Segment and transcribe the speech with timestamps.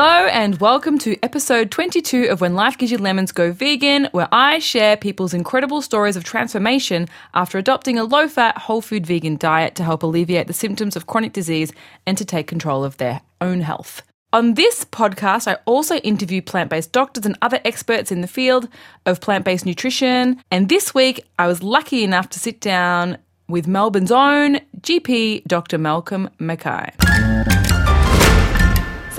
[0.00, 4.28] Hello, and welcome to episode 22 of When Life Gives You Lemons Go Vegan, where
[4.30, 9.38] I share people's incredible stories of transformation after adopting a low fat, whole food vegan
[9.38, 11.72] diet to help alleviate the symptoms of chronic disease
[12.06, 14.02] and to take control of their own health.
[14.32, 18.68] On this podcast, I also interview plant based doctors and other experts in the field
[19.04, 20.40] of plant based nutrition.
[20.52, 25.76] And this week, I was lucky enough to sit down with Melbourne's own GP, Dr.
[25.76, 27.07] Malcolm Mackay.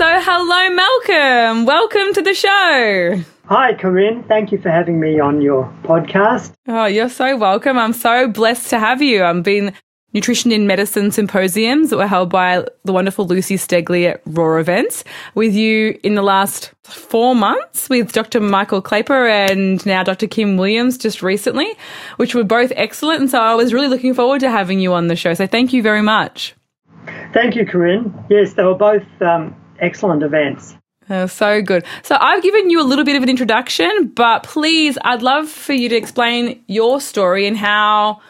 [0.00, 1.66] So, hello, Malcolm.
[1.66, 3.22] Welcome to the show.
[3.50, 4.22] Hi, Corinne.
[4.22, 6.54] Thank you for having me on your podcast.
[6.66, 7.76] Oh, you're so welcome.
[7.76, 9.22] I'm so blessed to have you.
[9.22, 9.74] I've been
[10.14, 15.04] nutrition in medicine symposiums that were held by the wonderful Lucy Stegley at Raw Events
[15.34, 18.40] with you in the last four months with Dr.
[18.40, 20.28] Michael Klaper and now Dr.
[20.28, 21.74] Kim Williams just recently,
[22.16, 23.20] which were both excellent.
[23.20, 25.34] And so I was really looking forward to having you on the show.
[25.34, 26.54] So thank you very much.
[27.34, 28.14] Thank you, Corinne.
[28.30, 30.76] Yes, they were both um, excellent events.
[31.26, 31.84] So good.
[32.02, 35.72] So I've given you a little bit of an introduction, but please, I'd love for
[35.72, 38.20] you to explain your story and how,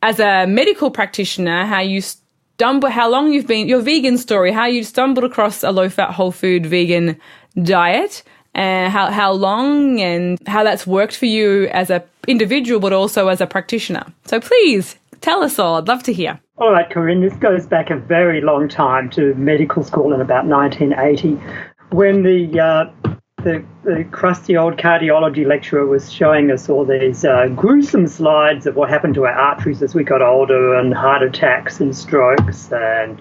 [0.00, 4.66] as a medical practitioner, how you stumble, how long you've been, your vegan story, how
[4.66, 7.18] you stumbled across a low-fat, whole food vegan
[7.64, 8.22] diet,
[8.54, 13.28] and how how long and how that's worked for you as a individual, but also
[13.28, 14.04] as a practitioner.
[14.26, 15.76] So please tell us all.
[15.76, 16.40] I'd love to hear.
[16.58, 20.46] All right, Corinne, this goes back a very long time to medical school in about
[20.46, 21.40] 1980
[21.90, 23.12] when the, uh,
[23.42, 28.76] the, the, crusty old cardiology lecturer was showing us all these uh, gruesome slides of
[28.76, 33.20] what happened to our arteries as we got older and heart attacks and strokes and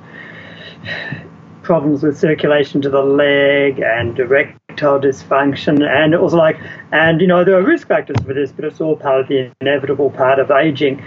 [1.63, 5.88] problems with circulation to the leg and erectile dysfunction.
[5.88, 6.58] And it was like,
[6.91, 9.52] and you know, there are risk factors for this, but it's all part of the
[9.61, 11.03] inevitable part of aging.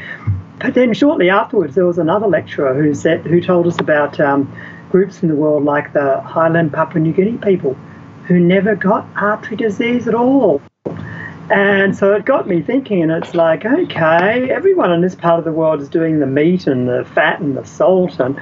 [0.59, 4.53] But then shortly afterwards, there was another lecturer who said, who told us about um,
[4.91, 7.75] groups in the world like the Highland Papua New Guinea people
[8.27, 10.63] who never got artery disease at all.
[11.51, 15.45] And so it got me thinking, and it's like, okay, everyone in this part of
[15.45, 18.41] the world is doing the meat and the fat and the salt, and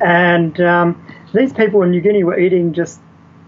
[0.00, 3.00] and um, these people in New Guinea were eating just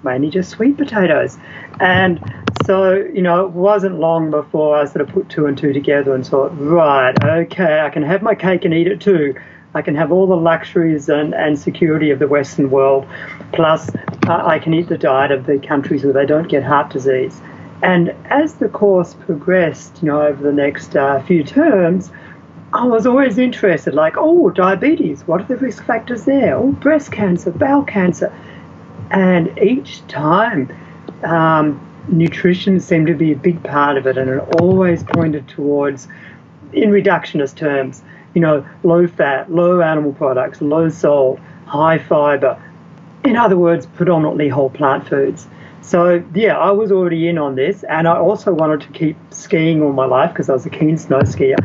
[0.02, 1.38] mainly just sweet potatoes.
[1.80, 2.20] And
[2.64, 6.14] so, you know, it wasn't long before I sort of put two and two together
[6.14, 9.34] and thought, right, okay, I can have my cake and eat it too.
[9.74, 13.06] I can have all the luxuries and, and security of the Western world,
[13.52, 13.90] plus
[14.26, 17.40] uh, I can eat the diet of the countries where they don't get heart disease.
[17.82, 22.10] And as the course progressed, you know, over the next uh, few terms,
[22.72, 26.56] I was always interested, like, oh, diabetes, what are the risk factors there?
[26.56, 28.34] Oh, breast cancer, bowel cancer.
[29.10, 30.74] And each time,
[31.24, 36.08] um, nutrition seemed to be a big part of it, and it always pointed towards,
[36.72, 38.02] in reductionist terms,
[38.34, 42.62] you know, low fat, low animal products, low salt, high fiber.
[43.24, 45.48] In other words, predominantly whole plant foods.
[45.80, 49.82] So, yeah, I was already in on this, and I also wanted to keep skiing
[49.82, 51.56] all my life because I was a keen snow skier.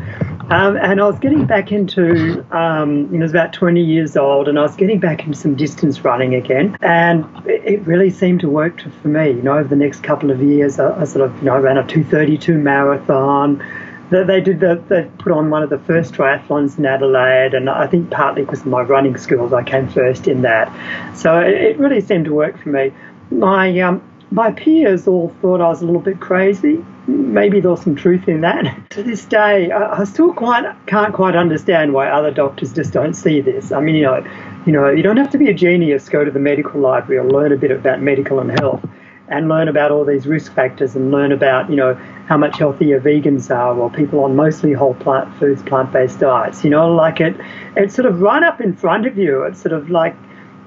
[0.50, 4.16] Um, and I was getting back into, um, you know, I was about 20 years
[4.16, 6.76] old, and I was getting back into some distance running again.
[6.82, 9.28] And it really seemed to work for me.
[9.28, 11.78] You know, over the next couple of years, I, I sort of, you know, ran
[11.78, 13.64] a 232 marathon.
[14.10, 17.86] They did the, they put on one of the first triathlons in Adelaide, and I
[17.86, 20.68] think partly because of my running skills, I came first in that.
[21.16, 22.92] So it, it really seemed to work for me.
[23.30, 26.84] My um, my peers all thought I was a little bit crazy.
[27.06, 28.64] Maybe there's some truth in that.
[28.90, 33.14] to this day, I, I still quite can't quite understand why other doctors just don't
[33.14, 33.72] see this.
[33.72, 34.24] I mean, you know,
[34.66, 36.08] you know, you don't have to be a genius.
[36.08, 38.84] Go to the medical library or learn a bit about medical and health,
[39.28, 41.94] and learn about all these risk factors and learn about you know
[42.26, 46.64] how much healthier vegans are or people on mostly whole plant foods, plant-based diets.
[46.64, 47.36] You know, like it,
[47.76, 49.42] it's sort of right up in front of you.
[49.42, 50.16] It's sort of like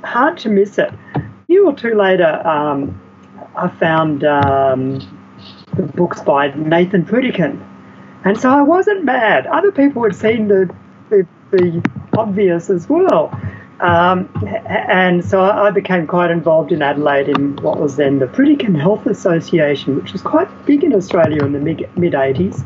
[0.04, 0.94] hard to miss it.
[1.16, 2.46] A year or two later.
[2.48, 3.02] Um,
[3.56, 5.00] I found um,
[5.78, 7.64] the books by Nathan Pritikin.
[8.26, 9.48] And so I wasn't mad.
[9.48, 10.74] Other people had seen the,
[11.10, 13.32] the, the obvious as well.
[13.80, 14.28] Um,
[14.68, 19.06] and so I became quite involved in Adelaide in what was then the Pritikin Health
[19.06, 22.66] Association, which was quite big in Australia in the mid 80s.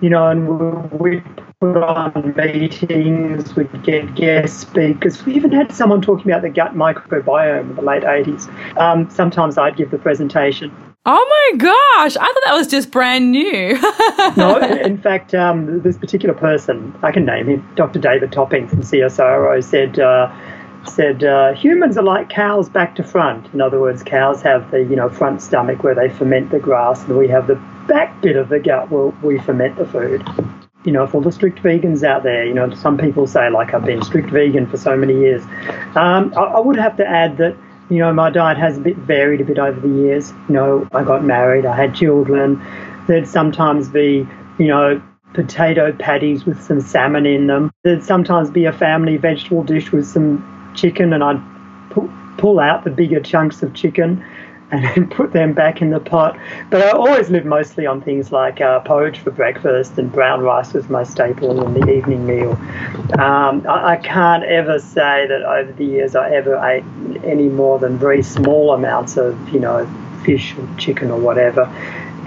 [0.00, 1.22] You know, and we
[1.60, 5.24] put on meetings, we'd get guest speakers.
[5.26, 8.48] We even had someone talking about the gut microbiome in the late 80s.
[8.78, 10.74] Um, sometimes I'd give the presentation.
[11.06, 13.78] Oh my gosh, I thought that was just brand new.
[14.36, 17.98] no, in fact, um, this particular person, I can name him, Dr.
[17.98, 20.30] David Topping from CSIRO, said, uh,
[20.86, 23.52] said uh, humans are like cows back to front.
[23.52, 27.04] In other words, cows have the you know front stomach where they ferment the grass,
[27.04, 27.56] and we have the
[27.86, 30.24] back bit of the gut where we ferment the food
[30.84, 33.84] you know, for the strict vegans out there, you know, some people say, like, I've
[33.84, 35.42] been strict vegan for so many years.
[35.94, 37.54] Um, I, I, would have to add that
[37.90, 40.32] You know, my diet has a bit varied a bit over the years.
[40.48, 42.64] You know, I got married, I had children.
[43.08, 44.26] There'd sometimes be,
[44.58, 45.02] you know,
[45.34, 47.72] potato patties with some salmon in them.
[47.82, 50.38] There'd sometimes be a family vegetable dish with some
[50.74, 51.42] chicken, and I'd
[51.90, 54.24] pull, pull out the bigger chunks of chicken
[54.72, 56.38] and then put them back in the pot.
[56.70, 60.72] But I always lived mostly on things like uh, porridge for breakfast and brown rice
[60.72, 62.52] was my staple in the evening meal.
[63.18, 66.84] Um, I, I, can't ever say that over the years I ever ate
[67.24, 69.88] any more than very small amounts of, you know,
[70.24, 71.64] fish or chicken or whatever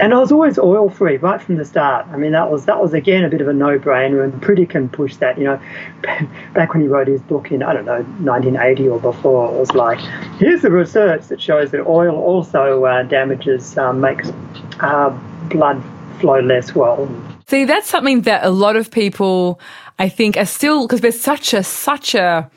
[0.00, 2.06] and I was always oil free right from the start.
[2.08, 4.90] I mean, that was that was again a bit of a no brainer, and Pritikin
[4.90, 5.38] pushed that.
[5.38, 5.60] You know,
[6.54, 9.72] back when he wrote his book in I don't know 1980 or before, it was
[9.72, 10.00] like,
[10.38, 14.30] here's the research that shows that oil also uh, damages, um, makes
[14.80, 15.10] uh,
[15.48, 15.82] blood
[16.20, 17.08] flow less well.
[17.46, 19.60] See, that's something that a lot of people,
[19.98, 22.50] I think, are still because there's such a such a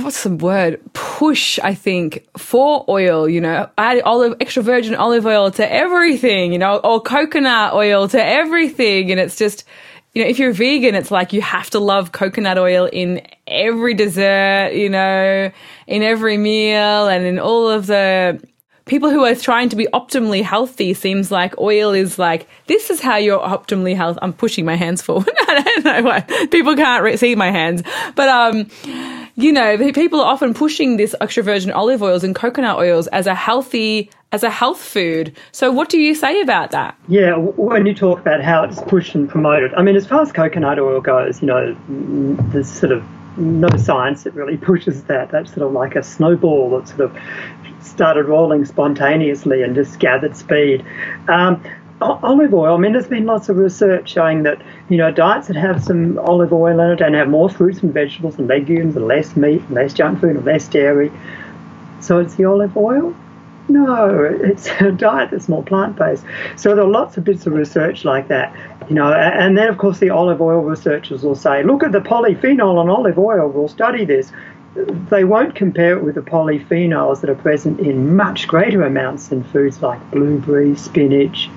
[0.00, 0.80] what's the word?
[0.92, 3.68] Push i think for oil you know?
[3.78, 6.76] Add olive extra virgin olive oil to everything you know?
[6.78, 9.10] Or coconut oil to everything.
[9.10, 9.64] And it's just
[10.14, 13.94] you know if you're vegan it's like you have to love coconut oil in every
[13.94, 15.50] dessert you know?
[15.86, 18.42] In every meal and in all of the
[18.84, 23.00] people who are trying to be optimally healthy seems like oil is like this is
[23.00, 25.28] how you're optimally healthy i'm pushing my hands forward.
[25.48, 26.20] I don't know why.
[26.50, 27.82] People can't see my hands.
[28.14, 28.70] But um
[29.36, 33.26] you know, people are often pushing this extra virgin olive oils and coconut oils as
[33.26, 35.36] a healthy as a health food.
[35.52, 36.98] So, what do you say about that?
[37.08, 40.32] Yeah, when you talk about how it's pushed and promoted, I mean, as far as
[40.32, 43.04] coconut oil goes, you know, there's sort of
[43.36, 45.30] no science that really pushes that.
[45.30, 47.18] That's sort of like a snowball that sort of
[47.80, 50.84] started rolling spontaneously and just gathered speed.
[51.28, 51.62] Um,
[52.00, 55.56] olive oil, I mean, there's been lots of research showing that, you know, diets that
[55.56, 59.06] have some olive oil in it and have more fruits and vegetables and legumes and
[59.06, 61.10] less meat and less junk food and less dairy.
[62.00, 63.14] So it's the olive oil?
[63.68, 66.24] No, it's a diet that's more plant based.
[66.56, 68.54] So there are lots of bits of research like that,
[68.88, 72.00] you know, and then of course the olive oil researchers will say, look at the
[72.00, 74.30] polyphenol in olive oil, we'll study this.
[74.74, 79.42] They won't compare it with the polyphenols that are present in much greater amounts in
[79.42, 81.48] foods like blueberry, spinach,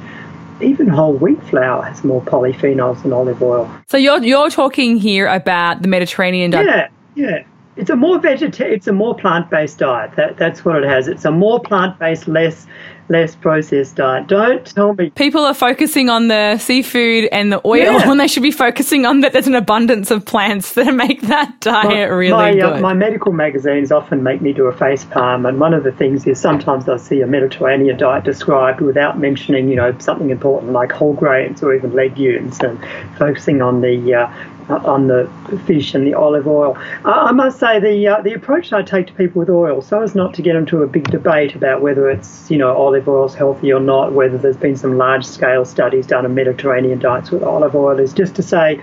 [0.62, 3.70] even whole wheat flour has more polyphenols than olive oil.
[3.88, 6.92] So you're you're talking here about the Mediterranean diet.
[7.16, 7.44] Yeah, yeah.
[7.76, 10.12] It's a more vegeta- it's a more plant-based diet.
[10.18, 11.08] That that's what it has.
[11.08, 12.68] It's a more plant-based, less
[13.10, 14.28] less processed diet.
[14.28, 15.10] Don't tell me.
[15.10, 18.08] People are focusing on the seafood and the oil yeah.
[18.08, 21.60] when they should be focusing on that there's an abundance of plants that make that
[21.60, 22.64] diet my, really my, uh, good.
[22.64, 25.92] Uh, my medical magazines often make me do a face palm, and one of the
[25.92, 30.72] things is sometimes I see a Mediterranean diet described without mentioning, you know, something important
[30.72, 32.80] like whole grains or even legumes, and
[33.18, 34.34] focusing on the uh,
[34.70, 35.30] on the
[35.66, 36.78] fish and the olive oil.
[37.06, 40.16] I must say the uh, the approach I take to people with oil, so as
[40.16, 43.34] not to get into a big debate about whether it's you know olive oil is
[43.34, 47.44] healthy or not, whether there's been some large scale studies done on Mediterranean diets with
[47.44, 48.82] olive oil, is just to say,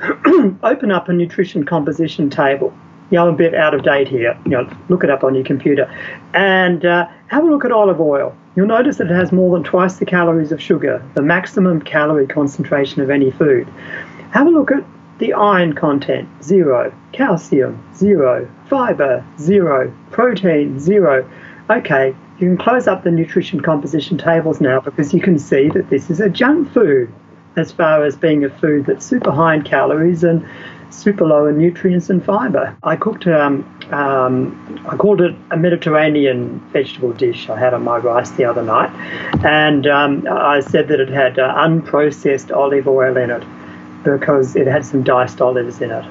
[0.62, 2.74] open up a nutrition composition table.
[3.10, 4.38] You know, I'm a bit out of date here.
[4.44, 5.92] You know, look it up on your computer,
[6.34, 8.36] and uh, have a look at olive oil.
[8.56, 12.26] You'll notice that it has more than twice the calories of sugar, the maximum calorie
[12.26, 13.68] concentration of any food.
[14.32, 14.84] Have a look at
[15.18, 21.28] the iron content, zero, calcium, zero, fiber, zero, protein, zero.
[21.68, 25.90] Okay, you can close up the nutrition composition tables now because you can see that
[25.90, 27.12] this is a junk food
[27.56, 30.46] as far as being a food that's super high in calories and
[30.90, 32.76] super low in nutrients and fiber.
[32.84, 37.98] I cooked, um, um, I called it a Mediterranean vegetable dish I had on my
[37.98, 38.90] rice the other night,
[39.44, 43.44] and um, I said that it had uh, unprocessed olive oil in it
[44.02, 46.04] because it had some diced olives in it.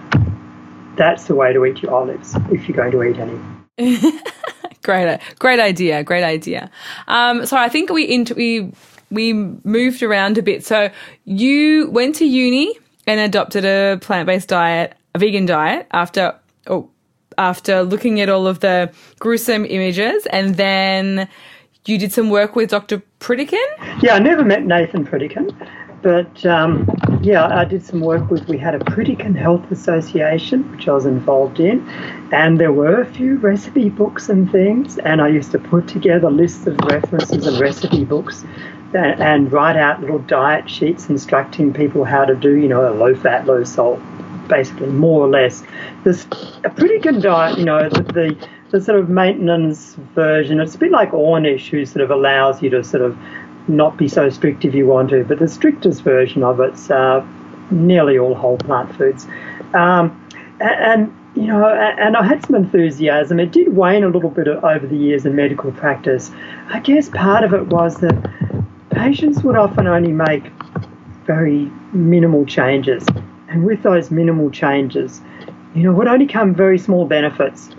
[0.96, 4.12] That's the way to eat your olives if you're going to eat any.
[4.84, 6.70] great, great idea, great idea.
[7.08, 8.72] Um, so I think we into we
[9.12, 10.66] we moved around a bit.
[10.66, 10.90] So
[11.26, 12.78] you went to uni
[13.08, 16.36] and adopted a plant based diet, a vegan diet after
[16.68, 16.90] oh,
[17.38, 21.30] after looking at all of the gruesome images, and then
[21.86, 23.02] you did some work with Dr.
[23.20, 23.66] Pritikin.
[24.02, 25.56] Yeah, I never met Nathan Pritikin.
[26.02, 26.88] But um,
[27.22, 31.06] yeah, I did some work with, we had a Pritikin Health Association, which I was
[31.06, 31.88] involved in,
[32.32, 36.32] and there were a few recipe books and things, and I used to put together
[36.32, 38.46] lists of references and recipe books
[38.94, 42.94] and, and write out little diet sheets instructing people how to do, you know, a
[42.94, 44.00] low fat, low salt,
[44.48, 45.64] basically, more or less.
[46.06, 46.24] This
[46.64, 50.60] a Pritikin diet, you know, the, the the sort of maintenance version.
[50.60, 53.18] It's a bit like Ornish, who sort of allows you to sort of
[53.70, 57.26] not be so strict if you want to, but the strictest version of it's uh,
[57.72, 59.26] nearly all whole plant foods.
[59.74, 60.26] Um,
[60.60, 63.40] and you know, and I had some enthusiasm.
[63.40, 66.32] It did wane a little bit over the years in medical practice.
[66.70, 68.32] I guess part of it was that
[68.90, 70.52] patients would often only make
[71.26, 73.06] very minimal changes.
[73.48, 75.22] And with those minimal changes,
[75.76, 77.70] you know, would only come very small benefits.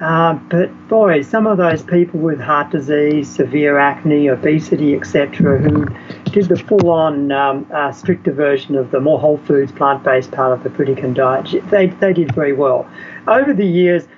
[0.00, 5.86] Uh, but boy, some of those people with heart disease, severe acne, obesity, etc., who
[6.32, 10.64] did the full-on um, uh, stricter version of the more whole foods, plant-based part of
[10.64, 12.88] the Pritikin diet, they, they did very well.
[13.28, 14.08] Over the years,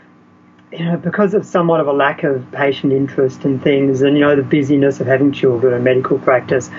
[0.73, 4.23] you know, because of somewhat of a lack of patient interest in things and, you
[4.23, 6.71] know, the busyness of having children and medical practice,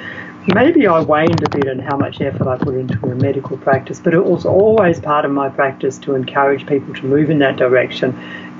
[0.55, 3.99] maybe I waned a bit in how much effort I put into a medical practice,
[3.99, 7.57] but it was always part of my practice to encourage people to move in that
[7.57, 8.11] direction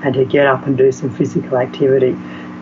[0.04, 2.16] and to get up and do some physical activity.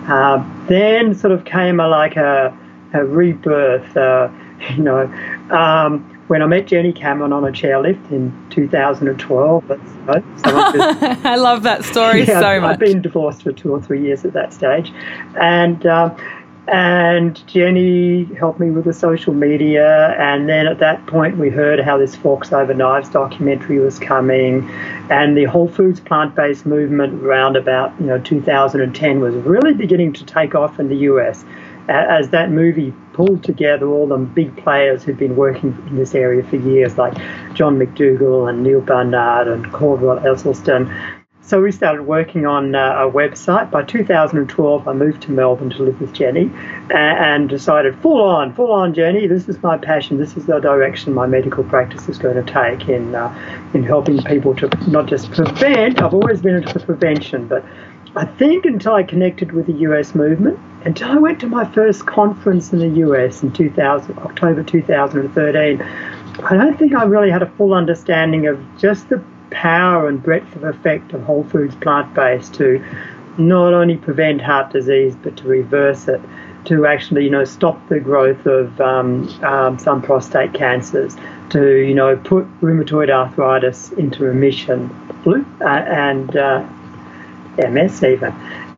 [0.08, 2.56] Uh, then sort of came a, like a,
[2.94, 4.28] a rebirth, uh,
[4.70, 5.02] you know,
[5.50, 9.70] um, when I met Jenny Cameron on a chairlift in 2012.
[10.08, 12.72] I love that story yeah, so much.
[12.72, 14.92] I've been divorced for two or three years at that stage.
[15.40, 16.16] And um,
[16.68, 20.16] and Jenny helped me with the social media.
[20.18, 24.68] And then at that point, we heard how this Forks Over Knives documentary was coming,
[25.10, 30.24] and the Whole Foods plant-based movement around about you know 2010 was really beginning to
[30.24, 31.44] take off in the US,
[31.88, 36.42] as that movie pulled together all the big players who'd been working in this area
[36.42, 37.14] for years, like
[37.54, 40.92] John McDougall and Neal Barnard and Caldwell Esselstyn
[41.46, 43.70] so we started working on uh, a website.
[43.70, 46.50] By 2012, I moved to Melbourne to live with Jenny
[46.90, 50.18] and decided full on, full on, Jenny, this is my passion.
[50.18, 54.20] This is the direction my medical practice is going to take in, uh, in helping
[54.24, 57.64] people to not just prevent, I've always been into the prevention, but
[58.16, 62.06] I think until I connected with the US movement, until I went to my first
[62.06, 67.50] conference in the US in 2000, October 2013, I don't think I really had a
[67.50, 72.54] full understanding of just the power and breadth of effect of whole foods plant based
[72.54, 72.84] to
[73.38, 76.20] not only prevent heart disease but to reverse it,
[76.64, 81.16] to actually you know stop the growth of um, um, some prostate cancers,
[81.50, 84.90] to you know put rheumatoid arthritis into remission,
[85.26, 86.66] uh, and uh,
[87.58, 88.34] MS even.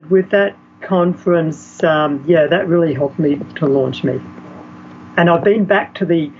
[0.08, 4.20] With that conference, um, yeah, that really helped me to launch me.
[5.16, 6.30] And I've been back to the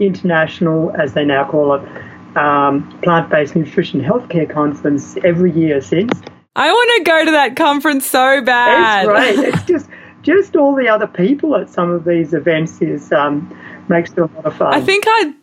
[0.00, 1.88] international, as they now call it,
[2.36, 6.12] um, plant based nutrition healthcare conference every year since.
[6.56, 9.06] I want to go to that conference so bad.
[9.06, 9.54] It's great.
[9.54, 9.88] it's just
[10.22, 13.56] just all the other people at some of these events is um,
[13.88, 14.74] makes it a lot of fun.
[14.74, 15.34] I think I'd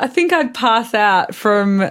[0.00, 1.90] I think I'd pass out from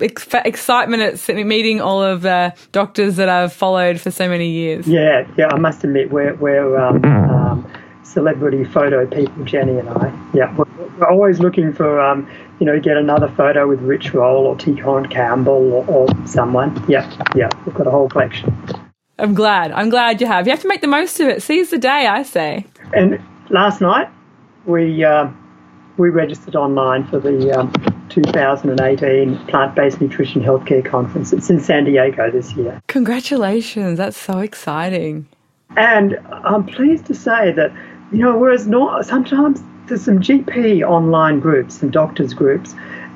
[0.00, 4.86] excitement at meeting all of the doctors that I've followed for so many years.
[4.88, 5.48] Yeah, yeah.
[5.48, 7.72] I must admit, we're we're um, um,
[8.12, 10.12] celebrity photo people, Jenny and I.
[10.34, 10.64] Yeah, we're,
[10.98, 12.28] we're always looking for um,
[12.62, 14.74] you know, get another photo with Rich Roll or T.
[14.76, 16.72] Campbell or, or someone.
[16.88, 18.56] Yeah, yeah, we've got a whole collection.
[19.18, 19.72] I'm glad.
[19.72, 20.46] I'm glad you have.
[20.46, 21.42] You have to make the most of it.
[21.42, 22.64] Seize the day, I say.
[22.94, 24.08] And last night,
[24.64, 25.28] we uh,
[25.96, 27.72] we registered online for the um,
[28.10, 31.32] 2018 Plant-Based Nutrition Healthcare Conference.
[31.32, 32.80] It's in San Diego this year.
[32.86, 33.98] Congratulations!
[33.98, 35.26] That's so exciting.
[35.76, 37.72] And I'm pleased to say that
[38.12, 42.74] you know, whereas not sometimes there's some GP online groups, some doctors groups,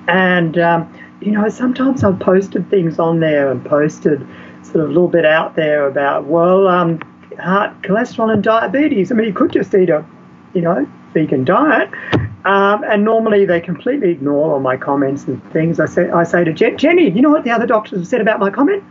[0.08, 4.26] and um, you know sometimes I've posted things on there and posted
[4.62, 7.00] sort of a little bit out there about well, um,
[7.38, 9.12] heart cholesterol and diabetes.
[9.12, 10.04] I mean, you could just eat a,
[10.54, 11.90] you know, vegan diet.
[12.44, 15.80] Um, and normally they completely ignore all my comments and things.
[15.80, 18.20] I say, I say to Jen, Jenny, you know what the other doctors have said
[18.20, 18.84] about my comment?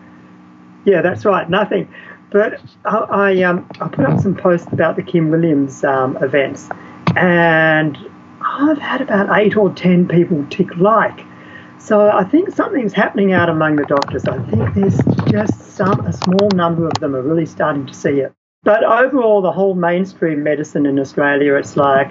[0.84, 1.88] Yeah, that's right, nothing.
[2.32, 6.70] But I, I, um, I put up some posts about the Kim Williams um, events,
[7.16, 7.98] and
[8.42, 11.26] I've had about eight or ten people tick like.
[11.78, 14.26] So I think something's happening out among the doctors.
[14.26, 15.00] I think there's
[15.32, 18.34] just some a small number of them are really starting to see it.
[18.64, 22.10] But overall, the whole mainstream medicine in Australia, it's like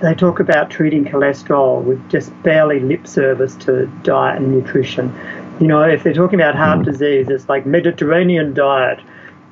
[0.00, 5.14] they talk about treating cholesterol with just barely lip service to diet and nutrition.
[5.60, 9.00] You know, if they're talking about heart disease, it's like Mediterranean diet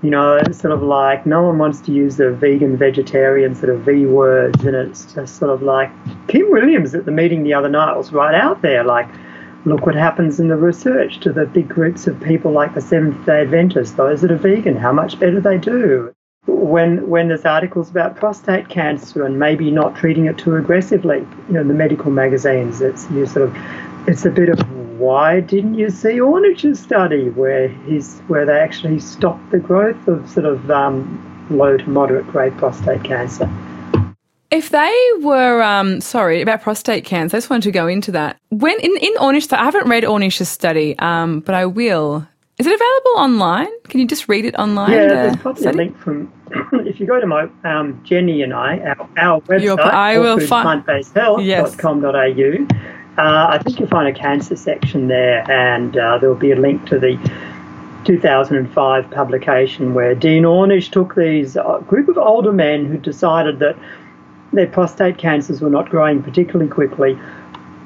[0.05, 3.71] you know, it's sort of like no one wants to use the vegan, vegetarian sort
[3.71, 5.91] of V words, and it's just sort of like
[6.29, 9.09] Kim Williams at the meeting the other night was right out there, like,
[9.65, 13.25] look what happens in the research to the big groups of people like the Seventh
[13.25, 16.15] Day Adventists, those that are vegan, how much better they do.
[16.47, 21.55] When when there's articles about prostate cancer and maybe not treating it too aggressively, you
[21.55, 23.57] know, in the medical magazines, it's you sort of,
[24.07, 29.01] it's a bit of why didn't you see Ornish's study where he's where they actually
[29.01, 33.51] stopped the growth of sort of um, low to moderate grade prostate cancer?
[34.51, 38.39] If they were, um, sorry, about prostate cancer, I just wanted to go into that.
[38.51, 42.27] When in, in Ornish, I haven't read Ornish's study, um, but I will.
[42.57, 43.67] Is it available online?
[43.89, 44.93] Can you just read it online?
[44.93, 45.77] Yeah, there's probably study?
[45.77, 46.33] a link from.
[46.87, 50.39] if you go to my um, Jenny and I, our, our Your- website, I will
[50.39, 56.37] find- plantbasedhealth.com.au, uh, I think you'll find a cancer section there, and uh, there will
[56.37, 57.17] be a link to the
[58.05, 63.77] 2005 publication where Dean Ornish took these uh, group of older men who decided that
[64.53, 67.19] their prostate cancers were not growing particularly quickly,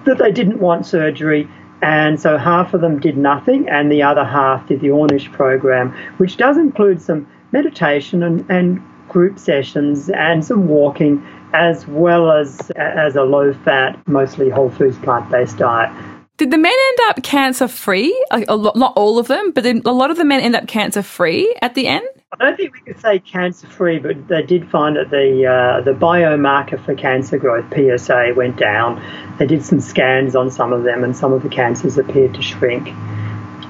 [0.04, 1.48] that they didn't want surgery,
[1.82, 5.92] and so half of them did nothing, and the other half did the Ornish program,
[6.16, 12.70] which does include some meditation and, and group sessions and some walking, as well as
[12.76, 15.90] as a low-fat, mostly whole foods, plant-based diet.
[16.38, 18.16] Did the men end up cancer free?
[18.30, 20.68] Like a lot, not all of them, but a lot of the men end up
[20.68, 22.06] cancer free at the end.
[22.30, 25.92] I don't think we could say cancer-free, but they did find that the uh, the
[25.92, 29.02] biomarker for cancer growth (PSA) went down.
[29.38, 32.42] They did some scans on some of them, and some of the cancers appeared to
[32.42, 32.88] shrink.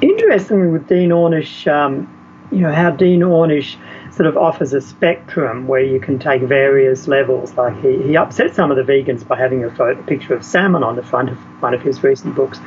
[0.02, 2.06] Interestingly, with Dean Ornish, um,
[2.50, 3.76] you know how Dean Ornish
[4.18, 7.54] sort of offers a spectrum where you can take various levels.
[7.54, 10.44] Like he, he upset some of the vegans by having a photo, a picture of
[10.44, 12.58] salmon on the front of one of his recent books.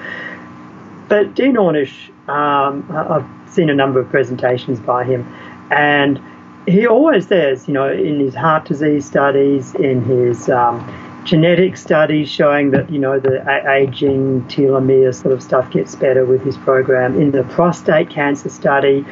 [1.09, 5.27] But Dean Ornish, um, I've seen a number of presentations by him,
[5.69, 6.21] and
[6.67, 10.79] he always says, you know, in his heart disease studies, in his um,
[11.25, 16.41] genetic studies showing that, you know, the aging telomere sort of stuff gets better with
[16.43, 19.05] his program, in the prostate cancer study,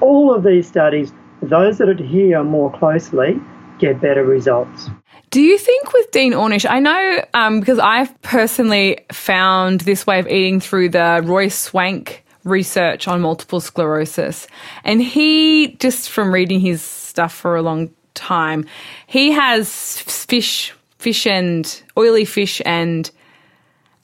[0.00, 3.40] all of these studies, those that adhere more closely
[3.78, 4.88] get better results.
[5.30, 10.18] Do you think with Dean Ornish, I know um, because I've personally found this way
[10.18, 14.46] of eating through the Roy Swank research on multiple sclerosis,
[14.84, 18.66] and he just from reading his stuff for a long time,
[19.06, 23.10] he has fish, fish and oily fish and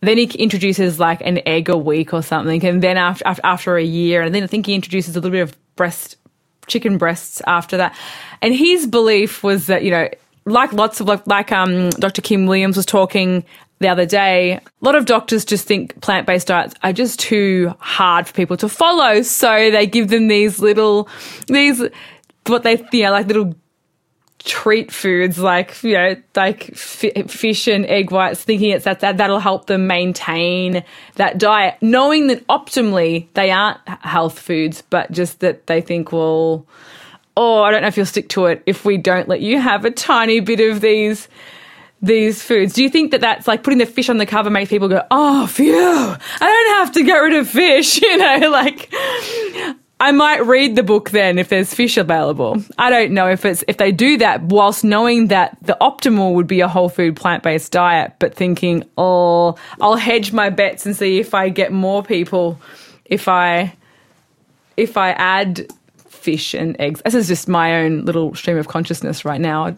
[0.01, 3.77] then he introduces like an egg a week or something, and then after after, after
[3.77, 6.17] a year, and then I think he introduces a little bit of breast
[6.69, 7.97] chicken breasts after that.
[8.43, 10.09] And his belief was that you know,
[10.45, 12.23] like lots of like like um Dr.
[12.23, 13.45] Kim Williams was talking
[13.81, 17.73] the other day, a lot of doctors just think plant based diets are just too
[17.79, 21.09] hard for people to follow, so they give them these little
[21.47, 21.83] these
[22.47, 23.55] what they you know like little
[24.49, 29.19] treat foods like you know like fi- fish and egg whites thinking it's that, that
[29.19, 30.83] that'll help them maintain
[31.17, 36.67] that diet knowing that optimally they aren't health foods but just that they think well
[37.37, 39.85] oh i don't know if you'll stick to it if we don't let you have
[39.85, 41.29] a tiny bit of these
[42.01, 42.75] these foods.
[42.75, 45.03] Do you think that that's like putting the fish on the cover makes people go
[45.11, 48.89] oh phew i don't have to get rid of fish you know like
[50.01, 52.63] I might read the book then if there's fish available.
[52.79, 56.47] I don't know if it's if they do that whilst knowing that the optimal would
[56.47, 60.97] be a whole food plant based diet, but thinking, oh, I'll hedge my bets and
[60.97, 62.61] see if I get more people
[63.07, 63.75] if I
[64.77, 65.67] if I add
[66.07, 67.03] fish and eggs.
[67.05, 69.77] This is just my own little stream of consciousness right now.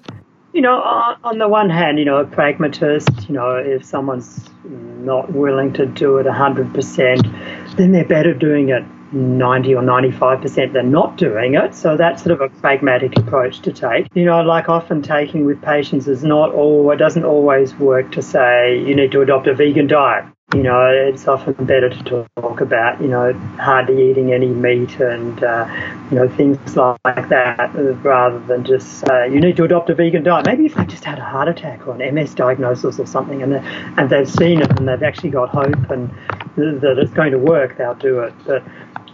[0.53, 4.45] You know, on, on the one hand, you know, a pragmatist, you know, if someone's
[4.65, 10.91] not willing to do it 100%, then they're better doing it 90 or 95% than
[10.91, 11.75] not doing it.
[11.75, 14.07] So that's sort of a pragmatic approach to take.
[14.15, 18.23] You know, like often taking with patients is not all, it doesn't always work to
[18.23, 20.27] say you need to adopt a vegan diet.
[20.55, 25.45] You know, it's often better to talk about, you know, hardly eating any meat and,
[25.45, 25.69] uh,
[26.11, 27.71] you know, things like that
[28.03, 30.47] rather than just uh, you need to adopt a vegan diet.
[30.47, 33.55] Maybe if they just had a heart attack or an MS diagnosis or something and,
[33.55, 36.13] and they've seen it and they've actually got hope and
[36.57, 38.35] that it's going to work, they'll do it.
[38.47, 38.65] But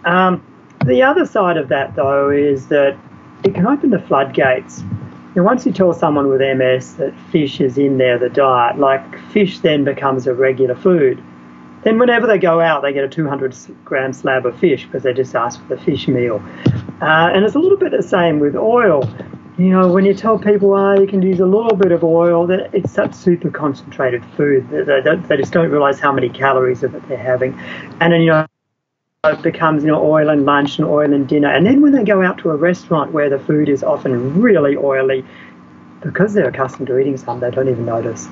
[0.05, 0.43] um,
[0.85, 2.97] the other side of that, though, is that
[3.45, 4.81] it can open the floodgates.
[5.35, 9.19] And once you tell someone with MS that fish is in there, the diet, like
[9.31, 11.23] fish then becomes a regular food,
[11.83, 15.13] then whenever they go out, they get a 200 gram slab of fish because they
[15.13, 16.43] just ask for the fish meal.
[17.01, 19.09] Uh, and it's a little bit the same with oil.
[19.59, 22.47] You know, when you tell people, oh, you can use a little bit of oil,
[22.47, 24.69] that it's such super concentrated food.
[24.69, 27.59] They, they, they just don't realize how many calories of it they're having.
[28.01, 28.47] And then, you know,
[29.31, 32.05] it becomes you know oil and lunch and oil and dinner and then when they
[32.05, 35.25] go out to a restaurant where the food is often really oily
[36.03, 38.29] because they're accustomed to eating some they don't even notice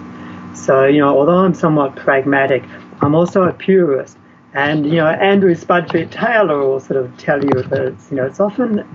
[0.55, 2.63] so you know although i'm somewhat pragmatic
[3.01, 4.17] i'm also a purist
[4.53, 8.25] and you know andrew spudfit taylor will sort of tell you that it's, you know
[8.25, 8.87] it's often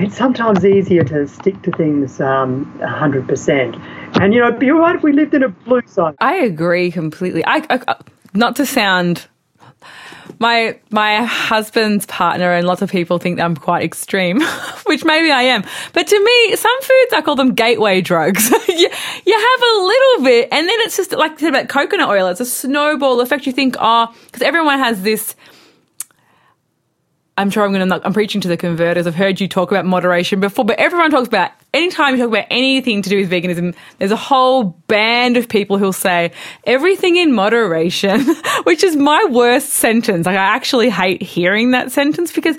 [0.00, 4.78] it's sometimes easier to stick to things um, 100% and you know it'd be all
[4.78, 7.44] right if we lived in a blue zone I agree completely.
[7.46, 7.96] I, I
[8.34, 9.26] not to sound
[10.38, 14.40] my my husband's partner and lots of people think I'm quite extreme,
[14.86, 15.64] which maybe I am.
[15.92, 18.50] But to me, some foods I call them gateway drugs.
[18.68, 18.88] you,
[19.26, 22.26] you have a little bit, and then it's just like I said about coconut oil.
[22.28, 23.46] It's a snowball effect.
[23.46, 25.34] You think, oh, because everyone has this.
[27.38, 28.00] I'm sure I'm going to.
[28.04, 29.06] I'm preaching to the converters.
[29.06, 32.46] I've heard you talk about moderation before, but everyone talks about anytime you talk about
[32.50, 36.32] anything to do with veganism, there's a whole band of people who'll say
[36.64, 38.24] everything in moderation,
[38.64, 40.24] which is my worst sentence.
[40.24, 42.56] Like I actually hate hearing that sentence because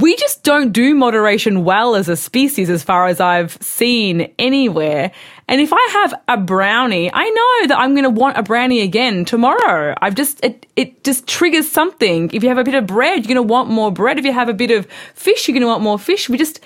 [0.00, 5.12] we just don't do moderation well as a species as far as I've seen anywhere.
[5.48, 8.80] And if I have a brownie, I know that I'm going to want a brownie
[8.82, 9.94] again tomorrow.
[10.00, 12.30] I've just, it, it just triggers something.
[12.32, 14.18] If you have a bit of bread, you're going to want more bread.
[14.18, 16.28] If you have a bit of fish, you're going to want more fish.
[16.28, 16.60] We just,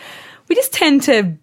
[0.48, 1.36] we just tend to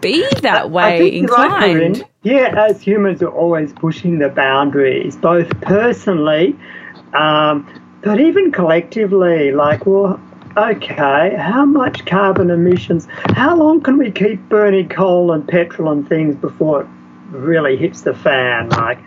[0.00, 1.98] be that way inclined.
[1.98, 6.54] Right, yeah, as humans are always pushing the boundaries, both personally,
[7.14, 9.52] um, but even collectively.
[9.52, 10.20] Like, well,
[10.56, 13.06] okay, how much carbon emissions?
[13.30, 16.88] How long can we keep burning coal and petrol and things before it
[17.30, 18.68] really hits the fan?
[18.70, 18.98] Like,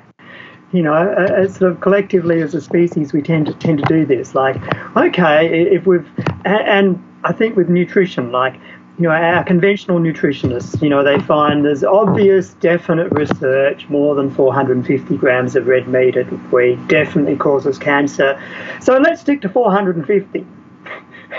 [0.72, 4.06] you know, as sort of collectively as a species, we tend to tend to do
[4.06, 4.36] this.
[4.36, 4.58] Like,
[4.98, 6.08] okay, if we've,
[6.46, 8.56] and I think with nutrition, like,
[9.00, 14.34] you know, our conventional nutritionists, you know, they find there's obvious, definite research, more than
[14.34, 18.42] 450 grams of red meat at week definitely causes cancer.
[18.82, 20.46] So let's stick to 450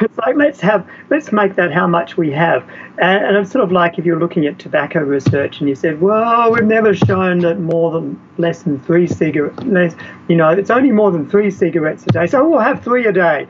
[0.01, 2.63] it's like let's have let's make that how much we have.
[2.99, 6.01] And, and, it's sort of like if you're looking at tobacco research and you said
[6.01, 9.95] well we've never shown that more than less than three cigarettes less
[10.29, 12.27] you know it's only more than three cigarettes a day.
[12.27, 13.47] So we'll have three a day.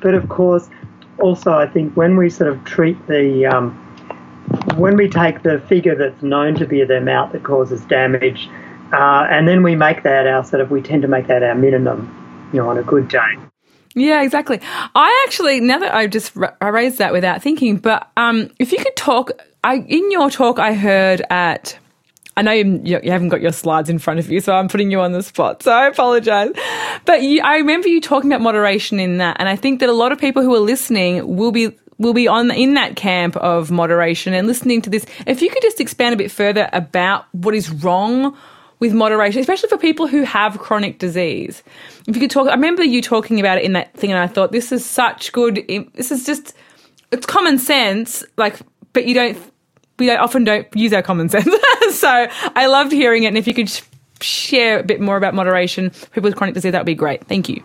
[0.00, 0.70] But of course
[1.20, 3.72] also i think when we sort of treat the um,
[4.76, 8.48] when we take the figure that's known to be the amount that causes damage
[8.92, 11.54] uh, and then we make that our sort of we tend to make that our
[11.54, 13.49] minimum you know on a good day
[13.94, 14.60] yeah, exactly.
[14.94, 18.78] I actually now that I just I raised that without thinking, but um, if you
[18.78, 19.30] could talk,
[19.64, 21.78] I in your talk I heard at.
[22.36, 24.90] I know you, you, haven't got your slides in front of you, so I'm putting
[24.90, 25.64] you on the spot.
[25.64, 26.50] So I apologize.
[27.04, 29.92] But you, I remember you talking about moderation in that, and I think that a
[29.92, 33.70] lot of people who are listening will be will be on in that camp of
[33.70, 35.04] moderation and listening to this.
[35.26, 38.36] If you could just expand a bit further about what is wrong
[38.80, 41.62] with moderation, especially for people who have chronic disease.
[42.06, 44.26] If you could talk, I remember you talking about it in that thing, and I
[44.26, 45.64] thought this is such good.
[45.94, 46.54] This is just
[47.12, 48.56] it's common sense, like,
[48.92, 49.38] but you don't.
[49.98, 51.54] We don't, often don't use our common sense.
[51.90, 53.70] so I loved hearing it, and if you could
[54.22, 57.24] share a bit more about moderation, people with chronic disease, that would be great.
[57.26, 57.62] Thank you.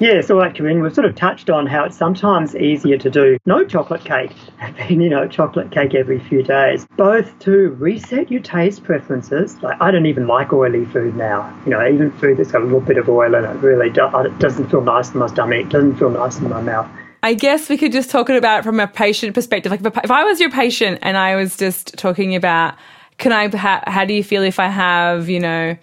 [0.00, 3.38] Yeah, so like Corinne, we've sort of touched on how it's sometimes easier to do
[3.46, 4.32] no chocolate cake
[4.78, 6.86] than, you know, chocolate cake every few days.
[6.96, 9.62] Both to reset your taste preferences.
[9.62, 11.56] Like, I don't even like oily food now.
[11.64, 14.38] You know, even food that's got a little bit of oil in it really it
[14.38, 16.88] doesn't feel nice in my stomach, it doesn't feel nice in my mouth.
[17.22, 19.72] I guess we could just talk about it from a patient perspective.
[19.72, 22.74] Like, if I was your patient and I was just talking about,
[23.18, 23.48] can I,
[23.86, 25.76] how do you feel if I have, you know,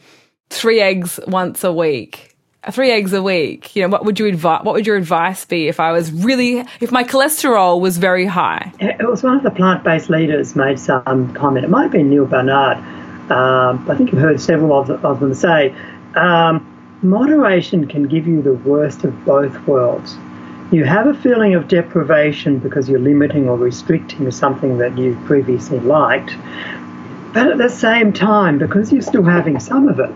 [0.50, 2.31] three eggs once a week?
[2.70, 4.64] Three eggs a week, you know, what would you advise?
[4.64, 8.72] What would your advice be if I was really, if my cholesterol was very high?
[8.80, 11.66] It was one of the plant-based leaders made some comment.
[11.66, 12.78] It might have been Neal Barnard.
[13.32, 15.74] Um, I think you've heard several of, of them say,
[16.16, 16.68] um,
[17.02, 20.16] moderation can give you the worst of both worlds.
[20.72, 25.80] You have a feeling of deprivation because you're limiting or restricting something that you've previously
[25.80, 26.36] liked,
[27.34, 30.12] but at the same time, because you're still having some of it,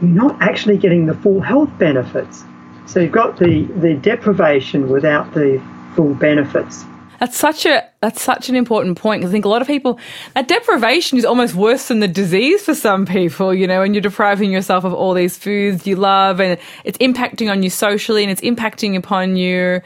[0.00, 2.44] you're not actually getting the full health benefits.
[2.86, 5.62] So you've got the, the deprivation without the
[5.94, 6.84] full benefits.
[7.20, 10.00] That's such a that's such an important point because I think a lot of people
[10.34, 13.52] that deprivation is almost worse than the disease for some people.
[13.52, 17.50] You know, and you're depriving yourself of all these foods you love, and it's impacting
[17.50, 19.82] on you socially, and it's impacting upon you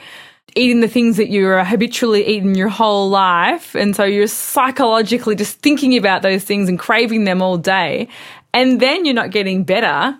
[0.57, 5.59] eating the things that you're habitually eating your whole life, and so you're psychologically just
[5.59, 8.07] thinking about those things and craving them all day,
[8.55, 10.19] and then you're not getting better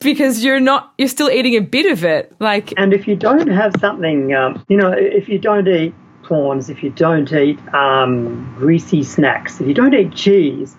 [0.00, 3.48] because you're not you're still eating a bit of it like and if you don't
[3.48, 8.54] have something um, you know if you don't eat prawns if you don't eat um,
[8.58, 10.76] greasy snacks if you don't eat cheese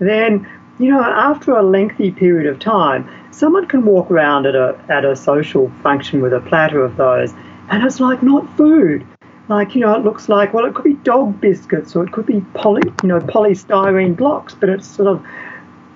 [0.00, 4.78] then you know after a lengthy period of time someone can walk around at a
[4.88, 7.32] at a social function with a platter of those
[7.72, 9.06] and it's like not food.
[9.48, 12.26] Like you know it looks like well it could be dog biscuits or it could
[12.26, 15.26] be poly you know polystyrene blocks but it's sort of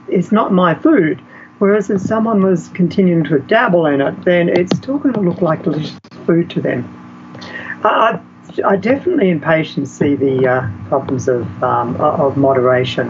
[0.08, 1.20] it's not my food.
[1.58, 5.40] Whereas if someone was continuing to dabble in it, then it's still going to look
[5.40, 6.84] like delicious food to them.
[7.82, 8.20] I,
[8.64, 13.08] I definitely in patients see the uh, problems of, um, of moderation.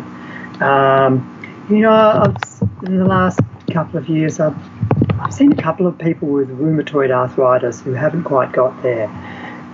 [0.61, 1.33] Um,
[1.69, 2.37] you know, I've,
[2.85, 3.41] in the last
[3.73, 4.57] couple of years, I've
[5.21, 9.11] I've seen a couple of people with rheumatoid arthritis who haven't quite got there.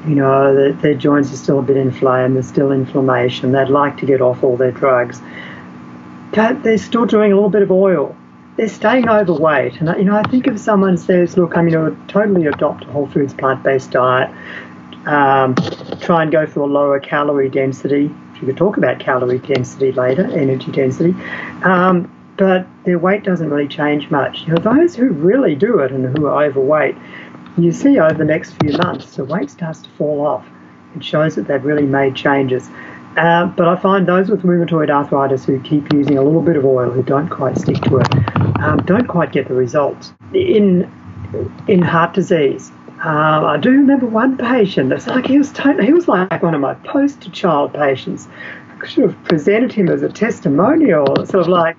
[0.06, 3.96] You know, their, their joints are still a bit inflamed, there's still inflammation, they'd like
[3.98, 5.20] to get off all their drugs.
[6.32, 8.16] They're still doing a little bit of oil.
[8.56, 9.80] They're staying overweight.
[9.80, 12.86] And, you know, I think if someone says, look, I'm going to totally adopt a
[12.88, 14.30] whole foods plant based diet,
[15.06, 15.54] um,
[16.00, 18.14] try and go for a lower calorie density.
[18.34, 21.14] If you could talk about calorie density later, energy density.
[21.64, 24.42] Um, but their weight doesn't really change much.
[24.42, 26.96] You know, those who really do it and who are overweight,
[27.58, 30.46] you see over the next few months, the weight starts to fall off.
[30.96, 32.68] It shows that they've really made changes.
[33.16, 36.64] Uh, but I find those with rheumatoid arthritis who keep using a little bit of
[36.64, 38.08] oil, who don't quite stick to it,
[38.60, 40.12] um, don't quite get the results.
[40.32, 40.90] In
[41.66, 42.70] in heart disease,
[43.02, 44.92] um, I do remember one patient.
[44.92, 48.28] It's like he was totally, he was like one of my poster child patients.
[48.80, 51.76] I should have presented him as a testimonial, sort of like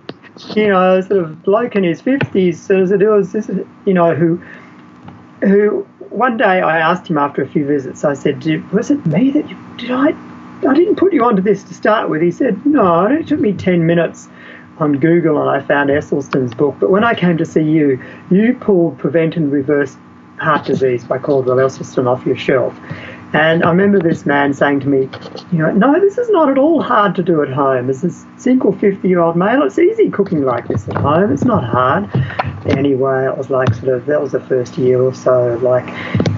[0.55, 3.49] you know, sort of bloke in his fifties, of it was this,
[3.85, 4.41] you know, who
[5.41, 8.03] who one day I asked him after a few visits.
[8.03, 10.13] I said, "Was it me that you, did I?
[10.65, 13.53] I didn't put you onto this to start with." He said, "No, it took me
[13.53, 14.29] ten minutes."
[14.79, 16.75] On Google, and I found Esselstyn's book.
[16.79, 17.99] But when I came to see you,
[18.31, 19.95] you pulled Prevent and Reverse
[20.37, 22.75] Heart Disease by Caldwell Esselstyn off your shelf.
[23.33, 25.09] And I remember this man saying to me,
[25.51, 27.89] you know, no, this is not at all hard to do at home.
[27.89, 31.31] As a single 50 year old male, it's easy cooking like this at home.
[31.31, 32.09] It's not hard.
[32.67, 35.55] Anyway, it was like sort of, that was the first year or so.
[35.63, 35.87] Like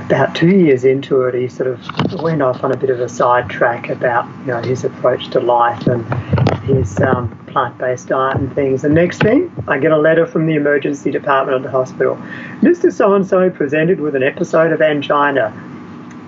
[0.05, 3.09] about two years into it, he sort of went off on a bit of a
[3.09, 6.05] sidetrack about, you know, his approach to life and
[6.63, 8.83] his um, plant based diet and things.
[8.83, 12.15] The next thing, I get a letter from the emergency department of the hospital.
[12.61, 12.89] Mr.
[12.89, 15.53] So and so presented with an episode of angina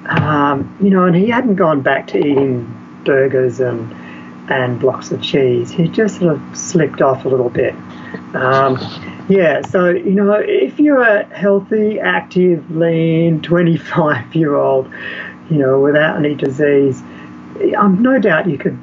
[0.09, 2.73] um, you know, and he hadn't gone back to eating
[3.05, 3.93] burgers and
[4.49, 5.69] and blocks of cheese.
[5.69, 7.75] He just sort of slipped off a little bit.
[8.33, 8.77] Um,
[9.29, 14.89] yeah, so you know, if you're a healthy, active, lean, 25 year old,
[15.49, 17.01] you know, without any disease,
[17.75, 18.77] um, no doubt you could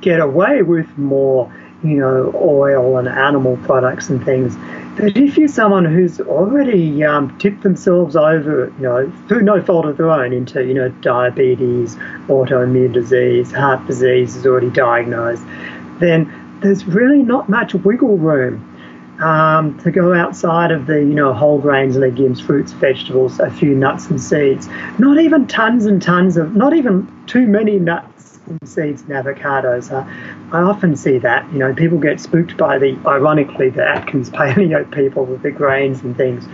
[0.00, 1.52] get away with more,
[1.82, 4.56] you know, oil and animal products and things.
[5.00, 9.86] But if you're someone who's already um, tipped themselves over, you know, through no fault
[9.86, 11.96] of their own, into you know diabetes,
[12.28, 15.42] autoimmune disease, heart disease is already diagnosed,
[16.00, 18.66] then there's really not much wiggle room
[19.22, 23.74] um, to go outside of the you know whole grains, legumes, fruits, vegetables, a few
[23.74, 24.68] nuts and seeds.
[24.98, 29.90] Not even tons and tons of, not even too many nuts seeds and avocados.
[29.90, 30.04] Uh,
[30.54, 31.50] I often see that.
[31.52, 36.02] You know, people get spooked by the, ironically, the Atkins paleo people with the grains
[36.02, 36.46] and things.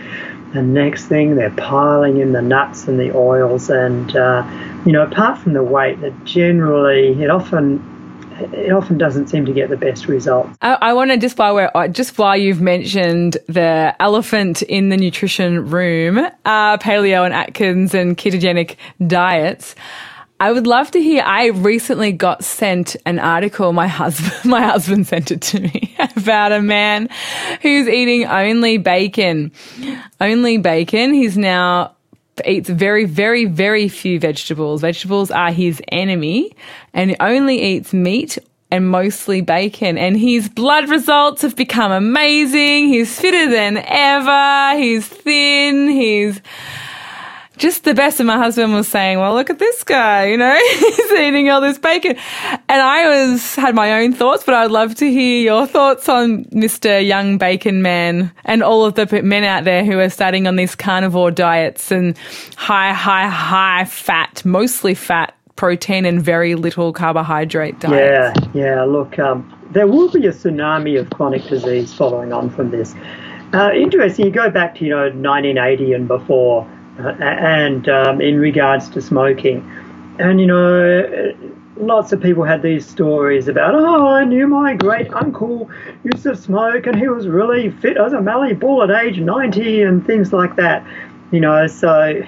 [0.55, 3.69] And next thing, they're piling in the nuts and the oils.
[3.69, 4.49] And, uh,
[4.87, 7.95] you know, apart from the weight, that generally, it often
[8.39, 10.57] it often doesn't seem to get the best results.
[10.61, 14.91] I, I want to just while we're uh, just while you've mentioned the elephant in
[14.91, 19.75] the nutrition room, uh, paleo and Atkins and ketogenic diets.
[20.39, 21.23] I would love to hear.
[21.25, 23.73] I recently got sent an article.
[23.73, 27.09] My husband, my husband sent it to me about a man
[27.63, 29.53] who's eating only bacon,
[30.21, 31.15] only bacon.
[31.15, 31.97] He's now
[32.45, 34.83] eats very, very, very few vegetables.
[34.83, 36.55] Vegetables are his enemy
[36.93, 38.39] and only eats meat
[38.71, 39.97] and mostly bacon.
[39.97, 42.89] And his blood results have become amazing.
[42.89, 44.79] He's fitter than ever.
[44.79, 45.89] He's thin.
[45.89, 46.41] He's,
[47.57, 48.21] just the best.
[48.21, 51.61] And my husband was saying, well, look at this guy, you know, he's eating all
[51.61, 52.17] this bacon.
[52.69, 56.45] And I was, had my own thoughts, but I'd love to hear your thoughts on
[56.47, 57.05] Mr.
[57.05, 60.75] Young Bacon Man and all of the men out there who are starting on these
[60.75, 62.17] carnivore diets and
[62.57, 68.41] high, high, high fat, mostly fat protein and very little carbohydrate diets.
[68.55, 68.85] Yeah, yeah.
[68.85, 72.95] Look, um, there will be a tsunami of chronic disease following on from this.
[73.53, 78.89] Uh, interesting, you go back to, you know, 1980 and before and um, in regards
[78.91, 79.69] to smoking.
[80.19, 81.35] And, you know,
[81.77, 85.71] lots of people had these stories about, oh, I knew my great uncle
[86.05, 89.83] used to smoke and he was really fit as a Mallee bull at age 90
[89.83, 90.87] and things like that.
[91.33, 92.23] You know, so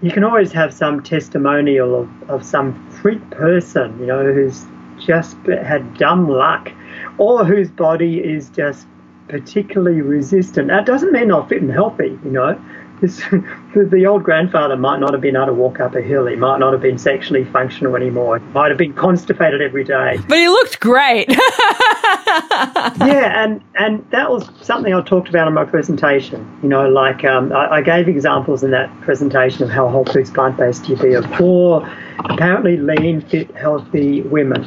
[0.00, 4.64] you can always have some testimonial of, of some freak person, you know, who's
[4.98, 6.70] just had dumb luck
[7.18, 8.86] or whose body is just
[9.28, 10.68] particularly resistant.
[10.68, 12.60] That doesn't mean they're fit and healthy, you know
[13.00, 16.26] the old grandfather might not have been able to walk up a hill.
[16.26, 18.38] He might not have been sexually functional anymore.
[18.38, 20.18] He might have been constipated every day.
[20.28, 21.28] But he looked great.
[22.98, 26.58] yeah, and, and that was something I talked about in my presentation.
[26.62, 30.30] You know, like um, I, I, gave examples in that presentation of how whole foods
[30.30, 31.88] plant based you be of four
[32.24, 34.64] apparently lean, fit, healthy women.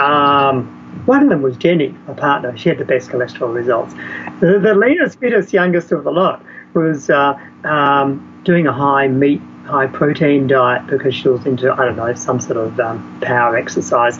[0.00, 0.74] Um,
[1.06, 2.56] one of them was Jenny, my partner.
[2.56, 3.94] She had the best cholesterol results.
[4.40, 6.42] The, the leanest, fittest, youngest of the lot
[6.74, 11.84] was uh, um, doing a high meat, high protein diet because she was into, I
[11.84, 14.18] don't know, some sort of um, power exercise.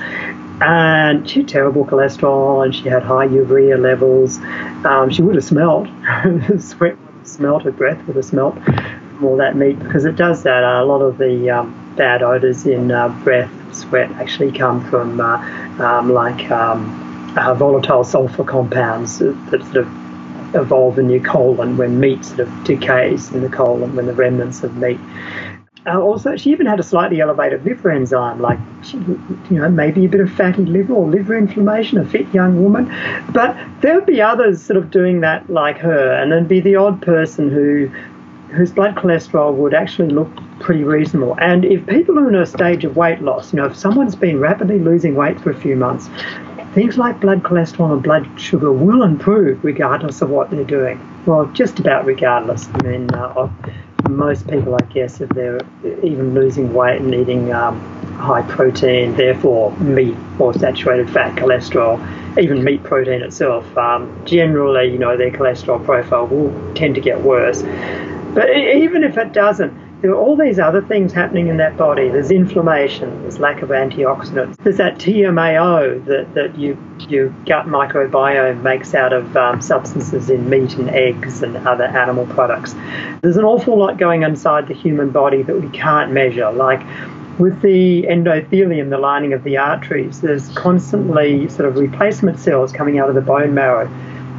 [0.61, 4.39] And she had terrible cholesterol and she had high urea levels.
[4.85, 5.87] Um, she would have smelled.
[6.59, 8.59] Sweat would have smelled, her breath would have smelled
[9.23, 10.65] all that meat because it does that.
[10.65, 15.21] Uh, a lot of the um, bad odors in uh, breath, sweat actually come from
[15.21, 15.37] uh,
[15.83, 20.08] um, like um, uh, volatile sulfur compounds that, that sort of
[20.55, 24.63] evolve in your colon when meat sort of decays in the colon when the remnants
[24.63, 24.99] of meat.
[25.87, 30.05] Uh, also, she even had a slightly elevated liver enzyme, like she, you know maybe
[30.05, 31.99] a bit of fatty liver or liver inflammation.
[31.99, 32.87] A fit young woman,
[33.33, 36.77] but there would be others sort of doing that like her, and then be the
[36.77, 37.91] odd person who
[38.51, 40.31] whose blood cholesterol would actually look
[40.61, 41.37] pretty reasonable.
[41.39, 44.41] And if people are in a stage of weight loss, you know, if someone's been
[44.41, 46.09] rapidly losing weight for a few months,
[46.74, 51.00] things like blood cholesterol and blood sugar will improve regardless of what they're doing.
[51.26, 52.68] Well, just about regardless.
[52.74, 53.48] I mean, uh,
[54.09, 55.61] most people, I guess, if they're
[56.02, 57.81] even losing weight and eating um,
[58.14, 61.98] high protein, therefore meat or saturated fat, cholesterol,
[62.38, 67.20] even meat protein itself, um, generally, you know, their cholesterol profile will tend to get
[67.20, 67.62] worse.
[68.35, 72.09] But even if it doesn't, there are all these other things happening in that body.
[72.09, 78.63] There's inflammation, there's lack of antioxidants, there's that TMAO that, that you, your gut microbiome
[78.63, 82.75] makes out of um, substances in meat and eggs and other animal products.
[83.23, 86.81] There's an awful lot going inside the human body that we can't measure, like
[87.41, 92.99] with the endothelium, the lining of the arteries, there's constantly sort of replacement cells coming
[92.99, 93.89] out of the bone marrow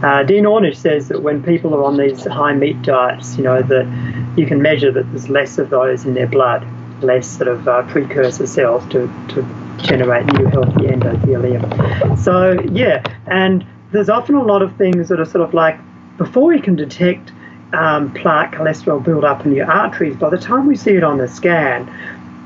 [0.03, 3.61] uh, Dean Ornish says that when people are on these high meat diets, you know,
[3.61, 6.65] that you can measure that there's less of those in their blood,
[7.03, 12.17] less sort of uh, precursor cells to, to generate new healthy endothelium.
[12.17, 15.77] So, yeah, and there's often a lot of things that are sort of like
[16.17, 17.31] before we can detect
[17.73, 21.17] um, plaque cholesterol build up in your arteries, by the time we see it on
[21.17, 21.87] the scan,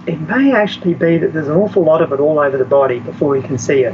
[0.06, 3.00] it may actually be that there's an awful lot of it all over the body
[3.00, 3.94] before we can see it.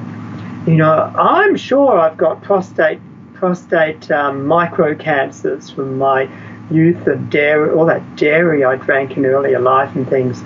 [0.67, 3.00] You know, I'm sure I've got prostate
[3.39, 6.30] prostate um, micro cancers from my
[6.69, 10.41] youth of dairy, all that dairy I drank in earlier life and things.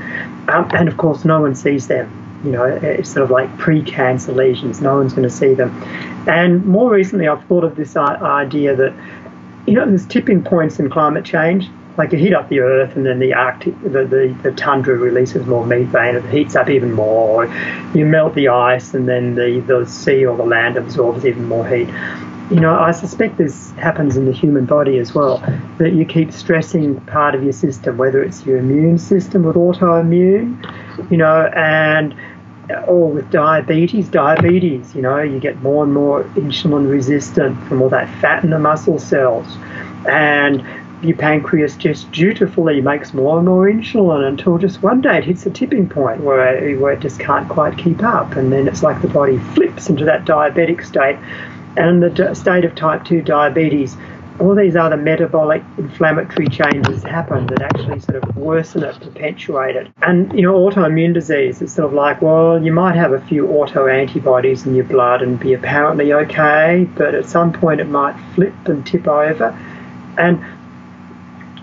[0.47, 2.07] Um, and of course, no one sees them.
[2.45, 4.79] You know, it's sort of like pre-cancer lesions.
[4.79, 5.71] No one's going to see them.
[6.27, 8.93] And more recently, I've thought of this idea that,
[9.65, 11.69] you know, there's tipping points in climate change.
[11.97, 15.45] Like you heat up the earth, and then the Arctic, the, the, the tundra releases
[15.45, 16.15] more methane.
[16.15, 17.45] It heats up even more.
[17.93, 21.67] You melt the ice, and then the, the sea or the land absorbs even more
[21.67, 21.87] heat
[22.49, 25.37] you know, I suspect this happens in the human body as well,
[25.77, 30.59] that you keep stressing part of your system, whether it's your immune system with autoimmune,
[31.09, 32.13] you know, and
[32.69, 37.81] uh, or with diabetes, diabetes, you know, you get more and more insulin resistant from
[37.81, 39.47] all that fat in the muscle cells.
[40.07, 40.65] And
[41.01, 45.45] your pancreas just dutifully makes more and more insulin until just one day it hits
[45.45, 48.33] a tipping point where where it just can't quite keep up.
[48.33, 51.17] And then it's like the body flips into that diabetic state
[51.75, 53.97] and the state of type 2 diabetes,
[54.39, 59.87] all these other metabolic inflammatory changes happen that actually sort of worsen it, perpetuate it.
[60.01, 63.47] And, you know, autoimmune disease, it's sort of like, well, you might have a few
[63.47, 68.15] auto antibodies in your blood and be apparently okay, but at some point it might
[68.33, 69.57] flip and tip over.
[70.17, 70.43] And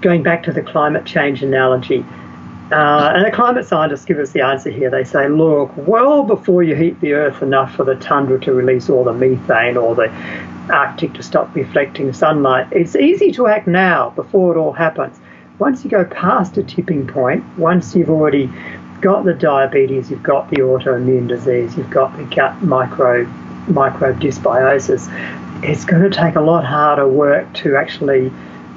[0.00, 2.04] going back to the climate change analogy,
[2.72, 4.90] uh, and the climate scientists give us the answer here.
[4.90, 8.88] They say, look, well before you heat the Earth enough for the tundra to release
[8.88, 10.08] all the methane or the
[10.72, 15.18] Arctic to stop reflecting sunlight, it's easy to act now before it all happens.
[15.58, 18.48] Once you go past a tipping point, once you've already
[19.00, 23.24] got the diabetes, you've got the autoimmune disease, you've got the gut micro
[23.66, 25.08] microbe dysbiosis,
[25.62, 28.32] it's going to take a lot harder work to actually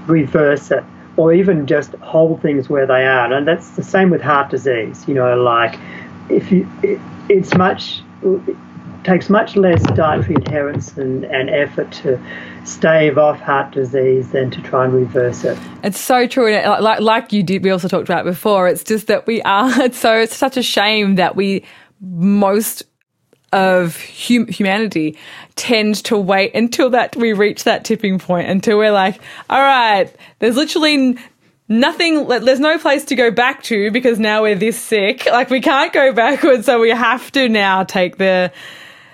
[0.08, 0.84] reverse it
[1.18, 3.32] or even just hold things where they are.
[3.32, 5.08] And that's the same with heart disease.
[5.08, 5.80] You know, like
[6.30, 7.00] if you, it,
[7.30, 8.56] it's much it
[9.04, 12.20] takes much less dietary adherence and, and effort to
[12.66, 15.58] stave off heart disease than to try and reverse it.
[15.84, 18.68] It's so true, and like like you did, we also talked about before.
[18.68, 19.72] It's just that we are.
[19.84, 21.64] It's so it's such a shame that we
[22.00, 22.84] most
[23.54, 23.98] of
[24.28, 25.18] hum- humanity
[25.56, 30.14] tend to wait until that we reach that tipping point until we're like all right
[30.40, 31.18] there's literally
[31.70, 35.28] nothing there's no place to go back to because now we're this sick.
[35.34, 38.52] Like we can't go backwards so we have to now take the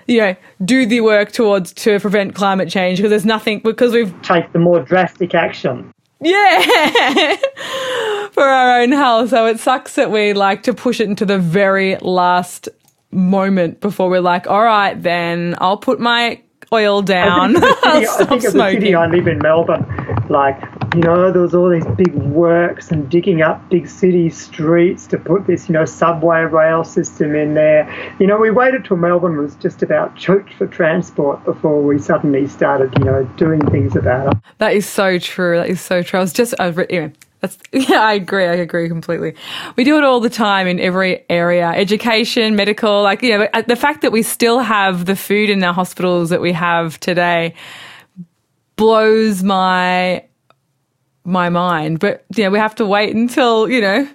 [0.06, 4.12] you know do the work towards to prevent climate change because there's nothing because we've
[4.22, 5.92] take the more drastic action.
[6.20, 7.36] Yeah!
[8.32, 9.30] For our own health.
[9.30, 12.68] So it sucks that we like to push it into the very last
[13.10, 16.42] moment before we're like, all right, then I'll put my
[16.72, 17.56] oil down.
[17.56, 19.86] I think, city, I think of the city I live in Melbourne.
[20.28, 20.60] Like
[20.94, 25.18] you know, there was all these big works and digging up big city streets to
[25.18, 27.88] put this, you know, subway rail system in there.
[28.18, 32.48] You know, we waited till Melbourne was just about choked for transport before we suddenly
[32.48, 34.42] started, you know, doing things about it.
[34.58, 35.58] That is so true.
[35.58, 36.18] That is so true.
[36.18, 38.44] I was just, I was, anyway, that's, yeah, I agree.
[38.44, 39.34] I agree completely.
[39.76, 43.76] We do it all the time in every area, education, medical, like, you know, the
[43.76, 47.54] fact that we still have the food in our hospitals that we have today
[48.76, 50.24] blows my
[51.24, 52.00] my mind.
[52.00, 54.08] But you know, we have to wait until you know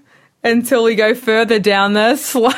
[0.44, 2.56] until we go further down the slope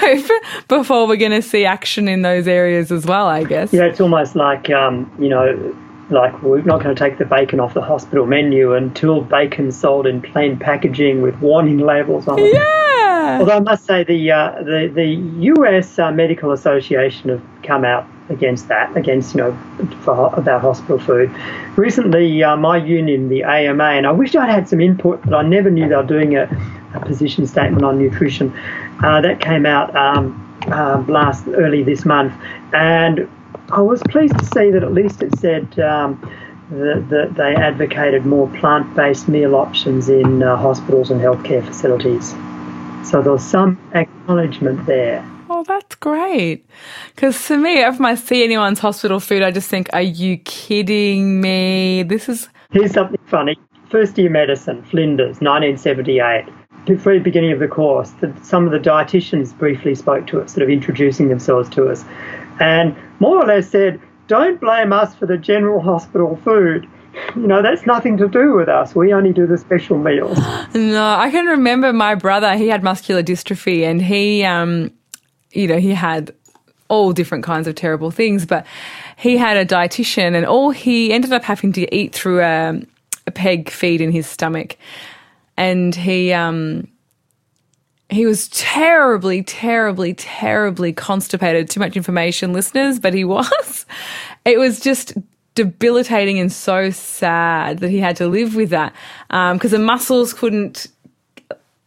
[0.68, 3.28] before we're going to see action in those areas as well.
[3.28, 3.74] I guess.
[3.74, 5.76] Yeah, it's almost like um, you know.
[6.10, 10.08] Like we're not going to take the bacon off the hospital menu until bacon's sold
[10.08, 12.54] in plain packaging with warning labels on it.
[12.54, 13.38] Yeah.
[13.40, 16.00] Although I must say the uh, the the U.S.
[16.00, 19.60] Uh, Medical Association have come out against that, against you know
[20.02, 21.30] for, about hospital food.
[21.76, 25.42] Recently, uh, my union, the AMA, and I wish I'd had some input, but I
[25.44, 26.44] never knew they were doing a,
[26.94, 28.58] a position statement on nutrition.
[29.04, 32.34] Uh, that came out um, uh, last early this month,
[32.74, 33.30] and
[33.72, 35.80] I was pleased to see that at least it said.
[35.80, 36.20] Um,
[36.70, 42.32] that, that they advocated more plant-based meal options in uh, hospitals and healthcare facilities.
[43.10, 45.26] So there was some acknowledgement there.
[45.50, 46.66] Oh, that's great.
[47.16, 51.40] Because to me, if I see anyone's hospital food, I just think, are you kidding
[51.40, 52.04] me?
[52.04, 52.50] This is.
[52.72, 53.56] Here's something funny.
[53.90, 56.46] First year medicine, Flinders, 1978.
[56.88, 60.64] Very beginning of the course, the, some of the dietitians briefly spoke to us, sort
[60.64, 62.06] of introducing themselves to us,
[62.60, 66.88] and more or less said, don't blame us for the general hospital food
[67.36, 68.96] you know, that's nothing to do with us.
[68.96, 70.38] We only do the special meals.
[70.74, 74.92] No, I can remember my brother, he had muscular dystrophy and he um
[75.52, 76.34] you know, he had
[76.90, 78.66] all different kinds of terrible things, but
[79.18, 82.80] he had a dietitian and all he ended up having to eat through a,
[83.26, 84.78] a peg feed in his stomach.
[85.56, 86.88] And he, um,
[88.10, 91.70] he was terribly, terribly, terribly constipated.
[91.70, 93.86] Too much information, listeners, but he was.
[94.46, 95.14] It was just
[95.56, 98.94] debilitating and so sad that he had to live with that
[99.28, 100.88] because um, the muscles couldn't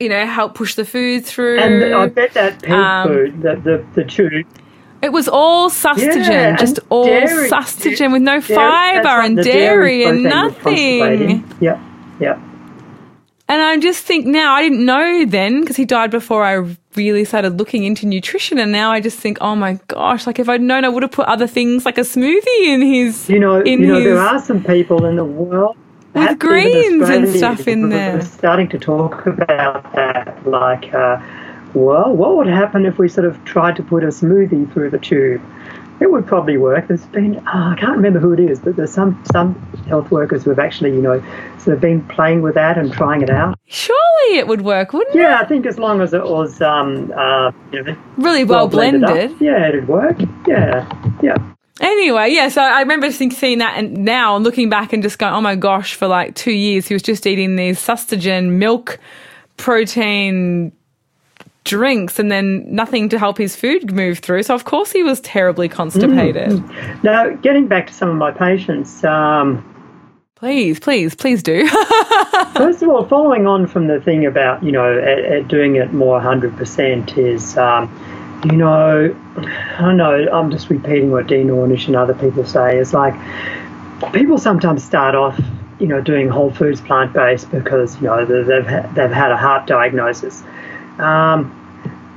[0.01, 1.61] you know, help push the food through.
[1.61, 4.47] And I bet that peg um, food, the, the, the tube,
[5.03, 10.05] it was all sustagen, yeah, just all dairy, sustagen with no fibre and dairy, dairy
[10.05, 11.45] and nothing.
[11.61, 11.83] Yeah,
[12.19, 12.43] yeah.
[13.51, 17.25] And I just think now, I didn't know then because he died before I really
[17.25, 18.61] started looking into nutrition.
[18.61, 21.11] And now I just think, oh my gosh, like if I'd known, I would have
[21.11, 23.29] put other things like a smoothie in his.
[23.29, 25.77] You know, you know, there are some people in the world
[26.15, 28.23] with greens and stuff in there.
[28.23, 31.21] Starting to talk about that, like, uh,
[31.75, 34.99] well, what would happen if we sort of tried to put a smoothie through the
[35.01, 35.43] tube?
[36.01, 36.89] It would probably work.
[36.89, 39.55] There's been, oh, I can't remember who it is, but there's some some
[39.87, 41.23] health workers who have actually, you know,
[41.59, 43.59] sort of been playing with that and trying it out.
[43.67, 45.25] Surely it would work, wouldn't yeah, it?
[45.25, 48.69] Yeah, I think as long as it was, um, uh, you know, really well, well
[48.69, 49.03] blended.
[49.03, 50.19] blended yeah, it'd work.
[50.47, 50.89] Yeah,
[51.23, 51.37] yeah.
[51.81, 55.41] Anyway, yeah, so I remember seeing that and now looking back and just going, oh
[55.41, 58.99] my gosh, for like two years he was just eating these sustagen milk
[59.57, 60.73] protein
[61.65, 64.43] drinks and then nothing to help his food move through.
[64.43, 66.51] So of course he was terribly constipated.
[66.51, 67.05] Mm.
[67.05, 69.67] Now, getting back to some of my patients, um,
[70.41, 71.69] Please, please, please do.
[72.55, 75.93] first of all, following on from the thing about, you know, at, at doing it
[75.93, 79.15] more 100% is, um, you know,
[79.79, 82.79] I know I'm just repeating what Dean Ornish and other people say.
[82.79, 83.13] It's like
[84.15, 85.39] people sometimes start off,
[85.79, 89.67] you know, doing whole foods plant based because you know they've they've had a heart
[89.67, 90.43] diagnosis.
[91.01, 91.57] Um,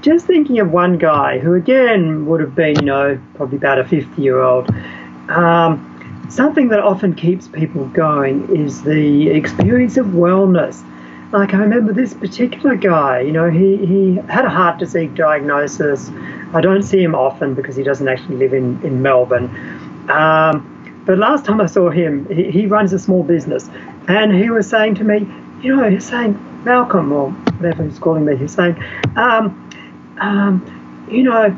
[0.02, 3.86] just thinking of one guy who again would have been, you know, probably about a
[3.86, 4.70] 50 year old.
[5.30, 10.84] Um, something that often keeps people going is the experience of wellness
[11.34, 16.10] like I remember this particular guy, you know, he, he had a heart disease diagnosis.
[16.54, 19.46] I don't see him often because he doesn't actually live in, in Melbourne.
[20.10, 23.68] Um, but last time I saw him, he, he runs a small business
[24.08, 25.28] and he was saying to me,
[25.64, 28.82] you know, he's saying, Malcolm, or whatever he's calling me, he's saying,
[29.16, 29.70] um,
[30.20, 31.58] um, you know,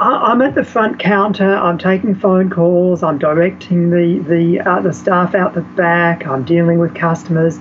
[0.00, 1.54] I, am at the front counter.
[1.54, 3.02] I'm taking phone calls.
[3.02, 6.26] I'm directing the the uh, the staff out the back.
[6.26, 7.58] I'm dealing with customers,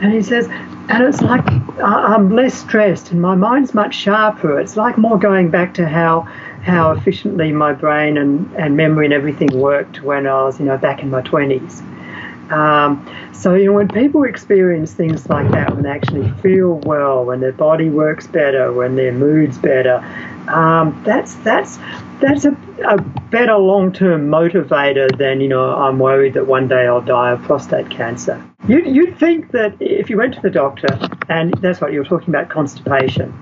[0.00, 0.48] and he says,
[0.88, 1.44] and it's like
[1.80, 4.60] I'm less stressed and my mind's much sharper.
[4.60, 6.22] It's like more going back to how
[6.62, 10.76] how efficiently my brain and, and memory and everything worked when I was, you know,
[10.76, 11.82] back in my 20s.
[12.50, 17.24] Um, so, you know, when people experience things like that, when they actually feel well,
[17.24, 19.96] when their body works better, when their mood's better,
[20.48, 21.78] um, that's that's
[22.20, 27.00] that's a, a better long-term motivator than you know I'm worried that one day I'll
[27.00, 28.42] die of prostate cancer.
[28.68, 30.88] You'd, you'd think that if you went to the doctor,
[31.28, 33.34] and that's what you were talking about constipation,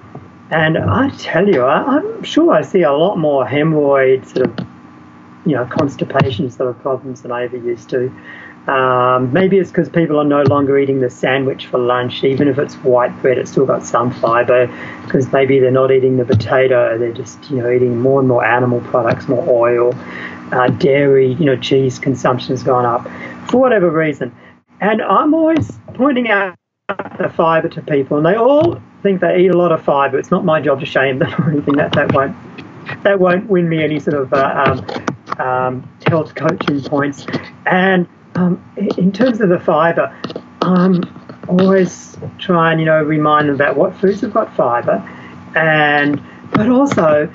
[0.51, 4.67] and I tell you, I, am sure I see a lot more hemorrhoid sort of,
[5.47, 8.15] you know, constipation sort of problems than I ever used to.
[8.67, 12.59] Um, maybe it's because people are no longer eating the sandwich for lunch, even if
[12.59, 14.67] it's white bread, it's still got some fibre.
[15.05, 18.45] Because maybe they're not eating the potato, they're just you know eating more and more
[18.45, 19.95] animal products, more oil,
[20.53, 23.07] uh, dairy, you know, cheese consumption has gone up
[23.51, 24.35] for whatever reason.
[24.81, 26.57] And I'm always pointing out
[26.89, 30.19] the fibre to people, and they all think they eat a lot of fibre.
[30.19, 31.77] It's not my job to shame them or anything.
[31.77, 32.37] That that won't
[33.03, 34.65] that won't win me any sort of uh,
[35.39, 37.27] um, um, health coaching points.
[37.67, 38.63] And um,
[38.97, 40.15] in terms of the fibre,
[40.63, 41.03] I'm
[41.49, 45.03] always try and you know remind them about what foods have got fibre,
[45.55, 46.23] and
[46.53, 47.31] but also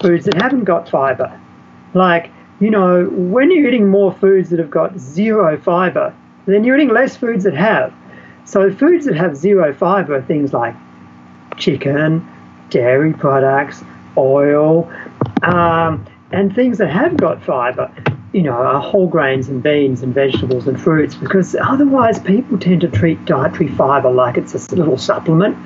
[0.00, 1.38] foods that haven't got fibre.
[1.94, 6.14] Like you know, when you're eating more foods that have got zero fibre,
[6.46, 7.92] then you're eating less foods that have.
[8.44, 10.74] So foods that have zero fibre are things like
[11.56, 12.26] chicken,
[12.70, 13.82] dairy products,
[14.16, 14.90] oil,
[15.42, 17.92] um, and things that have got fibre
[18.36, 22.88] you know, whole grains and beans and vegetables and fruits because otherwise people tend to
[22.88, 25.56] treat dietary fibre like it's a little supplement.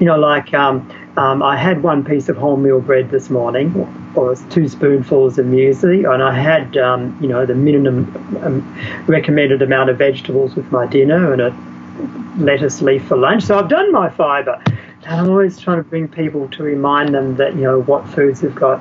[0.00, 3.72] You know, like um, um, I had one piece of wholemeal bread this morning,
[4.16, 8.12] or two spoonfuls of muesli, and I had, um, you know, the minimum
[8.42, 13.44] um, recommended amount of vegetables with my dinner and a lettuce leaf for lunch.
[13.44, 14.60] So I've done my fibre.
[14.66, 18.40] And I'm always trying to bring people to remind them that, you know, what foods
[18.40, 18.80] have got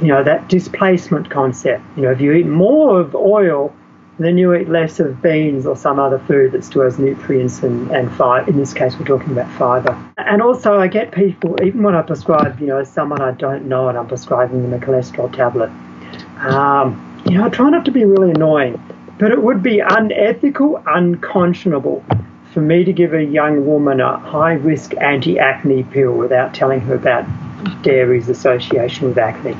[0.00, 1.82] you know, that displacement concept.
[1.96, 3.74] You know, if you eat more of oil,
[4.18, 8.12] then you eat less of beans or some other food that has nutrients and, and
[8.16, 8.50] fiber.
[8.50, 9.98] In this case, we're talking about fiber.
[10.18, 13.88] And also, I get people, even when I prescribe, you know, someone I don't know
[13.88, 15.70] and I'm prescribing them a cholesterol tablet,
[16.40, 18.82] um, you know, I try not to be really annoying,
[19.18, 22.04] but it would be unethical, unconscionable
[22.52, 26.80] for me to give a young woman a high risk anti acne pill without telling
[26.80, 27.24] her about
[27.82, 29.56] dairy's association with acne,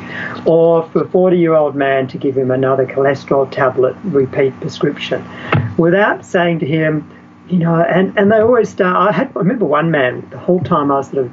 [0.46, 5.24] or for a 40 year old man to give him another cholesterol tablet repeat prescription
[5.76, 7.08] without saying to him,
[7.48, 8.96] you know, and, and they always start.
[8.96, 11.32] I had I remember one man the whole time I sort of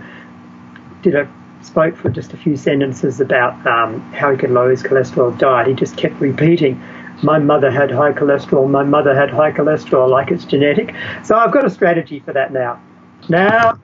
[1.02, 4.84] did a spoke for just a few sentences about um, how he could lower his
[4.84, 5.68] cholesterol diet.
[5.68, 6.82] He just kept repeating,
[7.24, 8.70] "My mother had high cholesterol.
[8.70, 12.52] My mother had high cholesterol, like it's genetic." So I've got a strategy for that
[12.52, 12.80] now.
[13.30, 13.78] Now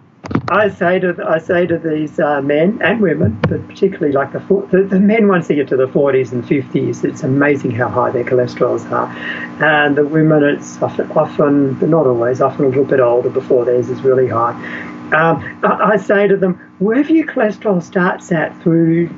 [0.49, 4.39] I say to I say to these uh, men and women, but particularly like the,
[4.71, 8.11] the, the men once they get to the 40s and 50s, it's amazing how high
[8.11, 9.07] their cholesterols are,
[9.63, 13.65] and the women it's often, often but not always, often a little bit older before
[13.65, 14.53] theirs is really high.
[15.13, 19.09] Um, I, I say to them, wherever your cholesterol starts at through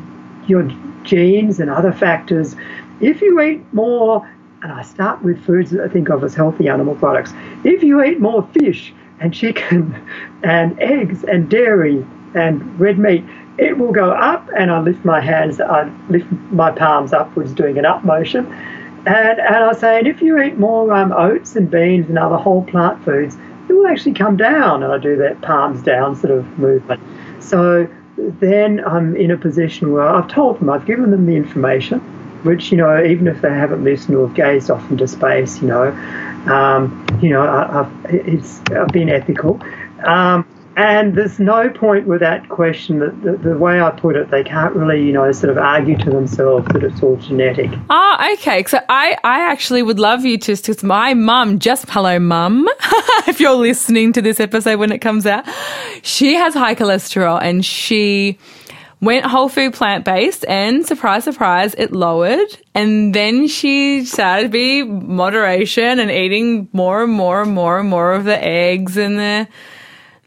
[0.47, 0.63] your
[1.03, 2.55] genes and other factors,
[2.99, 4.27] if you eat more,
[4.63, 7.33] and I start with foods that I think of as healthy animal products,
[7.63, 9.95] if you eat more fish and chicken
[10.43, 13.23] and eggs and dairy and red meat,
[13.57, 17.77] it will go up and I lift my hands, I lift my palms upwards doing
[17.77, 18.45] an up motion.
[19.07, 22.37] And, and I say, and if you eat more um, oats and beans and other
[22.37, 23.37] whole plant foods,
[23.69, 24.83] it will actually come down.
[24.83, 27.01] And I do that palms down sort of movement.
[27.39, 27.87] So
[28.17, 31.99] then I'm in a position where I've told them, I've given them the information,
[32.43, 35.67] which, you know, even if they haven't listened or have gazed off into space, you
[35.67, 35.91] know,
[36.47, 37.83] um, you know, I,
[38.73, 39.61] have been ethical.
[40.05, 40.45] Um,
[40.77, 44.43] and there's no point with that question that the, the, way I put it, they
[44.43, 47.71] can't really, you know, sort of argue to themselves that it's all genetic.
[47.89, 48.65] Ah, okay.
[48.65, 52.67] So I, I actually would love you to, because my mum, just hello, mum,
[53.27, 55.45] if you're listening to this episode when it comes out,
[56.01, 58.37] she has high cholesterol and she
[59.05, 62.57] went whole food plant based and surprise surprise it lowered.
[62.73, 67.89] And then she started to be moderation and eating more and more and more and
[67.89, 69.47] more of the eggs and the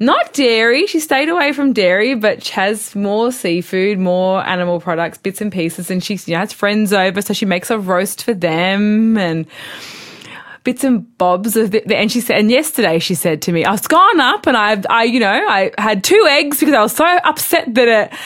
[0.00, 0.86] not dairy.
[0.86, 5.90] She stayed away from dairy but has more seafood more animal products bits and pieces.
[5.90, 9.46] And she you know, has friends over so she makes a roast for them and
[10.64, 13.88] bits and bobs of the, and she said and yesterday she said to me I've
[13.88, 17.06] gone up and I've I you know I had two eggs because I was so
[17.06, 18.18] upset that it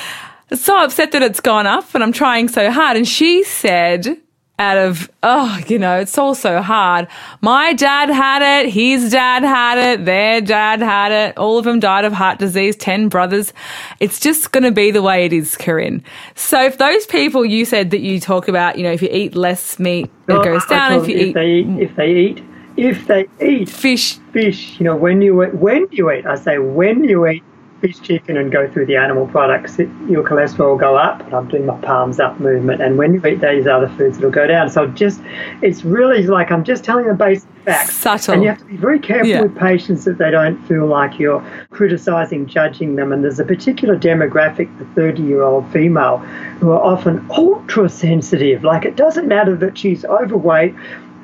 [0.55, 2.97] so upset that it's gone up and I'm trying so hard.
[2.97, 4.19] And she said,
[4.59, 7.09] out of, oh, you know, it's all so hard.
[7.41, 11.81] My dad had it, his dad had it, their dad had it, all of them
[11.81, 13.53] died of heart disease, 10 brothers.
[13.99, 16.05] It's just going to be the way it is, Corinne.
[16.35, 19.35] So if those people you said that you talk about, you know, if you eat
[19.35, 20.93] less meat, it goes down.
[20.93, 22.45] If you if eat, they eat, if they eat,
[22.77, 26.59] if they eat fish, fish, you know, when you eat, when you eat, I say
[26.59, 27.43] when you eat
[27.83, 31.21] fish, chicken, and go through the animal products, it, your cholesterol will go up.
[31.23, 32.81] And I'm doing my palms up movement.
[32.81, 34.71] And when you eat these other foods, it'll go down.
[34.71, 35.21] So just,
[35.63, 37.95] it's really like I'm just telling the basic facts.
[37.97, 38.35] Subtle.
[38.35, 39.43] And you have to be very careful Yeah.
[39.43, 43.13] with patients that they don't feel like you're criticizing, judging them.
[43.13, 46.19] And there's a particular demographic, the 30 year old female,
[46.61, 48.63] who are often ultra sensitive.
[48.63, 50.75] Like it doesn't matter that she's overweight,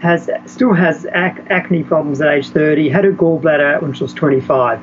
[0.00, 4.14] has still has ac- acne problems at age 30, had a gallbladder when she was
[4.14, 4.80] 25.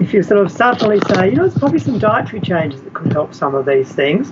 [0.00, 3.12] If you sort of subtly say, you know, there's probably some dietary changes that could
[3.12, 4.30] help some of these things.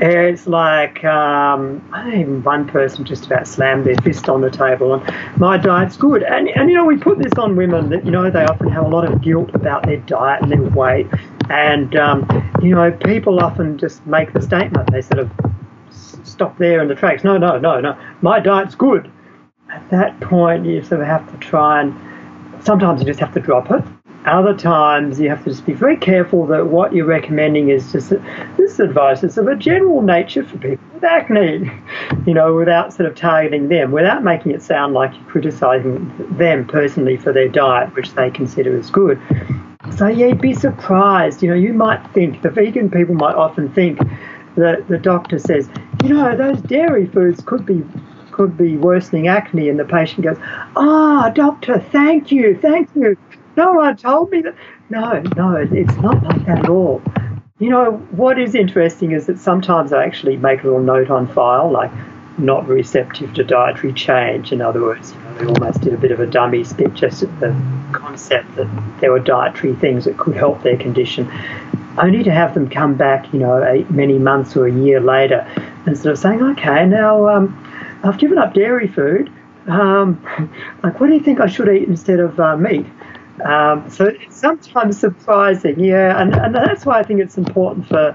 [0.00, 4.94] It's like um, I even one person just about slammed their fist on the table
[4.94, 6.22] and my diet's good.
[6.22, 8.84] And, and you know, we put this on women that, you know, they often have
[8.84, 11.08] a lot of guilt about their diet and their weight.
[11.50, 12.26] And, um,
[12.62, 14.90] you know, people often just make the statement.
[14.90, 15.30] They sort of
[16.24, 17.22] stop there in the tracks.
[17.22, 17.98] No, no, no, no.
[18.22, 19.10] My diet's good.
[19.72, 21.94] At that point, you sort of have to try and
[22.62, 23.82] sometimes you just have to drop it.
[24.26, 28.10] Other times you have to just be very careful that what you're recommending is just
[28.58, 31.70] this advice is of a general nature for people with acne,
[32.26, 36.66] you know, without sort of targeting them, without making it sound like you're criticizing them
[36.66, 39.18] personally for their diet, which they consider as good.
[39.96, 41.42] So yeah, you'd be surprised.
[41.42, 43.98] You know, you might think the vegan people might often think
[44.56, 45.68] that the doctor says,
[46.04, 47.82] you know, those dairy foods could be
[48.32, 50.38] could be worsening acne, and the patient goes,
[50.76, 53.16] ah, doctor, thank you, thank you.
[53.56, 54.54] No one told me that.
[54.90, 57.02] No, no, it's not like that at all.
[57.58, 61.28] You know, what is interesting is that sometimes I actually make a little note on
[61.28, 61.90] file, like
[62.38, 64.52] not receptive to dietary change.
[64.52, 67.22] In other words, you know, they almost did a bit of a dummy spit just
[67.22, 67.54] at the
[67.92, 68.68] concept that
[69.00, 71.30] there were dietary things that could help their condition,
[71.98, 75.46] only to have them come back, you know, many months or a year later
[75.86, 77.48] and sort of saying, okay, now um,
[78.02, 79.32] I've given up dairy food.
[79.66, 80.20] Um,
[80.82, 82.86] like, what do you think I should eat instead of uh, meat?
[83.44, 88.14] Um, so it's sometimes surprising, yeah, and, and that's why I think it's important for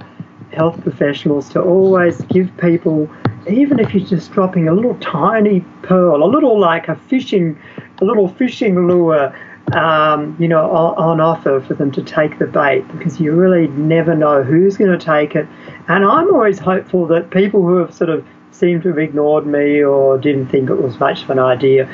[0.54, 3.10] health professionals to always give people,
[3.50, 7.60] even if you're just dropping a little tiny pearl, a little like a fishing,
[8.00, 9.36] a little fishing lure,
[9.74, 13.68] um, you know, on, on offer for them to take the bait because you really
[13.70, 15.48] never know who's going to take it.
[15.88, 18.26] And I'm always hopeful that people who have sort of
[18.58, 21.88] seemed to have ignored me or didn't think it was much of an idea,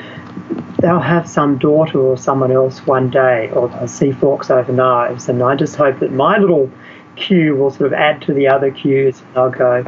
[0.80, 5.28] they'll have some daughter or someone else one day, or they'll see forks over knives.
[5.28, 6.70] And I just hope that my little
[7.16, 9.20] cue will sort of add to the other cues.
[9.20, 9.84] And I'll go,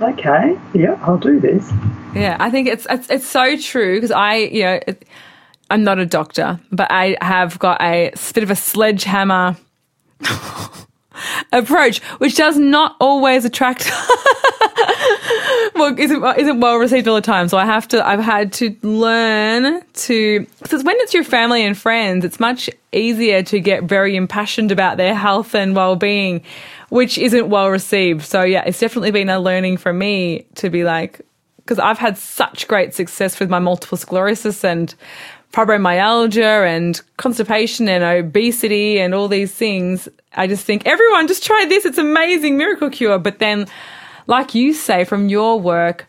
[0.00, 1.70] okay, yeah, I'll do this.
[2.14, 5.06] Yeah, I think it's it's, it's so true because I, you know, it,
[5.70, 9.56] I'm not a doctor, but I have got a bit of a sledgehammer
[11.52, 13.90] approach, which does not always attract.
[15.74, 17.48] well, isn't isn't well received all the time.
[17.48, 18.06] So I have to.
[18.06, 23.42] I've had to learn to because when it's your family and friends, it's much easier
[23.42, 26.42] to get very impassioned about their health and well being,
[26.88, 28.24] which isn't well received.
[28.24, 31.20] So yeah, it's definitely been a learning for me to be like
[31.68, 34.94] because I've had such great success with my multiple sclerosis and
[35.52, 40.08] fibromyalgia and constipation and obesity and all these things.
[40.34, 41.84] I just think everyone just try this.
[41.84, 43.18] It's amazing miracle cure.
[43.18, 43.66] But then,
[44.26, 46.06] like you say from your work,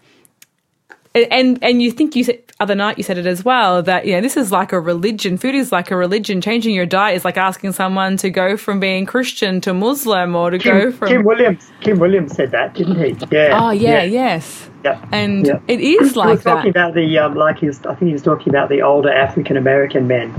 [1.16, 2.26] and and you think you
[2.62, 5.38] other night you said it as well that you know this is like a religion.
[5.38, 6.42] Food is like a religion.
[6.42, 10.50] Changing your diet is like asking someone to go from being Christian to Muslim or
[10.52, 11.08] to go Kim, from.
[11.08, 11.72] Kim Williams.
[11.82, 13.16] Kim Williams said that, didn't he?
[13.32, 13.60] Yeah.
[13.62, 14.70] oh yeah, yes.
[14.84, 15.04] yeah.
[15.12, 15.60] And Yeah.
[15.68, 16.80] it is he like was talking that.
[16.90, 19.56] about the um, like he was, I think he was talking about the older African
[19.58, 20.34] American men.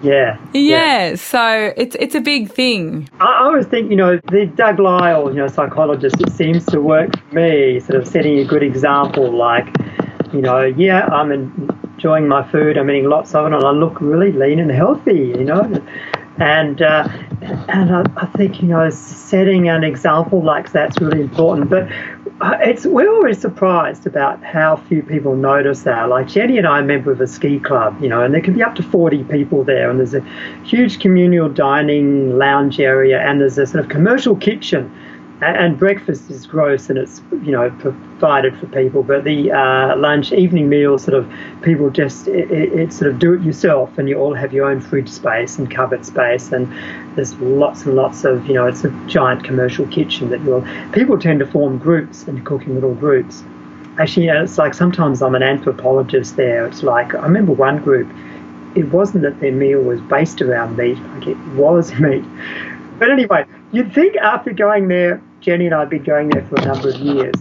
[0.00, 0.38] Yeah.
[0.54, 3.08] Yeah, so it's it's a big thing.
[3.18, 6.80] I, I always think, you know, the Doug Lisle, you know, psychologist, it seems to
[6.80, 9.28] work for me, sort of setting a good example.
[9.36, 9.66] Like,
[10.32, 14.00] you know, yeah, I'm enjoying my food, I'm eating lots of it, and I look
[14.00, 15.82] really lean and healthy, you know.
[16.38, 17.08] And uh,
[17.68, 21.68] and I, I think you know, setting an example like that's really important.
[21.68, 21.88] But
[22.40, 26.08] uh, it's we're always surprised about how few people notice that.
[26.08, 28.40] Like Jenny and I are a member of a ski club, you know, and there
[28.40, 30.20] can be up to 40 people there, and there's a
[30.64, 34.92] huge communal dining lounge area, and there's a sort of commercial kitchen,
[35.40, 40.32] and, breakfast is gross and it's you know provided for people, but the uh, lunch
[40.32, 41.30] evening meals sort of
[41.62, 44.80] people just it, it, sort of do it yourself, and you all have your own
[44.80, 46.70] fridge space and cupboard space, and
[47.16, 51.18] there's lots and lots of you know it's a giant commercial kitchen that you'll people
[51.18, 53.44] tend to form groups and cook in little groups.
[53.98, 56.66] Actually, you know, it's like sometimes I'm an anthropologist there.
[56.66, 58.08] It's like I remember one group.
[58.74, 62.24] It wasn't that their meal was based around meat; like it was meat.
[62.98, 66.56] But anyway, you'd think after going there, Jenny and I have been going there for
[66.56, 67.34] a number of years.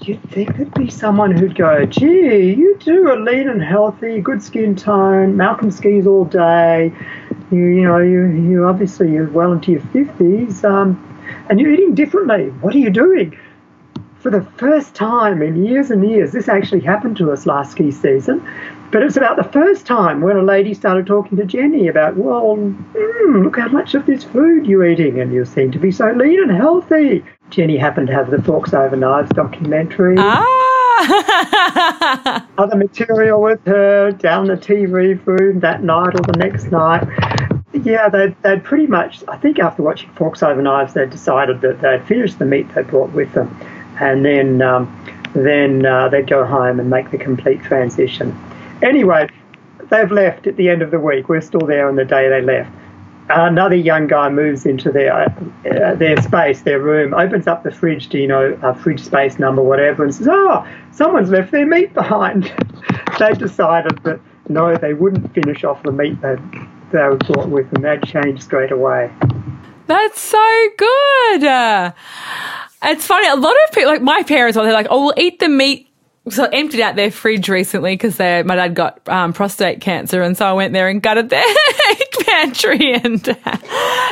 [0.00, 4.42] You'd think there'd be someone who'd go, "Gee, you two are lean and healthy, good
[4.42, 5.36] skin tone.
[5.36, 6.90] Malcolm skis all day.
[7.50, 10.96] you, you know, you, you obviously you're well into your 50s um,
[11.50, 12.46] and you're eating differently.
[12.62, 13.38] What are you doing?
[14.20, 17.90] For the first time in years and years, this actually happened to us last ski
[17.90, 18.42] season.
[18.92, 22.56] But it's about the first time when a lady started talking to Jenny about, well,
[22.56, 26.12] mm, look how much of this food you're eating, and you seem to be so
[26.12, 27.22] lean and healthy.
[27.52, 30.16] Jenny happened to have the Forks Over Knives documentary.
[30.18, 30.48] Ah!
[32.58, 37.06] Other material with her down the TV room that night or the next night.
[37.74, 41.82] Yeah, they'd, they'd pretty much, I think after watching Forks Over Knives, they'd decided that
[41.82, 43.54] they'd finished the meat they brought with them.
[44.00, 44.88] And then, um,
[45.34, 48.34] then uh, they'd go home and make the complete transition.
[48.80, 49.28] Anyway,
[49.90, 51.28] they've left at the end of the week.
[51.28, 52.70] We're still there on the day they left.
[53.28, 58.12] Another young guy moves into their uh, their space, their room, opens up the fridge
[58.12, 62.52] you know uh, fridge space number whatever, and says, "Oh, someone's left their meat behind."
[63.18, 66.36] they decided that no, they wouldn't finish off the meat they
[66.90, 67.82] they were brought with them.
[67.82, 69.10] They'd straight away.
[69.86, 71.44] That's so good.
[71.44, 71.92] Uh,
[72.82, 73.28] it's funny.
[73.28, 75.88] A lot of people, like my parents, they're like, "Oh, we'll eat the meat."
[76.30, 80.36] So I emptied out their fridge recently because my dad got um, prostate cancer, and
[80.36, 81.44] so I went there and gutted their
[82.20, 83.26] pantry, and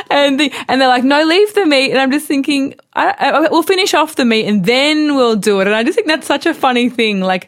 [0.09, 3.39] and the, and they're like, "No, leave the meat." And I'm just thinking, I, I,
[3.49, 5.67] we'll finish off the meat and then we'll do it.
[5.67, 7.47] And I just think that's such a funny thing, like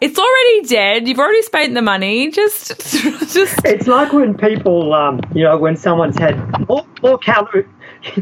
[0.00, 1.08] it's already dead.
[1.08, 2.30] You've already spent the money.
[2.30, 2.78] Just,
[3.32, 3.64] just.
[3.64, 6.36] It's like when people, um, you know, when someone's had
[6.68, 7.66] more, more calories.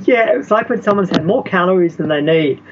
[0.05, 2.63] Yeah, it's like when someone's had more calories than they need,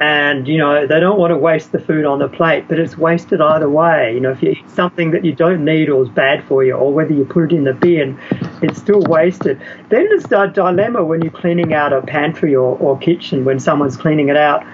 [0.00, 2.96] and you know they don't want to waste the food on the plate, but it's
[2.96, 4.14] wasted either way.
[4.14, 6.72] You know, if you eat something that you don't need or is bad for you,
[6.72, 8.18] or whether you put it in the bin,
[8.62, 9.60] it's still wasted.
[9.90, 13.98] Then there's the dilemma when you're cleaning out a pantry or, or kitchen when someone's
[13.98, 14.64] cleaning it out,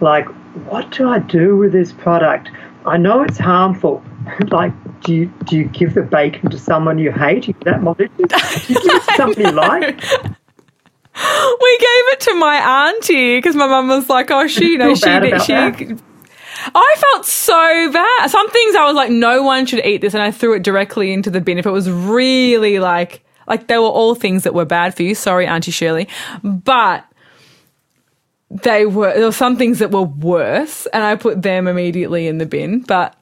[0.00, 0.26] like,
[0.66, 2.50] what do I do with this product?
[2.84, 4.02] I know it's harmful.
[4.48, 4.72] like,
[5.04, 7.48] do you do you give the bacon to someone you hate?
[7.48, 8.66] Is that malicious?
[8.66, 10.02] Do you give it to somebody you like?
[11.14, 14.94] We gave it to my auntie because my mum was like, "Oh, she, you know,
[14.94, 15.02] she,
[15.40, 15.96] she."
[16.74, 18.30] I felt so bad.
[18.30, 21.12] Some things I was like, no one should eat this, and I threw it directly
[21.12, 21.58] into the bin.
[21.58, 25.14] If it was really like, like they were all things that were bad for you.
[25.14, 26.08] Sorry, Auntie Shirley,
[26.42, 27.04] but
[28.50, 32.38] they were there were some things that were worse, and I put them immediately in
[32.38, 32.80] the bin.
[32.80, 33.16] But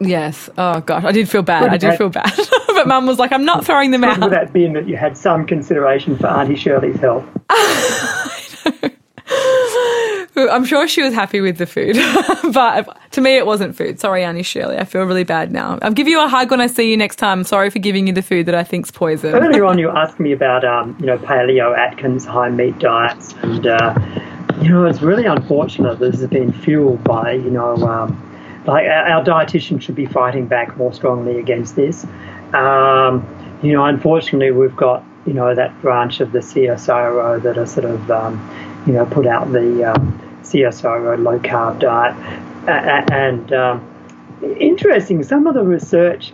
[0.00, 1.64] yes, oh gosh, I did feel bad.
[1.68, 2.32] I did feel bad.
[2.68, 5.16] but Mum was like, "I'm not throwing them out." Would that been that you had
[5.16, 7.24] some consideration for Auntie Shirley's health?
[10.36, 11.96] I'm sure she was happy with the food,
[12.52, 13.98] but to me it wasn't food.
[13.98, 14.76] Sorry, Auntie Shirley.
[14.76, 15.78] I feel really bad now.
[15.80, 17.42] I'll give you a hug when I see you next time.
[17.42, 19.34] Sorry for giving you the food that I think's poison.
[19.34, 23.66] Earlier on, you asked me about um, you know paleo Atkins high meat diets, and
[23.66, 23.98] uh,
[24.60, 28.35] you know it's really unfortunate this has been fueled by you know um,
[28.66, 32.04] like our, dietitian should be fighting back more strongly against this.
[32.52, 33.26] Um,
[33.62, 37.86] you know, unfortunately, we've got you know that branch of the CSIRO that are sort
[37.86, 42.14] of um, you know put out the um, CSIRO low carb diet.
[42.68, 43.88] And um,
[44.58, 46.32] interesting, some of the research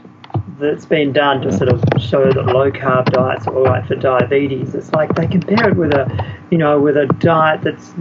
[0.58, 3.96] that's been done to sort of show that low carb diets are all right for
[3.96, 4.74] diabetes.
[4.74, 7.92] It's like they compare it with a, you know, with a diet that's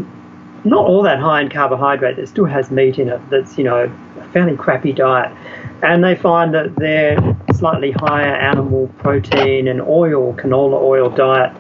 [0.64, 3.20] not all that high in carbohydrate that still has meat in it.
[3.30, 3.92] That's you know
[4.34, 5.36] fairly crappy diet,
[5.84, 7.18] and they find that their
[7.54, 11.56] slightly higher animal protein and oil, canola oil diet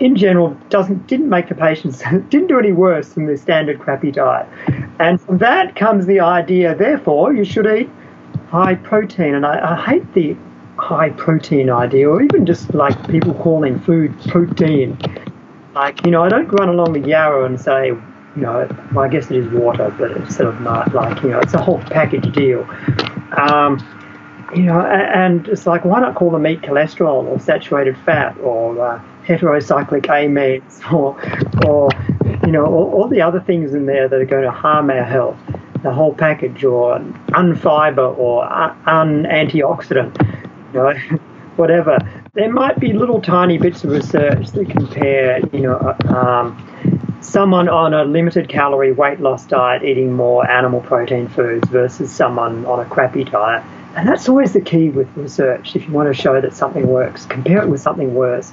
[0.00, 1.98] in general doesn't didn't make the patients
[2.28, 4.46] didn't do any worse than the standard crappy diet.
[4.98, 7.88] And from that comes the idea, therefore, you should eat
[8.48, 9.34] high protein.
[9.34, 10.36] And I, I hate the
[10.78, 14.98] high protein idea, or even just like people calling food protein.
[15.74, 17.92] Like, you know, I don't run along the Yarra and say,
[18.36, 21.30] you know, well, I guess it is water, but it's sort of not like, you
[21.30, 22.68] know, it's a whole package deal.
[23.36, 23.78] Um,
[24.54, 28.78] you know, and it's like, why not call the meat cholesterol or saturated fat or
[28.78, 31.18] uh, heterocyclic amines or,
[31.66, 31.88] or
[32.46, 35.02] you know, all, all, the other things in there that are going to harm our
[35.02, 35.38] health,
[35.82, 36.98] the whole package, or
[37.30, 38.44] unfiber or
[38.88, 40.14] un antioxidant,
[40.72, 41.18] you know,
[41.56, 41.98] whatever.
[42.34, 46.75] There might be little tiny bits of research that compare, you know, uh, um,
[47.20, 52.64] someone on a limited calorie weight loss diet eating more animal protein foods versus someone
[52.66, 53.64] on a crappy diet.
[53.96, 55.74] And that's always the key with research.
[55.74, 58.52] If you want to show that something works, compare it with something worse.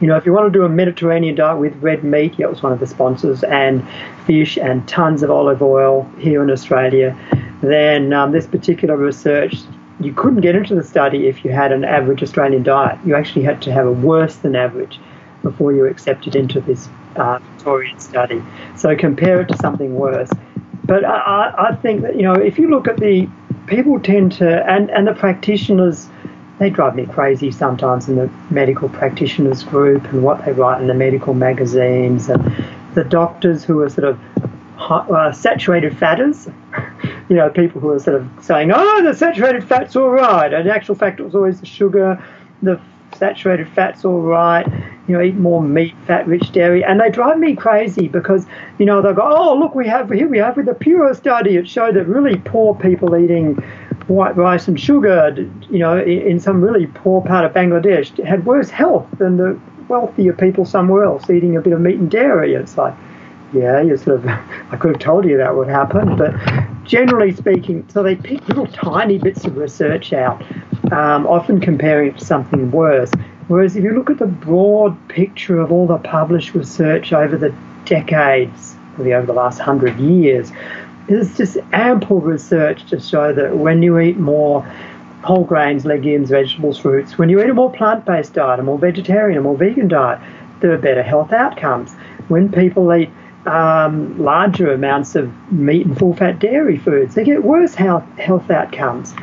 [0.00, 2.62] You know, if you want to do a Mediterranean diet with red meat, it was
[2.62, 3.86] one of the sponsors, and
[4.26, 7.16] fish and tons of olive oil here in Australia,
[7.60, 9.56] then um, this particular research,
[10.00, 12.98] you couldn't get into the study if you had an average Australian diet.
[13.04, 14.98] You actually had to have a worse than average
[15.42, 18.42] before you were accepted into this uh, Victorian study.
[18.76, 20.30] So compare it to something worse.
[20.84, 23.28] But I, I think that, you know, if you look at the
[23.66, 26.08] people tend to, and, and the practitioners,
[26.58, 30.86] they drive me crazy sometimes in the medical practitioners group and what they write in
[30.86, 32.54] the medical magazines and
[32.94, 34.20] the doctors who are sort of
[34.78, 36.48] uh, saturated fatters.
[37.28, 40.68] you know, people who are sort of saying, "Oh, the saturated fat's all right," and
[40.68, 42.22] in actual fact, it was always the sugar,
[42.62, 42.80] the
[43.14, 44.66] saturated fat's all right.
[45.06, 48.46] You know, eat more meat, fat-rich dairy, and they drive me crazy because
[48.78, 51.56] you know they'll go, "Oh, look, we have here we have with the Pure study.
[51.56, 53.62] It showed that really poor people eating."
[54.06, 55.34] white rice and sugar,
[55.70, 59.58] you know, in some really poor part of Bangladesh, had worse health than the
[59.88, 62.54] wealthier people somewhere else eating a bit of meat and dairy.
[62.54, 62.94] It's like,
[63.52, 64.26] yeah, you sort of,
[64.70, 66.34] I could have told you that would happen, but
[66.84, 70.42] generally speaking, so they pick little tiny bits of research out,
[70.92, 73.10] um, often comparing it to something worse.
[73.48, 77.54] Whereas if you look at the broad picture of all the published research over the
[77.84, 80.50] decades, probably over the last hundred years,
[81.08, 84.62] there's just ample research to show that when you eat more
[85.22, 88.78] whole grains, legumes, vegetables, fruits, when you eat a more plant based diet, a more
[88.78, 90.18] vegetarian, a more vegan diet,
[90.60, 91.92] there are better health outcomes.
[92.28, 93.10] When people eat
[93.46, 98.50] um, larger amounts of meat and full fat dairy foods, they get worse health, health
[98.50, 99.14] outcomes.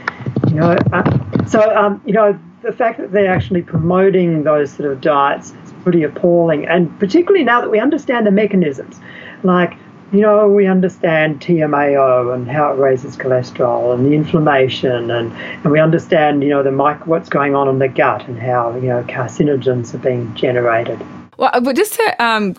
[0.48, 4.92] You know, uh, so um, you know the fact that they're actually promoting those sort
[4.92, 9.00] of diets is pretty appalling, and particularly now that we understand the mechanisms,
[9.44, 9.74] like
[10.12, 15.72] you know, we understand TMAO and how it raises cholesterol and the inflammation, and, and
[15.72, 16.72] we understand, you know, the
[17.06, 21.02] what's going on in the gut and how, you know, carcinogens are being generated.
[21.38, 22.56] Well, but just to um,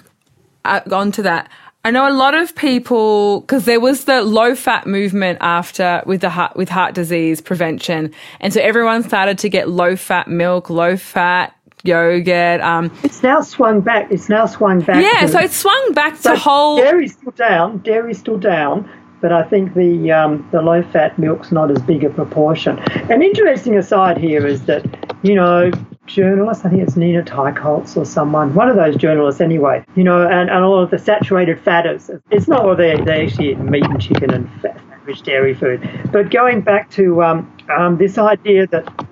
[0.65, 1.51] uh, on to that,
[1.85, 6.21] I know a lot of people because there was the low fat movement after with
[6.21, 10.71] the heart with heart disease prevention, and so everyone started to get low fat milk,
[10.71, 12.61] low fat yogurt.
[12.61, 14.13] Um, it's now swung back.
[14.13, 15.03] It's now swung back.
[15.03, 16.77] Yeah, to, so it's swung back so to whole.
[16.77, 17.79] Dairy's still down.
[17.79, 18.89] Dairy's still down,
[19.21, 22.79] but I think the um, the low fat milk's not as big a proportion.
[23.11, 24.85] An interesting aside here is that
[25.23, 25.73] you know
[26.07, 30.23] journalist, I think it's Nina Teicholz or someone, one of those journalists anyway, you know,
[30.27, 32.11] and, and all of the saturated fatters.
[32.31, 35.89] It's not what they, they actually eat meat and chicken and fat, rich dairy food.
[36.13, 39.07] But going back to um, um, this idea that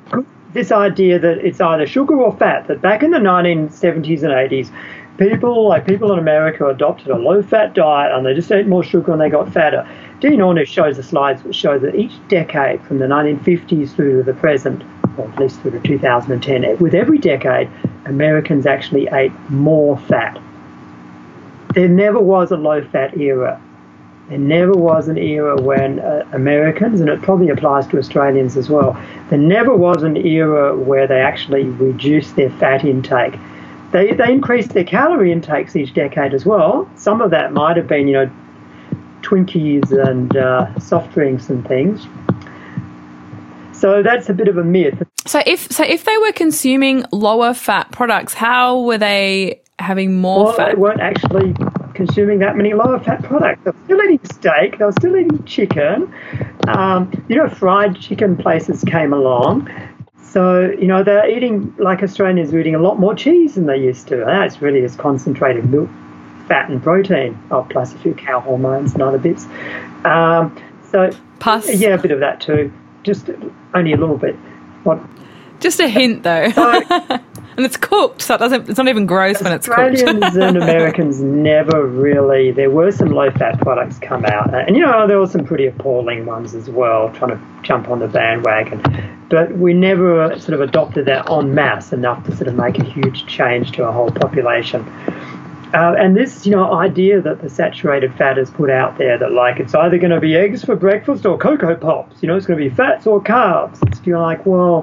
[0.53, 4.72] this idea that it's either sugar or fat, that back in the 1970s and 80s,
[5.16, 8.82] people like people in America adopted a low fat diet and they just ate more
[8.82, 9.88] sugar and they got fatter.
[10.20, 14.22] Dean Ornish shows the slides which show that each decade from the 1950s through to
[14.22, 14.82] the present,
[15.16, 17.70] or at least through to 2010, with every decade,
[18.04, 20.38] Americans actually ate more fat.
[21.74, 23.60] There never was a low fat era.
[24.28, 28.68] There never was an era when uh, Americans, and it probably applies to Australians as
[28.68, 29.00] well,
[29.30, 33.38] there never was an era where they actually reduced their fat intake.
[33.92, 36.88] They, they increased their calorie intakes each decade as well.
[36.94, 38.30] Some of that might have been, you know,
[39.22, 42.06] Twinkies and uh, soft drinks and things.
[43.72, 45.02] So that's a bit of a myth.
[45.26, 50.44] So if so, if they were consuming lower fat products, how were they having more
[50.44, 50.74] well, fat?
[50.74, 51.54] They weren't actually
[51.94, 53.62] consuming that many lower fat products.
[53.64, 54.78] They were still eating steak.
[54.78, 56.14] They were still eating chicken.
[56.68, 59.70] Um, you know, fried chicken places came along.
[60.22, 63.78] So, you know, they're eating, like Australians are eating a lot more cheese than they
[63.78, 64.16] used to.
[64.16, 65.90] That's really as concentrated milk,
[66.51, 69.46] fat, and protein, oh, plus a few cow hormones and other bits.
[70.05, 70.55] Um,
[70.90, 71.72] so, Pus.
[71.74, 72.70] Yeah, a bit of that too
[73.03, 73.30] just
[73.74, 74.34] only a little bit.
[74.84, 75.01] What?
[75.61, 76.51] Just a hint, though.
[76.51, 78.68] So, and it's cooked, so it doesn't.
[78.68, 79.78] It's not even gross when it's cooked.
[79.78, 82.51] Australians and Americans never really.
[82.51, 86.24] There were some low-fat products come out, and you know there were some pretty appalling
[86.26, 88.82] ones as well, trying to jump on the bandwagon.
[89.28, 92.84] But we never sort of adopted that en masse enough to sort of make a
[92.84, 94.84] huge change to a whole population.
[95.72, 99.32] Uh, and this, you know, idea that the saturated fat is put out there that
[99.32, 102.46] like it's either going to be eggs for breakfast or Coco Pops, you know, it's
[102.46, 103.78] going to be fats or carbs.
[103.86, 104.82] It's, you're like, well,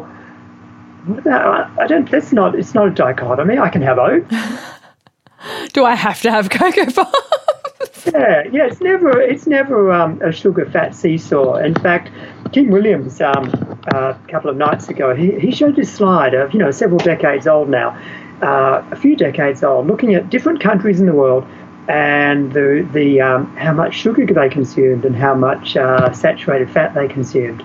[1.05, 1.79] what about?
[1.79, 2.09] I don't.
[2.09, 2.55] That's not.
[2.55, 3.57] It's not a dichotomy.
[3.57, 4.29] I can have oats.
[5.73, 8.05] Do I have to have Coco Pops?
[8.13, 8.65] yeah, yeah.
[8.65, 9.19] It's never.
[9.21, 11.55] It's never um, a sugar-fat seesaw.
[11.57, 12.11] In fact,
[12.51, 13.49] Kim Williams, um,
[13.93, 16.99] uh, a couple of nights ago, he, he showed this slide of you know several
[16.99, 17.97] decades old now
[18.41, 21.47] uh, a few decades old, looking at different countries in the world
[21.87, 26.93] and the, the um, how much sugar they consumed and how much uh, saturated fat
[26.93, 27.63] they consumed,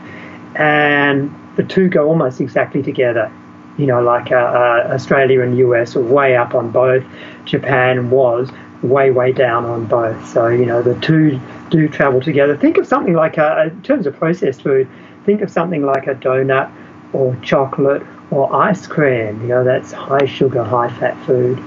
[0.55, 3.33] and the two go almost exactly together.
[3.79, 7.05] You know, like uh, uh Australia and US are way up on both.
[7.47, 8.51] Japan was
[8.83, 10.29] way way down on both.
[10.29, 12.57] So you know the two do travel together.
[12.57, 14.89] Think of something like a, in terms of processed food.
[15.25, 16.71] Think of something like a donut
[17.13, 18.03] or chocolate
[18.33, 19.43] or ice cream.
[19.43, 21.63] You know, that's high sugar, high fat food.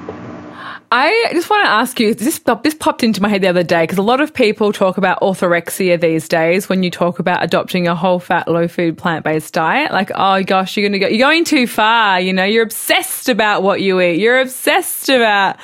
[0.92, 3.84] I just want to ask you this, this popped into my head the other day
[3.84, 7.88] because a lot of people talk about orthorexia these days when you talk about adopting
[7.88, 9.92] a whole fat, low food, plant based diet.
[9.92, 12.22] Like, oh gosh, you're going to go, you're going too far.
[12.22, 14.20] You know, you're obsessed about what you eat.
[14.20, 15.58] You're obsessed about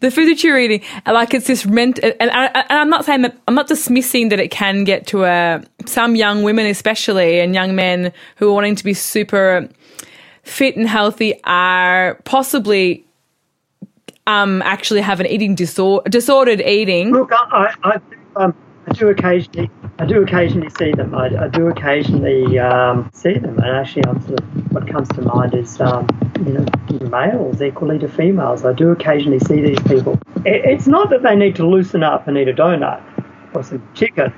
[0.00, 0.82] the food that you're eating.
[1.06, 1.98] Like, it's this rent.
[1.98, 5.24] And, and, and I'm not saying that, I'm not dismissing that it can get to
[5.24, 9.68] a, some young women, especially, and young men who are wanting to be super
[10.42, 13.04] fit and healthy are possibly
[14.26, 17.12] um, actually have an eating disorder, disordered eating.
[17.12, 17.98] Look, I, I,
[18.36, 18.54] um,
[18.86, 21.14] I do occasionally, I do occasionally see them.
[21.14, 25.22] I, I do occasionally um, see them, and actually, I'm sort of, what comes to
[25.22, 26.08] mind is um,
[26.44, 28.64] you know males equally to females.
[28.64, 30.18] I do occasionally see these people.
[30.44, 33.02] It, it's not that they need to loosen up and eat a donut
[33.54, 34.32] or some chicken.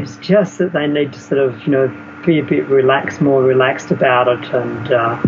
[0.00, 3.42] It's just that they need to sort of you know be a bit relaxed, more
[3.42, 5.20] relaxed about it, and uh,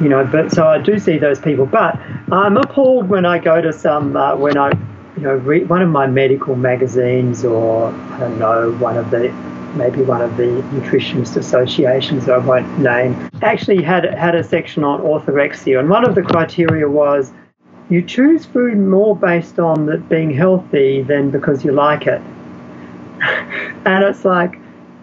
[0.00, 0.24] you know.
[0.24, 1.98] But so I do see those people, but
[2.32, 4.70] I'm appalled when I go to some uh, when I
[5.16, 9.32] you know read one of my medical magazines or I don't know one of the
[9.74, 15.00] maybe one of the nutritionist associations I won't name actually had had a section on
[15.00, 17.32] orthorexia, and one of the criteria was
[17.90, 22.22] you choose food more based on it being healthy than because you like it.
[23.84, 24.58] and it's like,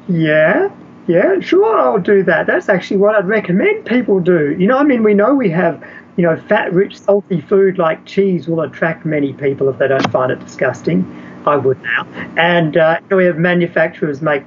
[0.08, 0.70] yeah,
[1.08, 2.48] yeah, sure, I'll do that.
[2.48, 4.56] That's actually what I'd recommend people do.
[4.58, 5.84] You know, I mean, we know we have,
[6.16, 10.12] you know, fat rich, salty food like cheese will attract many people if they don't
[10.12, 11.06] find it disgusting.
[11.46, 12.06] I would now.
[12.38, 14.44] And uh, we have manufacturers make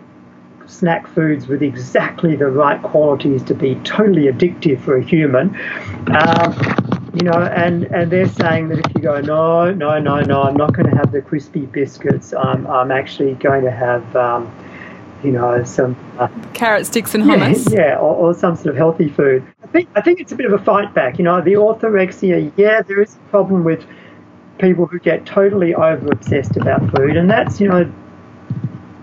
[0.67, 5.55] snack foods with exactly the right qualities to be totally addictive for a human.
[6.15, 10.43] Um, you know, and, and they're saying that if you go, no, no, no, no,
[10.43, 12.35] I'm not going to have the crispy biscuits.
[12.35, 14.53] I'm, I'm actually going to have, um,
[15.23, 17.73] you know, some uh, carrot sticks and hummus.
[17.73, 19.47] Yeah, yeah or, or, some sort of healthy food.
[19.63, 21.19] I think I think it's a bit of a fight back.
[21.19, 22.53] You know, the orthorexia.
[22.57, 23.87] Yeah, there is a problem with
[24.59, 27.91] people who get totally over obsessed about food, and that's you know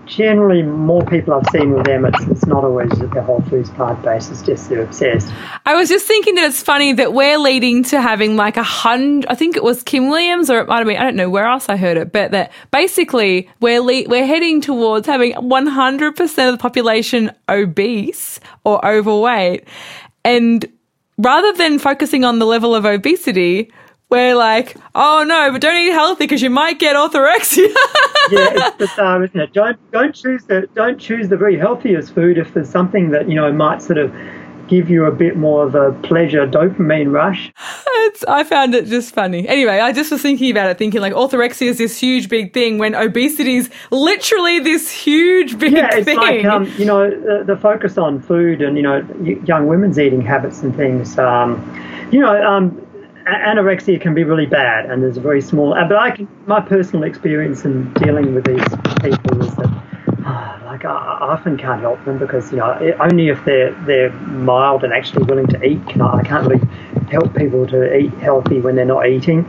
[0.06, 4.02] generally more people I've seen with them, it's, it's not always the whole foods plant
[4.02, 5.32] based, it's just they're obsessed.
[5.64, 9.28] I was just thinking that it's funny that we're leading to having like a hundred,
[9.30, 11.46] I think it was Kim Williams or it might have been, I don't know where
[11.46, 16.52] else I heard it, but that basically we're, le- we're heading towards having 100% of
[16.52, 19.66] the population obese or overweight.
[20.24, 20.64] And
[21.18, 23.72] rather than focusing on the level of obesity,
[24.12, 27.66] we're like, oh no, but don't eat healthy because you might get orthorexia.
[28.30, 29.54] yeah, it's bizarre, isn't it?
[29.54, 33.34] Don't don't choose the don't choose the very healthiest food if there's something that you
[33.34, 34.14] know might sort of
[34.68, 37.52] give you a bit more of a pleasure dopamine rush.
[38.04, 39.48] It's, I found it just funny.
[39.48, 42.78] Anyway, I just was thinking about it, thinking like orthorexia is this huge big thing
[42.78, 46.18] when obesity is literally this huge big yeah, it's thing.
[46.18, 49.06] like um, you know the, the, focus on food and you know
[49.44, 51.18] young women's eating habits and things.
[51.18, 51.56] Um,
[52.12, 52.81] you know, um,
[53.26, 55.74] anorexia can be really bad, and there's a very small.
[55.74, 58.64] But I can, my personal experience in dealing with these
[59.02, 59.82] people is that,
[60.26, 64.84] oh, like, I, often can't help them because you know only if they're they're mild
[64.84, 66.18] and actually willing to eat can I.
[66.18, 66.64] I can't really
[67.10, 69.44] help people to eat healthy when they're not eating.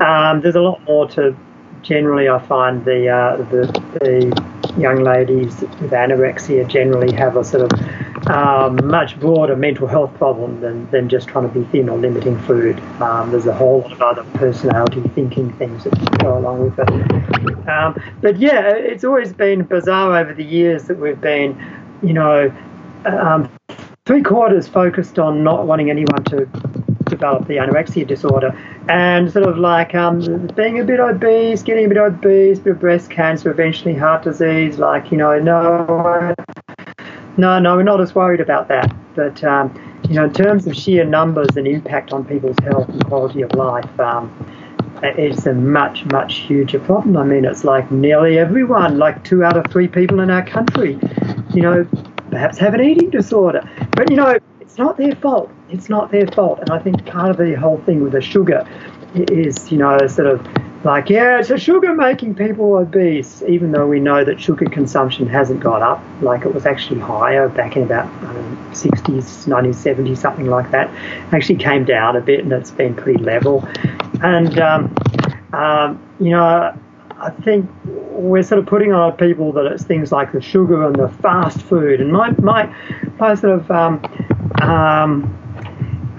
[0.00, 1.36] Um, there's a lot more to.
[1.82, 3.66] Generally, I find the, uh, the
[3.98, 10.14] the young ladies with anorexia generally have a sort of um, much broader mental health
[10.14, 12.78] problem than, than just trying to be thin or limiting food.
[13.00, 17.68] Um, there's a whole lot of other personality thinking things that go along with it.
[17.68, 21.60] Um, but yeah, it's always been bizarre over the years that we've been,
[22.02, 22.52] you know,
[23.04, 23.50] um,
[24.06, 26.46] three quarters focused on not wanting anyone to
[27.12, 28.50] develop the anorexia disorder
[28.88, 32.80] and sort of like um, being a bit obese, getting a bit obese, bit of
[32.80, 36.34] breast cancer, eventually heart disease, like, you know, no
[37.36, 38.94] no, no, we're not as worried about that.
[39.14, 39.72] But um,
[40.08, 43.52] you know, in terms of sheer numbers and impact on people's health and quality of
[43.54, 44.30] life, um,
[45.02, 47.16] it's a much, much huger problem.
[47.16, 50.98] I mean, it's like nearly everyone, like two out of three people in our country,
[51.54, 51.86] you know,
[52.30, 53.68] perhaps have an eating disorder.
[53.92, 55.50] But you know, it's not their fault.
[55.72, 56.60] It's not their fault.
[56.60, 58.66] And I think part of the whole thing with the sugar
[59.14, 60.46] is, you know, sort of
[60.84, 65.26] like, yeah, it's a sugar making people obese, even though we know that sugar consumption
[65.28, 66.02] hasn't gone up.
[66.20, 70.92] Like it was actually higher back in about um, 60s, 1970s, something like that.
[70.92, 73.66] It actually came down a bit and it's been pretty level.
[74.22, 74.94] And, um,
[75.52, 76.76] um, you know,
[77.18, 80.96] I think we're sort of putting on people that it's things like the sugar and
[80.96, 82.00] the fast food.
[82.00, 82.74] And my, my,
[83.18, 84.02] my sort of, um,
[84.60, 85.38] um,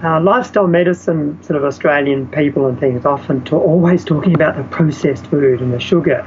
[0.04, 4.64] uh, lifestyle medicine sort of Australian people and things often to, always talking about the
[4.64, 6.26] processed food and the sugar,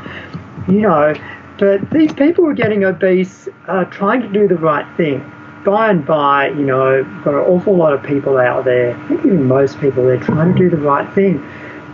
[0.68, 1.14] you know.
[1.60, 3.48] But these people are getting obese
[3.92, 5.20] trying to do the right thing.
[5.66, 9.26] By and by, you know, got an awful lot of people out there, I think
[9.26, 11.44] even most people, they're trying to do the right thing.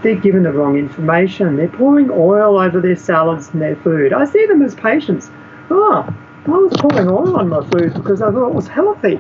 [0.03, 1.55] they're given the wrong information.
[1.55, 4.13] They're pouring oil over their salads and their food.
[4.13, 5.31] I see them as patients.
[5.71, 6.13] Oh,
[6.45, 9.17] I was pouring oil on my food because I thought it was healthy.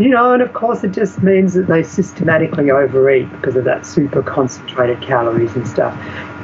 [0.00, 3.86] You know, and of course it just means that they systematically overeat because of that
[3.86, 5.94] super concentrated calories and stuff.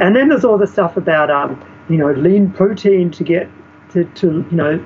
[0.01, 3.49] And then there's all the stuff about, um, you know, lean protein to get
[3.91, 4.83] to, to you know,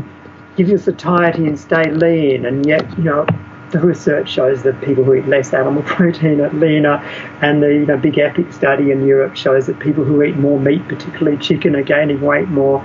[0.57, 2.47] give you satiety and stay lean.
[2.47, 3.27] And yet, you know,
[3.73, 6.97] the research shows that people who eat less animal protein are leaner,
[7.43, 10.59] and the you know, big EPIC study in Europe shows that people who eat more
[10.59, 12.81] meat, particularly chicken, are gaining weight more.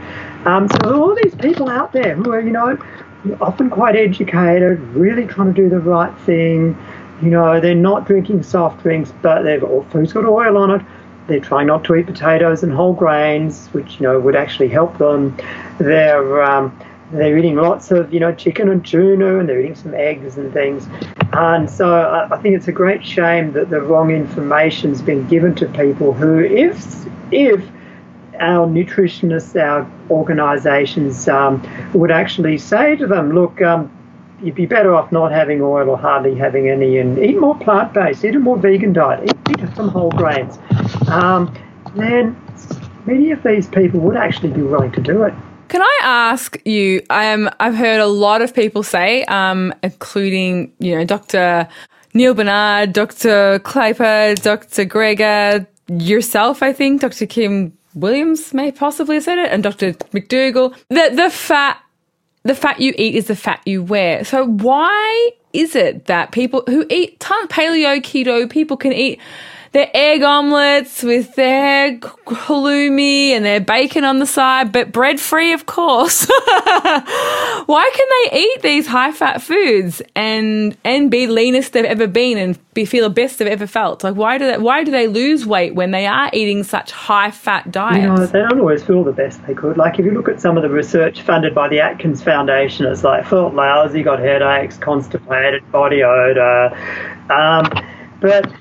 [0.46, 2.78] Um, so all these people out there who are, you know,
[3.40, 6.78] often quite educated, really trying to do the right thing.
[7.22, 10.82] You know, they're not drinking soft drinks, but they've all food's got oil on it.
[11.28, 14.98] They're trying not to eat potatoes and whole grains, which you know would actually help
[14.98, 15.38] them.
[15.78, 16.78] They're um,
[17.12, 20.54] they're eating lots of you know chicken and tuna, and they're eating some eggs and
[20.54, 20.88] things.
[21.34, 25.56] And so I, I think it's a great shame that the wrong information's been given
[25.56, 27.64] to people who, if if
[28.40, 31.62] our nutritionists, our organisations um,
[31.94, 33.92] would actually say to them, look, um,
[34.42, 37.94] you'd be better off not having oil or hardly having any and eat more plant
[37.94, 40.58] based, eat a more vegan diet, eat, eat some whole grains.
[41.08, 41.54] Um,
[41.96, 42.42] then
[43.06, 45.34] many of these people would actually be willing to do it.
[45.72, 47.02] Can I ask you?
[47.10, 51.66] I've heard a lot of people say, um, including you know Dr.
[52.14, 53.60] Neal Barnard, Dr.
[53.60, 54.86] Klaper, Dr.
[54.86, 57.26] Greger, yourself, I think, Dr.
[57.26, 59.94] Kim Williams may possibly have said it, and Dr.
[60.12, 61.82] McDougall, that the fat
[62.44, 64.26] the fat you eat is the fat you wear.
[64.26, 69.22] So why is it that people who eat paleo keto people can eat
[69.72, 75.54] their egg omelets with their halloumi and their bacon on the side, but bread free,
[75.54, 76.26] of course.
[76.28, 82.38] Why can they eat these high fat foods and and be leanest they've ever been
[82.38, 84.04] and be feel the best they've ever felt?
[84.04, 87.32] Like why do they why do they lose weight when they are eating such high
[87.32, 88.02] fat diets?
[88.02, 89.78] You know, they don't always feel the best they could.
[89.78, 93.06] Like if you look at some of the research funded by the Atkins Foundation, it's
[93.06, 96.76] like felt lousy, got headaches, constipated, body odor.
[97.30, 97.70] Um,
[98.20, 98.52] but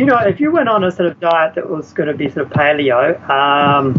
[0.00, 2.30] you know, if you went on a sort of diet that was going to be
[2.30, 3.92] sort of paleo, um,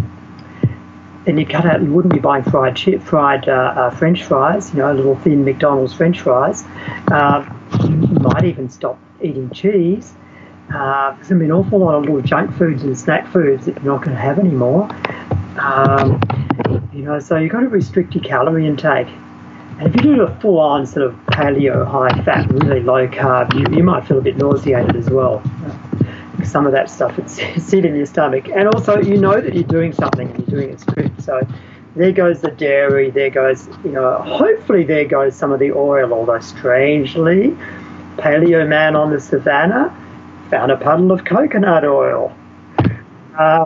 [1.25, 1.79] then you cut out.
[1.79, 4.73] You wouldn't be buying fried chip, fried uh, uh, French fries.
[4.73, 6.63] You know, little thin McDonald's French fries.
[7.11, 7.47] Uh,
[7.83, 10.15] you might even stop eating cheese.
[10.73, 14.03] Uh, there's an awful lot of little junk foods and snack foods that you're not
[14.03, 14.89] going to have anymore.
[15.59, 16.19] Um,
[16.91, 19.07] you know, so you've got to restrict your calorie intake.
[19.77, 23.53] And if you do a full on sort of paleo, high fat, really low carb,
[23.53, 25.43] you, you might feel a bit nauseated as well.
[26.45, 27.33] Some of that stuff it's
[27.63, 28.47] sit in your stomach.
[28.49, 31.21] And also, you know that you're doing something and you're doing it strict.
[31.21, 31.41] So
[31.95, 36.13] there goes the dairy, there goes, you know, hopefully there goes some of the oil,
[36.13, 37.57] although strangely,
[38.17, 39.95] paleo man on the savannah
[40.49, 42.35] found a puddle of coconut oil.
[43.37, 43.65] Uh,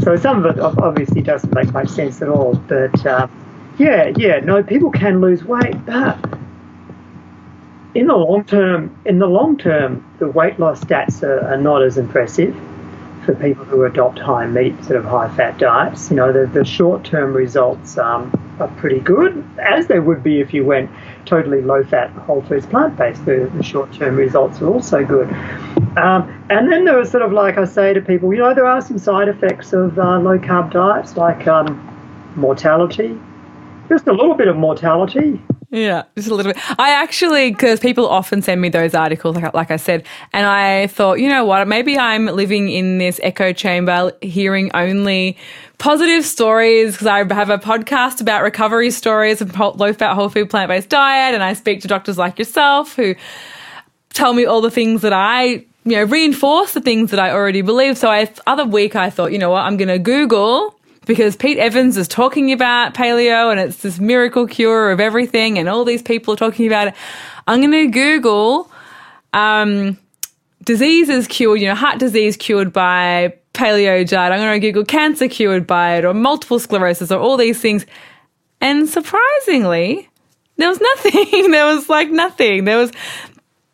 [0.00, 3.06] so some of it obviously doesn't make much sense at all, but.
[3.06, 3.26] Uh,
[3.78, 6.18] yeah, yeah, no, people can lose weight, but
[7.96, 11.82] in the long term, in the long term, the weight loss stats are, are not
[11.82, 12.54] as impressive
[13.24, 16.10] for people who adopt high meat, sort of high fat diets.
[16.10, 18.30] You know, the, the short term results um,
[18.60, 20.90] are pretty good, as they would be if you went
[21.24, 23.24] totally low fat, whole foods, plant based.
[23.24, 25.28] The, the short term results are also good.
[25.96, 28.66] Um, and then there was sort of like I say to people, you know, there
[28.66, 31.80] are some side effects of uh, low carb diets, like um,
[32.36, 33.18] mortality,
[33.88, 35.40] just a little bit of mortality.
[35.70, 36.62] Yeah, just a little bit.
[36.78, 40.86] I actually, because people often send me those articles, like, like I said, and I
[40.86, 45.36] thought, you know what, maybe I'm living in this echo chamber, hearing only
[45.78, 50.50] positive stories because I have a podcast about recovery stories of low fat, whole food,
[50.50, 53.16] plant based diet, and I speak to doctors like yourself who
[54.12, 57.62] tell me all the things that I you know, reinforce the things that I already
[57.62, 57.96] believe.
[57.96, 60.75] So I, other week I thought, you know what, I'm going to Google
[61.06, 65.68] because Pete Evans is talking about paleo and it's this miracle cure of everything, and
[65.68, 66.94] all these people are talking about it.
[67.46, 68.70] I'm going to Google
[69.32, 69.96] um,
[70.64, 74.32] diseases cured, you know, heart disease cured by paleo diet.
[74.32, 77.86] I'm going to Google cancer cured by it, or multiple sclerosis, or all these things.
[78.60, 80.08] And surprisingly,
[80.56, 81.50] there was nothing.
[81.50, 82.64] there was like nothing.
[82.64, 82.92] There was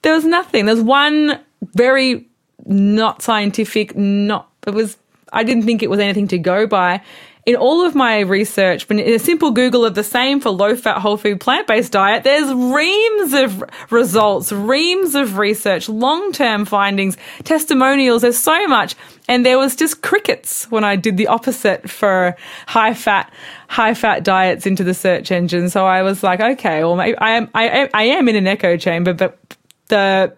[0.02, 0.66] there was nothing.
[0.66, 1.40] There's one
[1.74, 2.28] very
[2.66, 4.96] not scientific, not it was
[5.32, 7.02] I didn't think it was anything to go by.
[7.44, 10.76] In all of my research, but in a simple Google of the same for low
[10.76, 16.64] fat, whole food, plant based diet, there's reams of results, reams of research, long term
[16.64, 18.22] findings, testimonials.
[18.22, 18.94] There's so much.
[19.26, 22.36] And there was just crickets when I did the opposite for
[22.68, 23.32] high fat,
[23.66, 25.68] high fat diets into the search engine.
[25.68, 29.14] So I was like, okay, well, I am, I, I am in an echo chamber,
[29.14, 29.56] but
[29.88, 30.32] the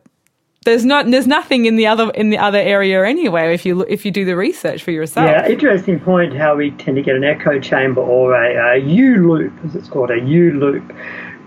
[0.64, 4.04] there's not there's nothing in the other in the other area anyway if you if
[4.04, 5.26] you do the research for yourself.
[5.26, 6.34] Yeah, interesting point.
[6.34, 9.88] How we tend to get an echo chamber or a, a U loop, as it's
[9.88, 10.92] called, a U loop,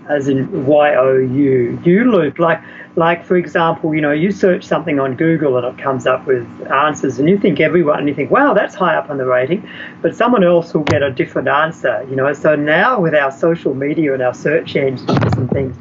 [0.08, 2.38] as in Y O U U loop.
[2.38, 2.62] Like
[2.98, 6.44] like for example, you know, you search something on Google and it comes up with
[6.70, 9.68] answers, and you think everyone, and you think, wow, that's high up on the rating,
[10.02, 12.04] but someone else will get a different answer.
[12.10, 15.76] You know, so now with our social media and our search engines and things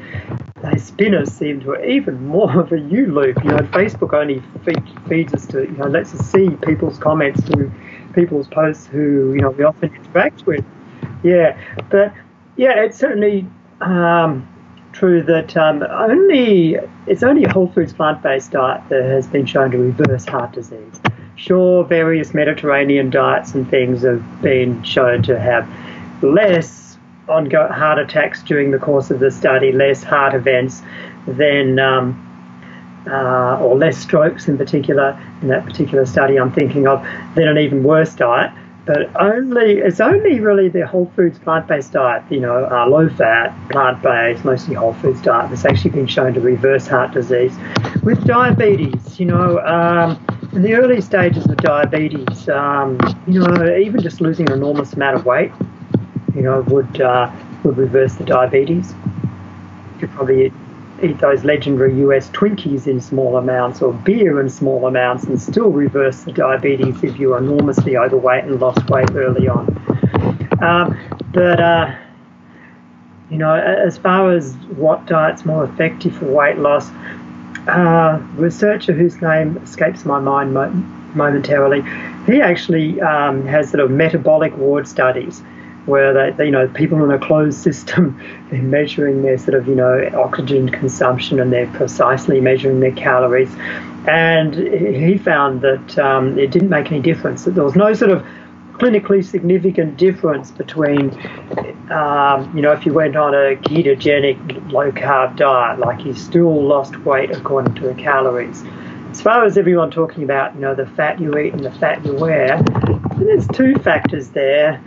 [0.62, 3.44] those spinners seem to even more of a U loop.
[3.44, 7.44] You know, Facebook only feed, feeds us to, you know, lets us see people's comments
[7.50, 7.72] to
[8.14, 10.66] people's posts who, you know, we often interact with.
[11.24, 12.14] Yeah, but
[12.56, 13.48] yeah, it's certainly
[13.82, 14.48] um,
[14.98, 16.76] true that um, only
[17.06, 21.00] it's only a whole foods plant-based diet that has been shown to reverse heart disease.
[21.36, 25.70] Sure, various Mediterranean diets and things have been shown to have
[26.24, 26.98] less
[27.30, 30.82] on heart attacks during the course of the study, less heart events
[31.28, 32.24] than, um,
[33.06, 37.06] uh, or less strokes in particular, in that particular study I'm thinking of,
[37.36, 38.52] than an even worse diet.
[38.88, 44.46] But only it's only really the whole foods plant-based diet, you know, uh, low-fat, plant-based,
[44.46, 47.56] mostly whole foods diet that's actually been shown to reverse heart disease.
[48.04, 52.98] With diabetes, you know, um, in the early stages of diabetes, um,
[53.28, 55.52] you know, even just losing an enormous amount of weight
[56.38, 57.32] you know, would uh,
[57.64, 58.94] would reverse the diabetes.
[58.94, 60.54] You could probably
[61.04, 65.70] eat, those legendary US Twinkies in small amounts or beer in small amounts and still
[65.70, 69.68] reverse the diabetes if you are enormously overweight and lost weight early on.
[70.62, 70.98] Um,
[71.34, 71.96] but uh,
[73.30, 76.90] you know, as far as what diet's more effective for weight loss,
[77.68, 80.72] uh, researcher whose name escapes my mind mo-
[81.14, 81.84] momentarily,
[82.26, 85.42] he actually um, has sort of metabolic ward studies
[85.88, 89.68] where they, they, you know, people in a closed system, they're measuring their sort of,
[89.68, 93.54] you know, oxygen consumption and they're precisely measuring their calories.
[94.08, 98.12] And he found that um, it didn't make any difference, that there was no sort
[98.12, 98.26] of
[98.78, 101.10] clinically significant difference between,
[101.92, 106.64] um, you know, if you went on a ketogenic low carb diet, like you still
[106.64, 108.64] lost weight according to the calories.
[109.10, 112.06] As far as everyone talking about, you know, the fat you eat and the fat
[112.06, 112.62] you wear,
[113.18, 114.82] there's two factors there.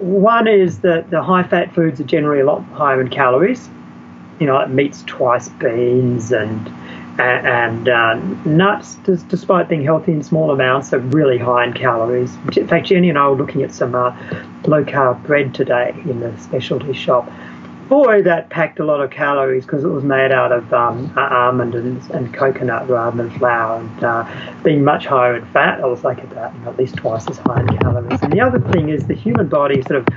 [0.00, 3.68] One is that the high fat foods are generally a lot higher in calories.
[4.38, 6.70] You know, like meats twice, beans, and
[7.18, 8.14] and, uh,
[8.44, 8.94] nuts,
[9.28, 12.36] despite being healthy in small amounts, are really high in calories.
[12.56, 14.14] In fact, Jenny and I were looking at some uh,
[14.66, 17.28] low carb bread today in the specialty shop,
[17.88, 21.74] boy, that packed a lot of calories because it was made out of um, almond
[21.74, 26.04] and, and, coconut rather than flour, and uh, being much higher in fat, I was
[26.04, 28.20] like about you know, at least twice as high in calories.
[28.22, 30.08] And the other thing is the human body sort of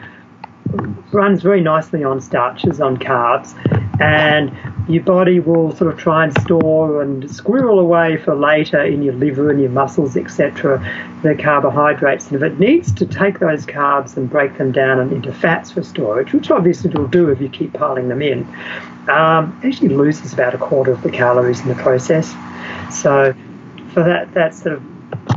[1.12, 3.54] runs very nicely on starches, on carbs,
[4.02, 4.52] and
[4.90, 9.14] your body will sort of try and store and squirrel away for later in your
[9.14, 10.80] liver and your muscles, etc.,
[11.24, 12.28] the carbohydrates.
[12.28, 15.84] And if it needs to take those carbs and break them down into fats for
[15.84, 18.48] storage, which obviously it will do if you keep piling them in,
[19.08, 22.34] um, actually loses about a quarter of the calories in the process.
[22.92, 23.34] So,
[23.94, 24.84] for that, that's sort of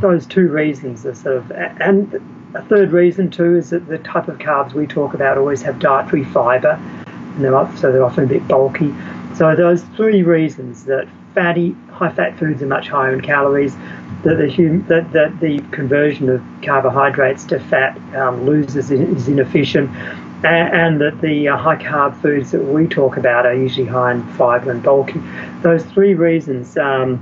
[0.01, 4.27] those two reasons are sort of, and a third reason too is that the type
[4.27, 8.27] of carbs we talk about always have dietary fibre, and they're so they're often a
[8.27, 8.93] bit bulky.
[9.35, 13.75] So those three reasons that fatty, high-fat foods are much higher in calories,
[14.23, 19.89] that the hum, that, that the conversion of carbohydrates to fat um, loses is inefficient,
[20.45, 24.23] and, and that the uh, high-carb foods that we talk about are usually high in
[24.35, 25.21] fibre and bulky.
[25.61, 27.19] Those three reasons um,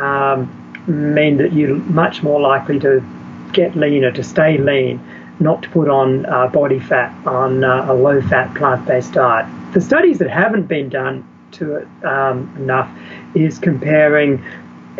[0.00, 0.48] um,
[0.86, 3.04] mean that you're much more likely to
[3.52, 5.00] get leaner, to stay lean,
[5.40, 9.46] not to put on uh, body fat on uh, a low fat plant based diet.
[9.72, 12.90] The studies that haven't been done to it um, enough
[13.34, 14.44] is comparing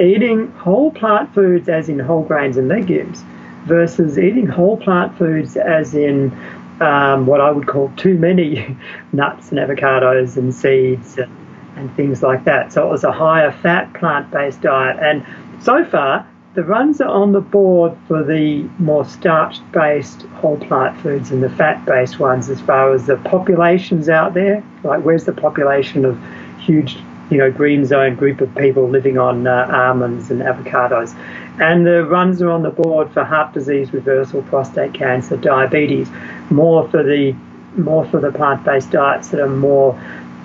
[0.00, 3.22] eating whole plant foods, as in whole grains and legumes,
[3.66, 6.32] versus eating whole plant foods, as in
[6.80, 8.76] um, what I would call too many
[9.12, 11.30] nuts and avocados and seeds and,
[11.76, 12.72] and things like that.
[12.72, 14.98] So it was a higher fat plant based diet.
[15.00, 15.26] And
[15.62, 21.00] so far, the runs are on the board for the more starch based whole plant
[21.00, 24.64] foods and the fat based ones as far as the populations out there.
[24.82, 26.18] Like, where's the population of
[26.58, 26.98] huge,
[27.30, 31.14] you know, green zone group of people living on uh, almonds and avocados?
[31.60, 36.08] And the runs are on the board for heart disease reversal, prostate cancer, diabetes,
[36.50, 37.34] more for the
[37.76, 39.92] more for the plant-based diets that are more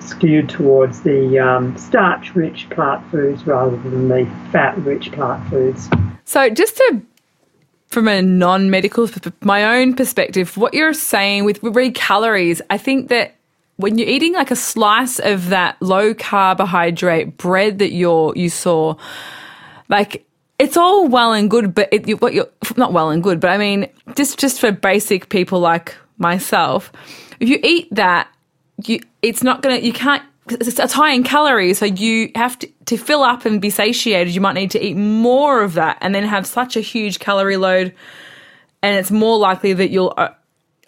[0.06, 5.88] skewed towards the um, starch rich plant foods rather than the fat rich plant foods.
[6.24, 7.02] So, just to
[7.88, 9.08] from a non medical,
[9.40, 13.34] my own perspective, what you're saying with read calories, I think that
[13.76, 18.96] when you're eating like a slice of that low carbohydrate bread that you're you saw,
[19.88, 20.26] like
[20.58, 23.58] it's all well and good, but it, what you're not well and good, but I
[23.58, 26.90] mean, just just for basic people like myself,
[27.40, 28.28] if you eat that,
[28.84, 30.22] you it's not gonna you can't.
[30.48, 34.34] It's high in calories, so you have to to fill up and be satiated.
[34.34, 37.56] You might need to eat more of that, and then have such a huge calorie
[37.56, 37.94] load,
[38.82, 40.28] and it's more likely that you'll uh,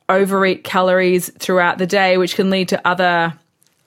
[0.09, 3.35] overeat calories throughout the day, which can lead to other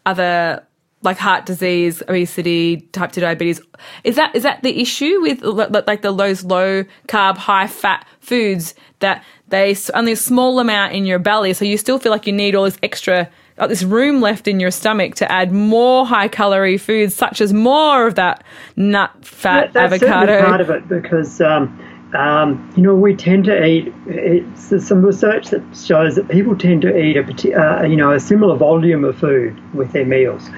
[0.06, 0.66] other
[1.04, 3.60] like heart disease, obesity, type two diabetes.
[4.04, 8.76] Is that is that the issue with like the those low carb, high fat foods
[9.00, 12.34] that they only a small amount in your belly, so you still feel like you
[12.34, 13.30] need all this extra,
[13.62, 17.54] like this room left in your stomach to add more high calorie foods, such as
[17.54, 18.44] more of that
[18.76, 20.44] nut, fat, that's avocado.
[20.44, 21.40] part of it because.
[21.42, 23.94] Um, um, you know, we tend to eat.
[24.06, 28.20] It's, some research that shows that people tend to eat a, uh, you know, a
[28.20, 30.50] similar volume of food with their meals,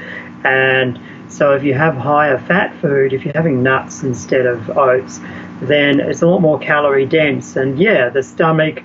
[0.43, 0.99] and
[1.33, 5.19] so if you have higher fat food, if you're having nuts instead of oats,
[5.61, 7.55] then it's a lot more calorie dense.
[7.55, 8.83] And yeah, the stomach,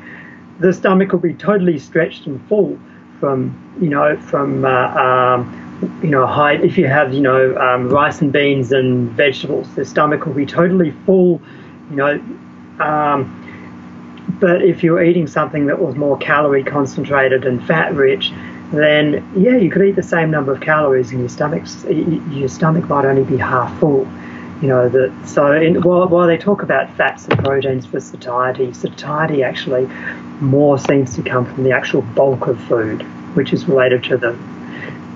[0.58, 2.78] the stomach will be totally stretched and full
[3.20, 6.54] from you know from uh, um, you know high.
[6.54, 10.46] If you have you know um, rice and beans and vegetables, the stomach will be
[10.46, 11.40] totally full.
[11.90, 12.10] You know.
[12.80, 13.44] Um,
[14.40, 18.32] but if you're eating something that was more calorie concentrated and fat rich,
[18.72, 21.64] then yeah, you could eat the same number of calories, and your stomach
[22.30, 24.06] your stomach might only be half full.
[24.60, 25.12] You know that.
[25.26, 29.88] So in, while while they talk about fats and proteins for satiety, satiety actually
[30.40, 33.06] more seems to come from the actual bulk of food,
[33.38, 34.32] which is related to the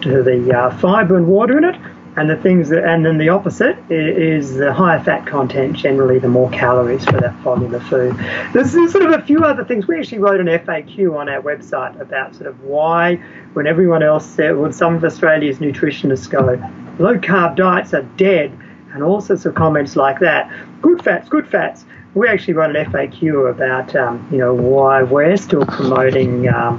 [0.01, 1.77] to the uh, fiber and water in it.
[2.15, 6.29] And the things that, and then the opposite is the higher fat content, generally the
[6.29, 8.15] more calories for that volume of food.
[8.53, 9.89] There's, there's sort of a few other things.
[9.89, 13.17] We actually wrote an FAQ on our website about sort of why,
[13.55, 16.41] when everyone else said, when some of Australia's nutritionists go,
[17.03, 18.53] low carb diets are dead,
[18.93, 20.53] and all sorts of comments like that.
[20.83, 21.87] Good fats, good fats.
[22.13, 26.79] We actually wrote an FAQ about, um, you know, why we're still promoting, um,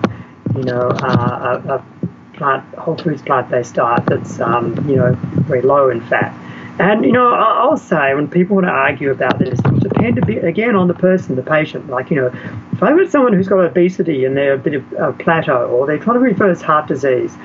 [0.56, 1.86] you know, uh, a, a
[2.34, 5.16] plant whole foods plant based diet that's um, you know
[5.48, 6.38] very low in fat.
[6.80, 10.26] And you know, I'll say when people want to argue about this, it depend a
[10.26, 11.88] bit again on the person, the patient.
[11.88, 12.28] Like you know,
[12.72, 15.86] if I've got someone who's got obesity and they're a bit of a plateau, or
[15.86, 17.36] they're trying to reverse heart disease,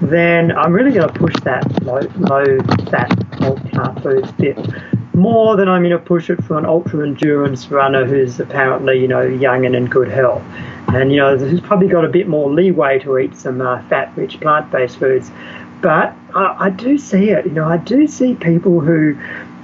[0.00, 2.58] then I'm really going to push that low, low
[2.90, 4.58] fat whole plant foods bit
[5.14, 9.08] more than I'm going to push it for an ultra endurance runner who's apparently you
[9.08, 10.42] know young and in good health
[10.88, 14.40] and you know who's probably got a bit more leeway to eat some uh, fat-rich
[14.40, 15.30] plant-based foods.
[15.80, 17.44] But I, I, do see it.
[17.44, 19.18] You know, I do see people who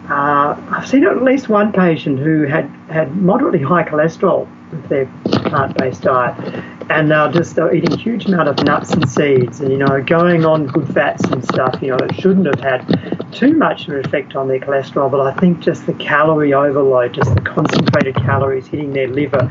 [0.08, 4.48] uh, I've seen at least one patient who had had moderately high cholesterol
[4.88, 9.78] their plant-based diet, and just they're eating huge amount of nuts and seeds, and you
[9.78, 11.78] know, going on good fats and stuff.
[11.80, 15.20] You know, it shouldn't have had too much of an effect on their cholesterol, but
[15.20, 19.48] I think just the calorie overload, just the concentrated calories hitting their liver,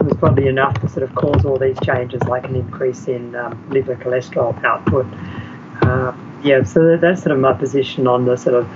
[0.00, 3.70] was probably enough to sort of cause all these changes, like an increase in um,
[3.70, 5.06] liver cholesterol output.
[5.82, 6.12] Uh,
[6.42, 8.68] yeah, so that's sort of my position on the sort of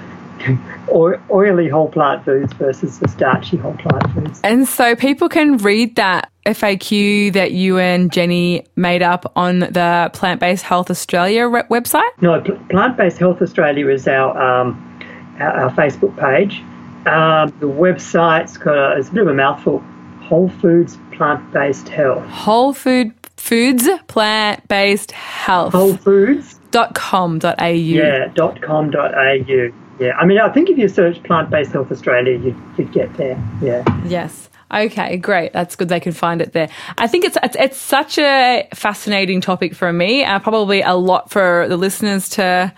[1.31, 4.41] oily whole plant foods versus the starchy whole plant foods.
[4.45, 10.11] And so people can read that FAQ that you and Jenny made up on the
[10.13, 12.11] Plant Based Health Australia website?
[12.21, 15.01] No, Plant Based Health Australia is our, um,
[15.39, 16.61] our, our, Facebook page.
[17.07, 19.79] Um, the website's got a, it's a bit of a mouthful
[20.23, 22.25] Whole Foods Plant Based Health.
[22.27, 25.73] Whole Food Foods Plant Based Health.
[25.73, 26.59] Whole Foods.
[26.71, 27.67] Dot com dot au.
[27.67, 29.73] Yeah, dot com dot au.
[29.99, 33.15] Yeah, I mean, I think if you search plant based health Australia, you'd, you'd get
[33.17, 33.43] there.
[33.63, 33.85] Yeah.
[34.07, 34.49] Yes.
[34.73, 35.53] Okay, great.
[35.53, 35.91] That's good.
[35.91, 36.71] They can find it there.
[36.97, 41.31] I think it's it's, it's such a fascinating topic for me, and probably a lot
[41.31, 42.73] for the listeners to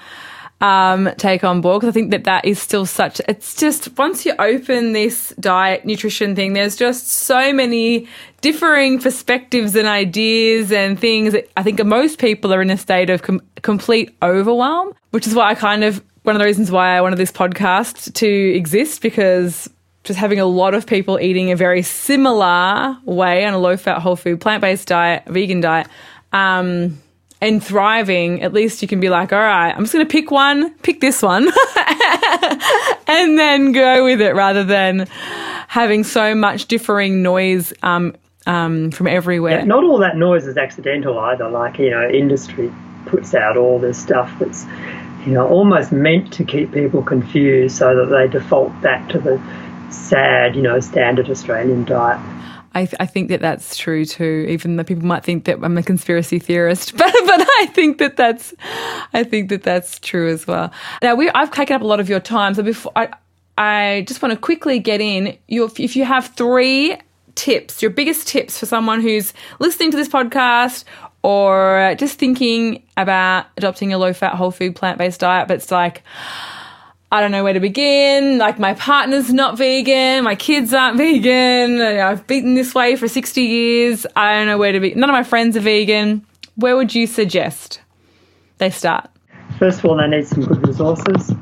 [0.61, 3.21] um, take on board because I think that that is still such.
[3.29, 8.09] It's just once you open this diet nutrition thing, there's just so many
[8.41, 11.37] differing perspectives and ideas and things.
[11.57, 15.51] I think most people are in a state of com- complete overwhelm, which is why
[15.51, 19.71] I kind of one of the reasons why I wanted this podcast to exist because
[20.05, 24.01] just having a lot of people eating a very similar way on a low fat,
[24.01, 25.87] whole food, plant based diet, vegan diet.
[26.33, 27.01] Um,
[27.41, 30.31] and thriving, at least you can be like, all right, I'm just going to pick
[30.31, 31.47] one, pick this one,
[33.07, 35.07] and then go with it rather than
[35.69, 38.15] having so much differing noise um,
[38.47, 39.59] um, from everywhere.
[39.59, 41.51] Yeah, not all that noise is accidental either.
[41.51, 42.73] Like, you know, industry
[43.05, 44.65] puts out all this stuff that's,
[45.27, 49.41] you know, almost meant to keep people confused so that they default back to the
[49.91, 52.21] sad, you know, standard Australian diet.
[52.77, 54.47] I, th- I think that that's true too.
[54.49, 58.17] Even though people might think that I'm a conspiracy theorist, but but I think that
[58.17, 58.53] that's
[59.13, 60.73] I think that that's true as well.
[61.01, 63.11] Now we I've taken up a lot of your time, so before I
[63.57, 65.39] I just want to quickly get in.
[65.47, 66.97] Your if you have three
[67.37, 70.85] tips, your biggest tips for someone who's listening to this podcast
[71.25, 75.71] or just thinking about adopting a low fat, whole food, plant based diet, but it's
[75.71, 76.03] like,
[77.11, 78.37] I don't know where to begin.
[78.37, 83.41] Like, my partner's not vegan, my kids aren't vegan, I've beaten this way for 60
[83.41, 84.07] years.
[84.15, 84.95] I don't know where to be.
[84.95, 86.27] None of my friends are vegan.
[86.57, 87.81] Where would you suggest
[88.59, 89.09] they start?
[89.59, 91.33] First of all, they need some good resources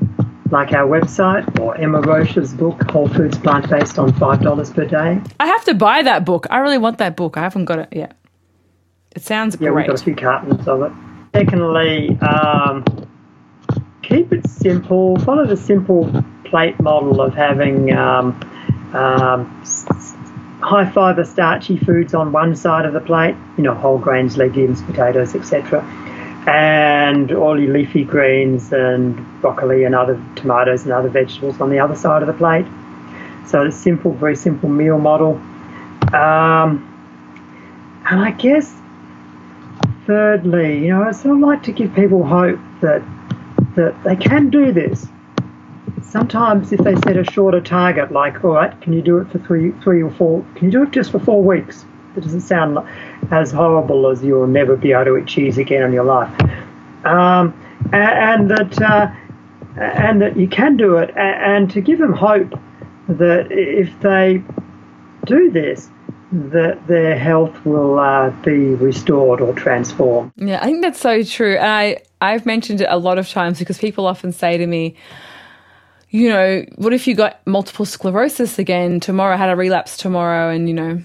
[0.53, 5.21] like our website or Emma Roche's book, Whole Foods Plant Based on $5 per day.
[5.41, 6.47] I have to buy that book.
[6.51, 7.37] I really want that book.
[7.37, 8.17] I haven't got it yet.
[9.15, 9.83] It sounds yeah, great.
[9.83, 10.93] we've got a few cartons of it.
[11.35, 12.85] Secondly, um,
[14.03, 15.17] keep it simple.
[15.19, 16.11] Follow the simple
[16.45, 18.33] plate model of having um,
[18.95, 19.65] um,
[20.63, 24.83] high fibre starchy foods on one side of the plate, you know, whole grains, legumes,
[24.83, 25.83] potatoes, etc
[26.47, 31.79] and all your leafy greens and broccoli and other tomatoes and other vegetables on the
[31.79, 32.67] other side of the plate.
[33.47, 35.35] So it's simple, very simple meal model.
[36.13, 36.89] Um,
[38.11, 38.75] and I guess,
[40.07, 43.03] thirdly, you know, I sort of like to give people hope that
[43.77, 45.07] that they can do this.
[46.03, 49.39] Sometimes, if they set a shorter target, like, all right, can you do it for
[49.39, 50.45] three, three or four?
[50.57, 51.87] Can you do it just for four weeks?
[52.17, 52.79] It doesn't sound
[53.31, 56.31] as horrible as you'll never be able to eat cheese again in your life.
[57.07, 57.59] Um,
[57.93, 59.11] and, that uh,
[59.81, 62.53] and that you can do it, and to give them hope
[63.09, 64.43] that if they
[65.25, 65.89] do this,
[66.33, 70.33] that their health will uh, be restored or transformed.
[70.37, 71.57] Yeah, I think that's so true.
[71.57, 74.97] And I, I've mentioned it a lot of times because people often say to me,
[76.09, 80.69] you know, what if you got multiple sclerosis again tomorrow, had a relapse tomorrow, and,
[80.69, 81.03] you know,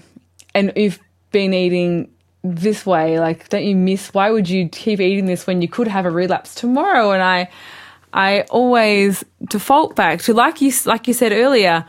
[0.54, 0.98] and you've
[1.30, 2.10] been eating
[2.44, 5.88] this way, like, don't you miss, why would you keep eating this when you could
[5.88, 7.10] have a relapse tomorrow?
[7.10, 7.50] And I,
[8.12, 11.86] I always default back to, like you, like you said earlier,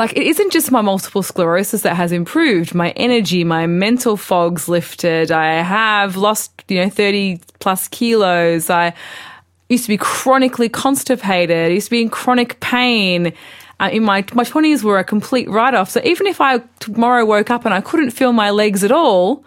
[0.00, 2.74] like it isn't just my multiple sclerosis that has improved.
[2.74, 5.30] My energy my mental fog's lifted.
[5.30, 8.70] I have lost you know 30 plus kilos.
[8.70, 8.94] I
[9.68, 11.70] used to be chronically constipated.
[11.70, 13.34] I used to be in chronic pain.
[13.78, 17.24] Uh, in my my 20s were a complete write off so even if i tomorrow
[17.24, 19.42] woke up and i couldn't feel my legs at all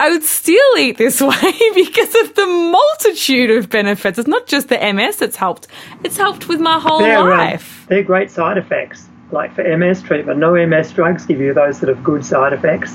[0.00, 4.18] I would still eat this way because of the multitude of benefits.
[4.18, 5.68] It's not just the MS that's helped;
[6.04, 7.80] it's helped with my whole they're, life.
[7.80, 11.78] Um, they're great side effects like for MS treatment, no MS drugs give you those
[11.78, 12.94] sort of good side effects,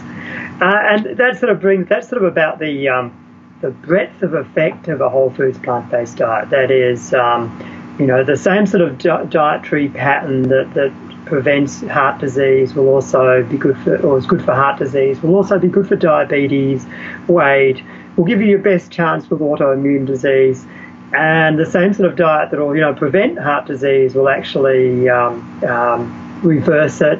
[0.62, 3.14] uh, and that sort of brings that's sort of about the um,
[3.62, 6.49] the breadth of effect of a whole foods plant-based diet.
[6.49, 10.91] That is, um, you know, the same sort of di- dietary pattern that that
[11.26, 15.36] prevents heart disease will also be good for, or is good for heart disease, will
[15.36, 16.86] also be good for diabetes,
[17.28, 17.82] weight,
[18.18, 20.66] will give you your best chance with autoimmune disease.
[21.14, 25.10] And the same sort of diet that will, you know, prevent heart disease will actually
[25.10, 27.20] um, um, reverse it.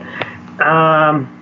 [0.62, 1.38] Um,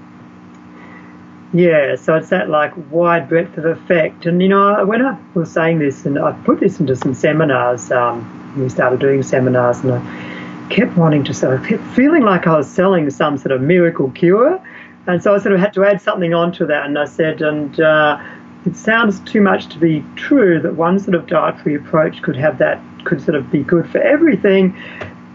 [1.54, 4.26] yeah, so it's that like wide breadth of effect.
[4.26, 7.92] And you know, when I was saying this, and I put this into some seminars,
[7.92, 12.46] um, we started doing seminars, and I kept wanting to sort of kept feeling like
[12.46, 14.64] I was selling some sort of miracle cure.
[15.08, 17.80] And so I sort of had to add something onto that, and I said, and
[17.80, 18.20] uh,
[18.65, 22.57] it sounds too much to be true that one sort of dietary approach could have
[22.57, 24.76] that, could sort of be good for everything.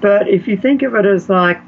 [0.00, 1.60] But if you think of it as like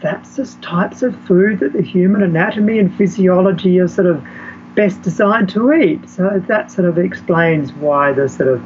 [0.00, 4.24] that's just types of food that the human anatomy and physiology are sort of
[4.74, 6.08] best designed to eat.
[6.08, 8.60] So that sort of explains why the sort of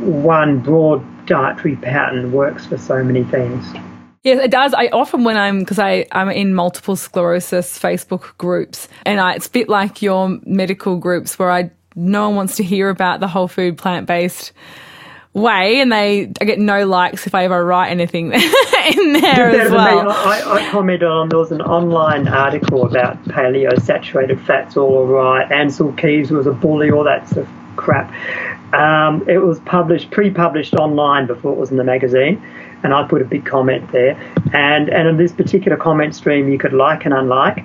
[0.00, 3.72] one broad dietary pattern works for so many things.
[4.22, 4.74] Yes, it does.
[4.74, 9.50] I often, when I'm, because I'm in multiple sclerosis Facebook groups, and I, it's a
[9.50, 13.48] bit like your medical groups where I no one wants to hear about the whole
[13.48, 14.52] food plant based
[15.32, 19.70] way, and they I get no likes if I ever write anything in there as
[19.70, 20.10] well.
[20.10, 25.48] I, I, commented on there was an online article about paleo saturated fats all right.
[25.50, 28.12] Ancel Keys was a bully, all that sort of crap.
[28.74, 32.40] Um, it was published, pre-published online before it was in the magazine,
[32.82, 34.12] and I put a big comment there.
[34.52, 37.64] And and in this particular comment stream, you could like and unlike.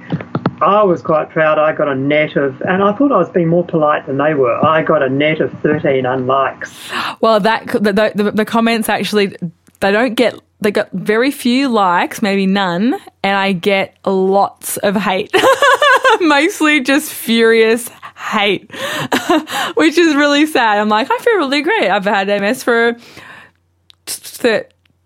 [0.61, 1.59] I was quite proud.
[1.59, 4.33] I got a net of, and I thought I was being more polite than they
[4.35, 4.55] were.
[4.65, 7.19] I got a net of 13 unlikes.
[7.19, 9.35] Well, that the, the, the comments actually
[9.81, 14.95] they don't get they got very few likes, maybe none, and I get lots of
[14.95, 15.35] hate.
[16.21, 18.71] Mostly just furious hate,
[19.75, 20.79] which is really sad.
[20.79, 21.89] I'm like, I feel really great.
[21.89, 22.97] I've had MS for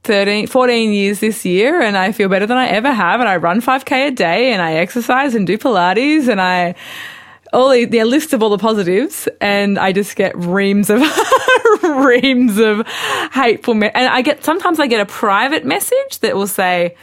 [0.03, 3.19] 13, 14 years this year and I feel better than I ever have.
[3.19, 6.75] And I run 5K a day and I exercise and do Pilates and I,
[7.51, 9.27] all the, the list of all the positives.
[9.41, 11.01] And I just get reams of,
[11.83, 12.87] reams of
[13.33, 13.73] hateful.
[13.75, 16.95] Me- and I get, sometimes I get a private message that will say,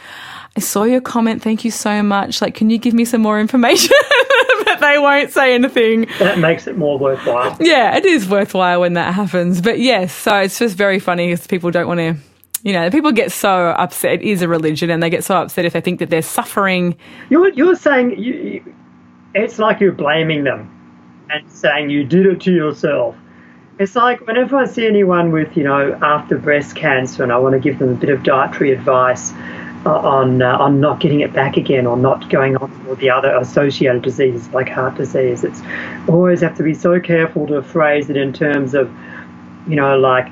[0.56, 1.42] I saw your comment.
[1.42, 2.40] Thank you so much.
[2.40, 3.94] Like, can you give me some more information?
[4.64, 6.06] but they won't say anything.
[6.18, 7.58] That makes it more worthwhile.
[7.60, 9.60] Yeah, it is worthwhile when that happens.
[9.60, 12.16] But yes, so it's just very funny because people don't want to,
[12.66, 14.14] you know, people get so upset.
[14.14, 16.96] It is a religion and they get so upset if they think that they're suffering.
[17.30, 18.74] You're, you're saying you,
[19.36, 20.68] it's like you're blaming them
[21.30, 23.14] and saying you did it to yourself.
[23.78, 27.52] It's like whenever I see anyone with, you know, after breast cancer and I want
[27.52, 29.32] to give them a bit of dietary advice
[29.84, 33.32] on uh, on not getting it back again or not going on to the other
[33.36, 35.44] associated diseases like heart disease.
[35.44, 35.62] It's
[36.08, 38.90] always have to be so careful to phrase it in terms of,
[39.68, 40.26] you know, like,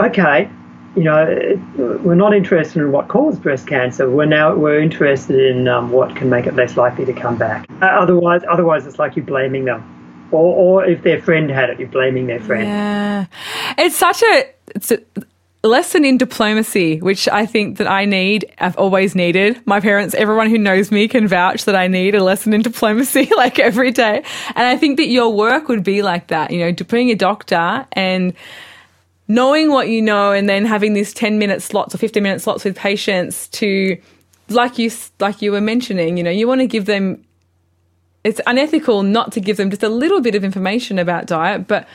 [0.00, 0.50] okay,
[0.96, 4.10] you know, we're not interested in what caused breast cancer.
[4.10, 7.68] We're now we're interested in um, what can make it less likely to come back.
[7.82, 9.92] Uh, otherwise, otherwise, it's like you're blaming them.
[10.32, 12.66] Or, or if their friend had it, you're blaming their friend.
[12.66, 13.26] Yeah,
[13.78, 14.98] it's such a it's a,
[15.66, 19.60] lesson in diplomacy, which I think that I need, I've always needed.
[19.66, 23.28] My parents, everyone who knows me can vouch that I need a lesson in diplomacy
[23.36, 24.22] like every day.
[24.54, 27.14] And I think that your work would be like that, you know, to being a
[27.14, 28.32] doctor and
[29.28, 32.64] knowing what you know and then having these 10 minute slots or 15 minute slots
[32.64, 34.00] with patients to,
[34.48, 37.24] like you, like you were mentioning, you know, you want to give them,
[38.24, 41.88] it's unethical not to give them just a little bit of information about diet, but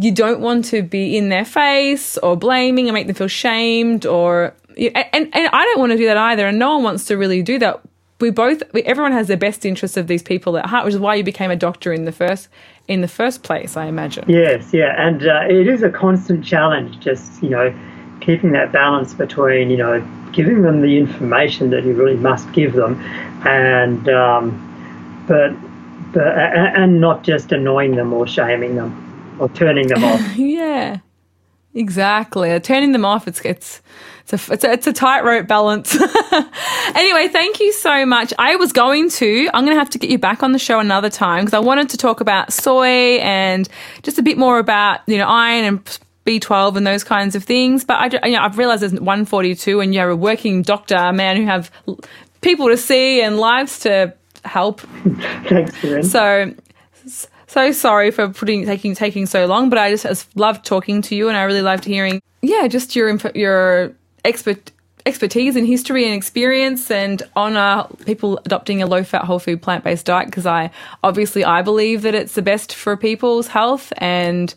[0.00, 4.06] you don't want to be in their face or blaming and make them feel shamed
[4.06, 7.16] or and, and I don't want to do that either and no one wants to
[7.16, 7.80] really do that
[8.24, 11.14] we both everyone has the best interests of these people at heart which is why
[11.14, 12.48] you became a doctor in the first
[12.88, 16.98] in the first place I imagine yes yeah and uh, it is a constant challenge
[17.00, 17.74] just you know
[18.20, 20.00] keeping that balance between you know
[20.32, 22.98] giving them the information that you really must give them
[23.46, 25.52] and um, but
[26.12, 30.36] but and not just annoying them or shaming them or turning them off.
[30.36, 30.98] yeah,
[31.74, 32.58] exactly.
[32.60, 33.82] Turning them off, it's it's
[34.26, 35.94] it's a it's a, it's a tightrope balance.
[36.94, 38.32] anyway, thank you so much.
[38.38, 39.48] I was going to.
[39.52, 41.60] I'm going to have to get you back on the show another time because I
[41.60, 43.68] wanted to talk about soy and
[44.02, 47.84] just a bit more about you know iron and B12 and those kinds of things.
[47.84, 51.36] But I, you know, I've realised there's 142 and you're a working doctor, a man
[51.36, 51.70] who have
[52.40, 54.14] people to see and lives to
[54.44, 54.80] help.
[55.48, 56.10] Thanks.
[56.10, 56.54] So
[57.54, 61.28] so sorry for putting taking taking so long, but I just, loved talking to you,
[61.28, 63.94] and I really loved hearing, yeah, just your your
[64.24, 64.72] expert
[65.06, 69.84] expertise in history and experience and honor people adopting a low fat whole food plant
[69.84, 70.70] based diet because I
[71.04, 74.52] obviously I believe that it's the best for people's health and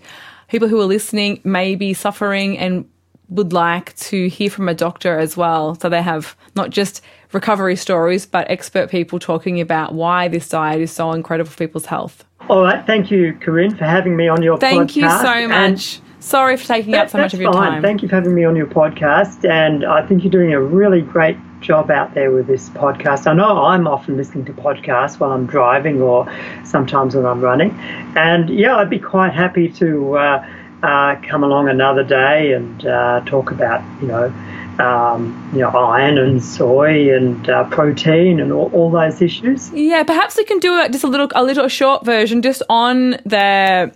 [0.47, 2.89] people who are listening may be suffering and
[3.27, 7.01] would like to hear from a doctor as well so they have not just
[7.33, 11.87] recovery stories but expert people talking about why this diet is so incredible for people's
[11.87, 12.23] health.
[12.49, 12.85] All right.
[12.85, 14.93] Thank you, Corinne, for having me on your Thank podcast.
[14.93, 16.01] Thank you so much.
[16.19, 17.73] Sorry for taking that, up so much of your fine.
[17.73, 17.81] time.
[17.81, 19.47] Thank you for having me on your podcast.
[19.49, 23.27] And I think you're doing a really great job out there with this podcast.
[23.27, 26.27] I know I'm often listening to podcasts while I'm driving or
[26.63, 27.71] sometimes when I'm running.
[28.15, 30.47] And yeah, I'd be quite happy to uh,
[30.83, 34.33] uh, come along another day and uh, talk about, you know,
[34.79, 39.71] um, you know, iron and soy and uh, protein and all, all, those issues.
[39.71, 43.11] Yeah, perhaps we can do it just a little, a little short version, just on
[43.25, 43.91] the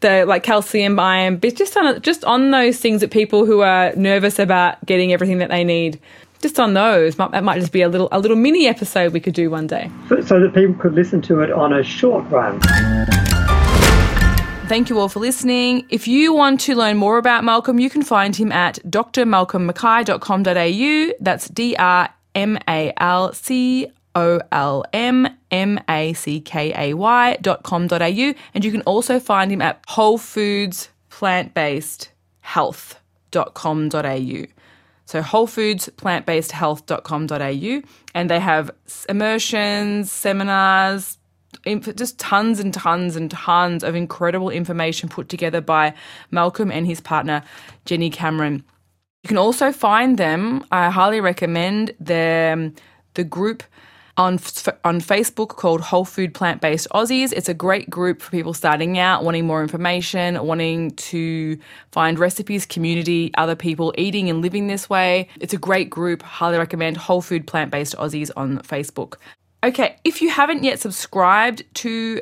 [0.00, 3.94] the like calcium, iron, but just on just on those things that people who are
[3.94, 5.98] nervous about getting everything that they need.
[6.40, 9.32] Just on those, that might just be a little a little mini episode we could
[9.32, 12.60] do one day, so, so that people could listen to it on a short run.
[14.72, 15.84] Thank you all for listening.
[15.90, 21.12] If you want to learn more about Malcolm, you can find him at drmalcolmmackay.com.au.
[21.20, 26.94] That's D R M A L C O L M M A C K A
[26.94, 28.34] Y dot com dot au.
[28.54, 32.98] And you can also find him at Whole Foods Plant Based Health
[33.30, 34.46] dot com dot au.
[35.04, 36.54] So Whole Foods Plant Based
[36.86, 37.82] dot com dot au.
[38.14, 38.70] And they have
[39.06, 41.18] immersions, seminars,
[41.64, 45.94] just tons and tons and tons of incredible information put together by
[46.30, 47.42] Malcolm and his partner,
[47.84, 48.64] Jenny Cameron.
[49.22, 52.72] You can also find them, I highly recommend the,
[53.14, 53.62] the group
[54.16, 54.34] on
[54.84, 57.32] on Facebook called Whole Food Plant Based Aussies.
[57.32, 61.58] It's a great group for people starting out, wanting more information, wanting to
[61.92, 65.28] find recipes, community, other people eating and living this way.
[65.40, 66.22] It's a great group.
[66.22, 69.14] Highly recommend Whole Food Plant Based Aussies on Facebook.
[69.64, 72.20] Okay, if you haven't yet subscribed to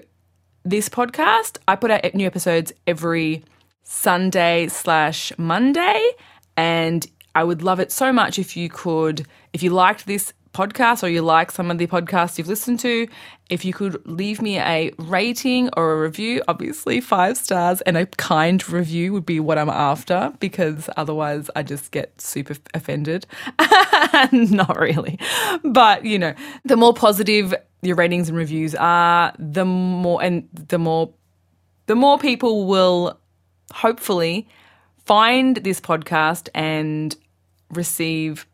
[0.62, 3.44] this podcast, I put out new episodes every
[3.82, 6.10] Sunday slash Monday,
[6.58, 11.02] and I would love it so much if you could, if you liked this podcast
[11.02, 13.06] or you like some of the podcasts you've listened to,
[13.48, 18.06] if you could leave me a rating or a review, obviously five stars and a
[18.06, 23.26] kind review would be what I'm after because otherwise I just get super offended.
[24.32, 25.18] Not really.
[25.64, 30.78] But, you know, the more positive your ratings and reviews are, the more and the
[30.78, 31.12] more
[31.86, 33.18] the more people will
[33.72, 34.48] hopefully
[35.04, 37.16] find this podcast and
[37.70, 38.46] receive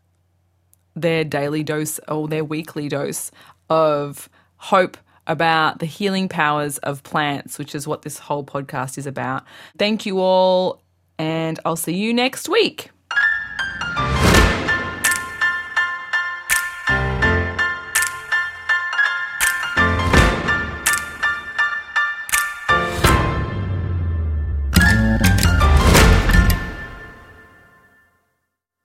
[1.01, 3.31] their daily dose or their weekly dose
[3.69, 4.97] of hope
[5.27, 9.43] about the healing powers of plants, which is what this whole podcast is about.
[9.77, 10.81] Thank you all,
[11.19, 12.89] and I'll see you next week.